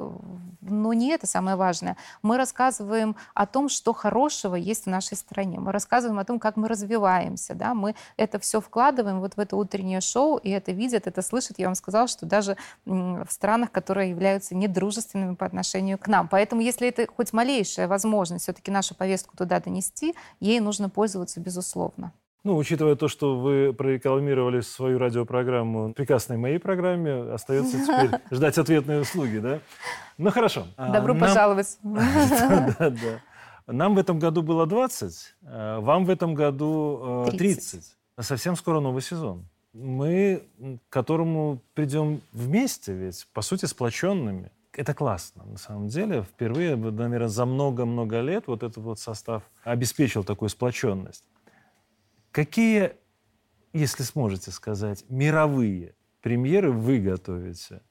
но 0.61 0.93
не 0.93 1.11
это 1.11 1.27
самое 1.27 1.55
важное. 1.55 1.97
Мы 2.21 2.37
рассказываем 2.37 3.15
о 3.33 3.45
том, 3.45 3.69
что 3.69 3.93
хорошего 3.93 4.55
есть 4.55 4.85
в 4.85 4.89
нашей 4.89 5.17
стране. 5.17 5.59
Мы 5.59 5.71
рассказываем 5.71 6.19
о 6.19 6.25
том, 6.25 6.39
как 6.39 6.55
мы 6.57 6.67
развиваемся, 6.67 7.55
да, 7.59 7.75
мы 7.75 7.93
это 8.17 8.39
все 8.39 8.59
вкладываем 8.61 9.19
вот 9.19 9.35
в 9.35 9.39
это 9.39 9.55
утреннее 9.55 10.01
шоу, 10.01 10.37
и 10.37 10.49
это 10.49 10.71
видят, 10.71 11.05
это 11.05 11.21
слышат. 11.21 11.59
Я 11.59 11.67
вам 11.67 11.75
сказала, 11.75 12.07
что 12.07 12.25
даже 12.25 12.57
в 12.85 13.27
странах, 13.29 13.71
которые 13.71 14.09
являются 14.09 14.55
недружественными 14.55 15.35
по 15.35 15.45
отношению 15.45 15.99
к 15.99 16.07
нам. 16.07 16.27
Поэтому, 16.27 16.61
если 16.61 16.87
это 16.87 17.05
хоть 17.05 17.33
малейшая 17.33 17.87
возможность 17.87 18.43
все-таки 18.43 18.71
нашу 18.71 18.95
повестку 18.95 19.37
туда 19.37 19.59
донести, 19.59 20.15
ей 20.39 20.59
нужно 20.59 20.89
пользоваться 20.89 21.39
безусловно. 21.39 22.11
Ну, 22.45 22.55
учитывая 22.55 22.95
то, 22.95 23.09
что 23.09 23.37
вы 23.37 23.73
прорекламировали 23.73 24.61
свою 24.61 24.97
радиопрограмму 24.97 25.93
прекрасной 25.93 26.37
моей 26.37 26.57
программе, 26.57 27.33
остается 27.33 27.77
теперь 27.85 28.19
ждать 28.31 28.57
ответные 28.57 29.01
услуги, 29.01 29.39
да? 29.39 29.59
Ну, 30.17 30.31
хорошо. 30.31 30.67
А, 30.77 30.91
Добро 30.91 31.15
пожаловать. 31.15 31.77
Да, 31.83 32.89
да. 32.89 33.19
Нам 33.71 33.95
в 33.95 33.99
этом 33.99 34.17
году 34.17 34.41
было 34.41 34.65
20, 34.65 35.35
э, 35.41 35.79
вам 35.79 36.05
в 36.05 36.09
этом 36.09 36.33
году 36.33 37.25
30. 37.29 37.35
Э, 37.35 37.37
30. 37.37 37.97
Совсем 38.19 38.55
скоро 38.55 38.79
новый 38.79 39.01
сезон. 39.01 39.47
Мы 39.73 40.43
к 40.89 40.93
которому 40.93 41.61
придем 41.75 42.21
вместе, 42.33 42.93
ведь, 42.93 43.27
по 43.31 43.41
сути, 43.41 43.65
сплоченными. 43.65 44.51
Это 44.73 44.93
классно, 44.95 45.45
на 45.45 45.57
самом 45.57 45.87
деле. 45.87 46.23
Впервые, 46.23 46.75
наверное, 46.75 47.27
за 47.27 47.45
много-много 47.45 48.21
лет 48.21 48.47
вот 48.47 48.63
этот 48.63 48.77
вот 48.77 48.99
состав 48.99 49.43
обеспечил 49.63 50.23
такую 50.23 50.49
сплоченность. 50.49 51.23
Какие, 52.31 52.93
если 53.73 54.03
сможете 54.03 54.49
сказать, 54.51 55.05
мировые 55.09 55.93
премьеры 56.21 56.71
вы 56.71 56.99
готовите? 56.99 57.81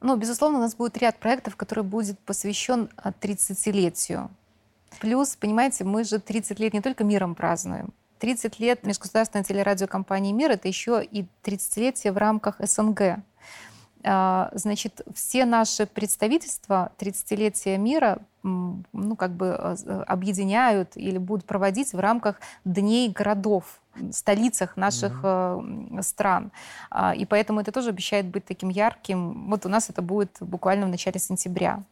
Ну, 0.00 0.16
безусловно, 0.16 0.58
у 0.58 0.60
нас 0.60 0.76
будет 0.76 0.96
ряд 0.98 1.18
проектов, 1.18 1.56
который 1.56 1.84
будет 1.84 2.18
посвящен 2.20 2.88
30-летию 2.96 4.30
Плюс, 5.00 5.36
понимаете, 5.36 5.84
мы 5.84 6.04
же 6.04 6.18
30 6.18 6.58
лет 6.60 6.72
не 6.74 6.80
только 6.80 7.04
миром 7.04 7.34
празднуем. 7.34 7.92
30 8.18 8.60
лет 8.60 8.84
межгосударственной 8.84 9.44
телерадиокомпании 9.44 10.32
«Мир»— 10.32 10.50
это 10.52 10.68
еще 10.68 11.02
и 11.02 11.26
30-летие 11.42 12.12
в 12.12 12.16
рамках 12.16 12.56
СНГ. 12.60 13.18
А, 14.04 14.50
значит, 14.52 15.00
все 15.14 15.44
наши 15.44 15.86
представительства 15.86 16.92
30-летия 16.98 17.78
мира 17.78 18.18
ну, 18.42 19.16
как 19.16 19.32
бы 19.32 19.46
э, 19.46 20.02
объединяют 20.08 20.96
или 20.96 21.18
будут 21.18 21.46
проводить 21.46 21.92
в 21.92 22.00
рамках 22.00 22.40
дней 22.64 23.08
городов 23.08 23.80
столицах 24.10 24.76
наших 24.76 25.22
mm-hmm. 25.22 26.02
стран. 26.02 26.50
А, 26.90 27.14
и 27.14 27.24
поэтому 27.24 27.60
это 27.60 27.70
тоже 27.70 27.90
обещает 27.90 28.26
быть 28.26 28.44
таким 28.44 28.68
ярким. 28.68 29.48
Вот 29.48 29.66
у 29.66 29.68
нас 29.68 29.90
это 29.90 30.02
будет 30.02 30.36
буквально 30.40 30.86
в 30.86 30.88
начале 30.88 31.20
сентября. 31.20 31.82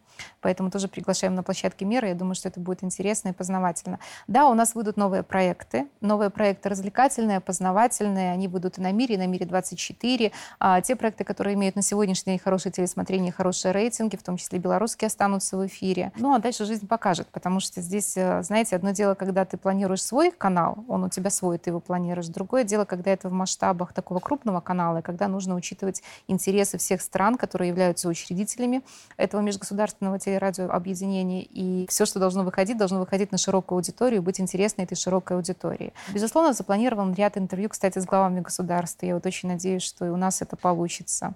Поэтому 0.40 0.70
тоже 0.70 0.88
приглашаем 0.88 1.34
на 1.34 1.42
площадке 1.42 1.84
мира. 1.84 2.08
Я 2.08 2.14
думаю, 2.14 2.34
что 2.34 2.48
это 2.48 2.60
будет 2.60 2.84
интересно 2.84 3.30
и 3.30 3.32
познавательно. 3.32 3.98
Да, 4.26 4.48
у 4.48 4.54
нас 4.54 4.74
выйдут 4.74 4.96
новые 4.96 5.22
проекты. 5.22 5.88
Новые 6.00 6.30
проекты 6.30 6.68
развлекательные, 6.68 7.40
познавательные. 7.40 8.32
Они 8.32 8.48
выйдут 8.48 8.78
и 8.78 8.80
на 8.80 8.92
мире, 8.92 9.14
и 9.14 9.18
на 9.18 9.26
мире 9.26 9.46
24. 9.46 10.32
А 10.58 10.80
те 10.80 10.96
проекты, 10.96 11.24
которые 11.24 11.54
имеют 11.54 11.76
на 11.76 11.82
сегодняшний 11.82 12.32
день 12.32 12.40
хорошее 12.40 12.72
телесмотрение, 12.72 13.32
хорошие 13.32 13.72
рейтинги, 13.72 14.16
в 14.16 14.22
том 14.22 14.36
числе 14.36 14.58
белорусские, 14.58 15.06
останутся 15.06 15.56
в 15.56 15.66
эфире. 15.66 16.12
Ну, 16.16 16.34
а 16.34 16.38
дальше 16.38 16.64
жизнь 16.64 16.86
покажет, 16.86 17.28
потому 17.28 17.60
что 17.60 17.80
здесь, 17.80 18.16
э, 18.16 18.42
знаете, 18.42 18.76
одно 18.76 18.90
дело, 18.90 19.14
когда 19.14 19.44
ты 19.44 19.56
планируешь 19.56 20.02
свой 20.02 20.30
канал, 20.30 20.84
он 20.88 21.04
у 21.04 21.08
тебя 21.08 21.30
свой, 21.30 21.58
ты 21.58 21.70
его 21.70 21.80
планируешь. 21.80 22.28
Другое 22.28 22.64
дело, 22.64 22.84
когда 22.84 23.10
это 23.10 23.28
в 23.28 23.32
масштабах 23.32 23.92
такого 23.92 24.18
крупного 24.20 24.60
канала, 24.60 24.98
и 24.98 25.02
когда 25.02 25.28
нужно 25.28 25.54
учитывать 25.54 26.02
интересы 26.28 26.78
всех 26.78 27.02
стран, 27.02 27.36
которые 27.36 27.68
являются 27.68 28.08
учредителями 28.08 28.82
этого 29.16 29.40
межгосударственного 29.40 30.09
национального 30.10 30.18
телерадиообъединения, 30.18 31.42
и 31.42 31.86
все, 31.88 32.04
что 32.06 32.18
должно 32.18 32.44
выходить, 32.44 32.76
должно 32.76 33.00
выходить 33.00 33.32
на 33.32 33.38
широкую 33.38 33.76
аудиторию, 33.76 34.22
быть 34.22 34.40
интересно 34.40 34.82
этой 34.82 34.96
широкой 34.96 35.36
аудитории. 35.36 35.92
Безусловно, 36.12 36.52
запланирован 36.52 37.14
ряд 37.14 37.36
интервью, 37.36 37.68
кстати, 37.68 37.98
с 37.98 38.04
главами 38.04 38.40
государства. 38.40 39.06
Я 39.06 39.14
вот 39.14 39.26
очень 39.26 39.48
надеюсь, 39.48 39.82
что 39.82 40.06
и 40.06 40.08
у 40.08 40.16
нас 40.16 40.42
это 40.42 40.56
получится. 40.56 41.34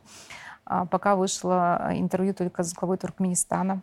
А 0.64 0.86
пока 0.86 1.14
вышло 1.14 1.90
интервью 1.92 2.34
только 2.34 2.62
с 2.62 2.72
главой 2.72 2.96
Туркменистана. 2.96 3.82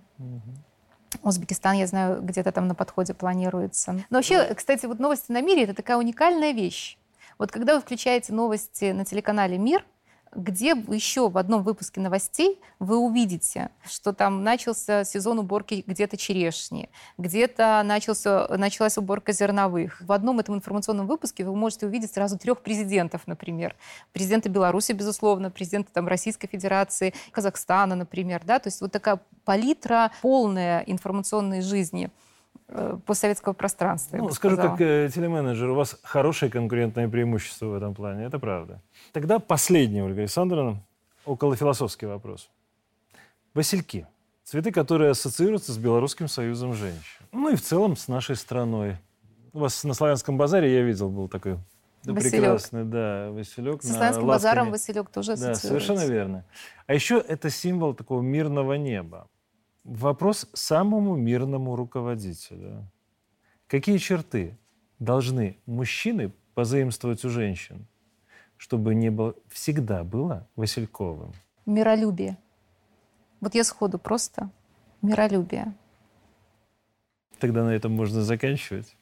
Узбекистан, 1.24 1.74
я 1.74 1.88
знаю, 1.88 2.22
где-то 2.22 2.52
там 2.52 2.68
на 2.68 2.76
подходе 2.76 3.14
планируется. 3.14 3.94
Но 4.10 4.18
вообще, 4.18 4.54
кстати, 4.56 4.86
вот 4.86 5.00
новости 5.00 5.32
на 5.32 5.42
мире— 5.42 5.64
это 5.64 5.74
такая 5.74 5.98
уникальная 5.98 6.54
вещь. 6.54 6.98
Вот 7.38 7.52
когда 7.52 7.76
вы 7.76 7.82
включаете 7.82 8.34
новости 8.34 8.92
на 8.92 9.04
телеканале 9.04 9.58
«Мир», 9.58 9.84
где 10.34 10.70
еще 10.70 11.30
в 11.30 11.38
одном 11.38 11.64
выпуске 11.64 12.00
новостей 12.00 12.60
вы 12.80 12.98
увидите, 12.98 13.70
что 13.86 14.14
там 14.14 14.44
начался 14.44 15.04
сезон 15.04 15.40
уборки 15.40 15.84
где-то 15.86 16.18
черешни, 16.18 16.90
где-то 17.18 17.84
началась 17.86 18.98
уборка 18.98 19.34
зерновых. 19.34 20.02
В 20.02 20.12
одном 20.12 20.40
этом 20.40 20.56
информационном 20.56 21.08
выпуске 21.08 21.44
вы 21.44 21.56
можете 21.56 21.86
увидеть 21.86 22.14
сразу 22.14 22.38
трех 22.38 22.62
президентов, 22.62 23.28
например. 23.28 23.76
Президента 24.14 24.50
Беларуси, 24.50 24.94
безусловно, 24.94 25.52
президента 25.52 25.92
там, 25.92 26.08
Российской 26.08 26.48
Федерации, 26.48 27.14
Казахстана, 27.32 27.96
например. 27.96 28.42
Да? 28.46 28.60
То 28.60 28.68
есть 28.68 28.82
вот 28.82 28.92
такая 28.92 29.20
палитра 29.44 30.12
полная 30.22 30.82
информационной 30.82 31.62
жизни 31.62 32.10
постсоветского 33.06 33.54
пространства. 33.54 34.18
Ну, 34.18 34.30
скажу, 34.32 34.56
как 34.58 34.80
э, 34.80 35.10
телеменеджер, 35.14 35.70
у 35.70 35.76
вас 35.76 36.00
хорошее 36.04 36.52
конкурентное 36.52 37.10
преимущество 37.10 37.68
в 37.68 37.74
этом 37.74 37.94
плане, 37.94 38.26
это 38.26 38.40
правда. 38.40 38.82
Тогда 39.12 39.40
последний, 39.40 40.02
Ольга 40.02 40.22
Александровна, 40.22 40.82
околофилософский 41.26 42.06
вопрос. 42.06 42.50
Васильки. 43.54 44.08
Цветы, 44.44 44.72
которые 44.72 45.12
ассоциируются 45.12 45.72
с 45.72 45.78
Белорусским 45.78 46.28
союзом 46.28 46.74
женщин. 46.74 47.26
Ну 47.32 47.50
и 47.50 47.56
в 47.56 47.62
целом 47.62 47.96
с 47.96 48.08
нашей 48.08 48.36
страной. 48.36 48.98
У 49.54 49.60
вас 49.60 49.84
на 49.84 49.94
Славянском 49.94 50.38
базаре, 50.38 50.74
я 50.74 50.82
видел, 50.82 51.10
был 51.10 51.28
такой 51.28 51.58
да, 52.04 52.14
прекрасный, 52.14 52.86
да, 52.86 53.30
Василек. 53.32 53.84
Со 53.84 53.94
Славянским 53.94 54.28
базаром 54.28 54.72
Василек 54.72 55.10
тоже 55.10 55.36
Да, 55.36 55.56
совершенно 55.56 56.06
верно. 56.06 56.46
А 56.88 56.94
еще 56.94 57.24
это 57.26 57.50
символ 57.50 57.94
такого 57.94 58.22
мирного 58.22 58.74
неба. 58.74 59.28
Вопрос 59.84 60.48
самому 60.54 61.16
мирному 61.16 61.76
руководителю. 61.76 62.86
Какие 63.68 63.98
черты 63.98 64.58
должны 65.00 65.58
мужчины 65.66 66.32
позаимствовать 66.54 67.26
у 67.26 67.30
женщин, 67.30 67.88
чтобы 68.58 68.94
не 68.94 69.10
было, 69.10 69.34
всегда 69.48 70.04
было 70.04 70.48
Васильковым? 70.56 71.34
Миролюбие. 71.66 72.38
Вот 73.40 73.56
я 73.56 73.64
сходу 73.64 73.98
просто 73.98 74.52
миролюбие. 75.02 75.74
Тогда 77.40 77.64
на 77.64 77.70
этом 77.70 77.92
можно 77.92 78.22
заканчивать. 78.22 78.96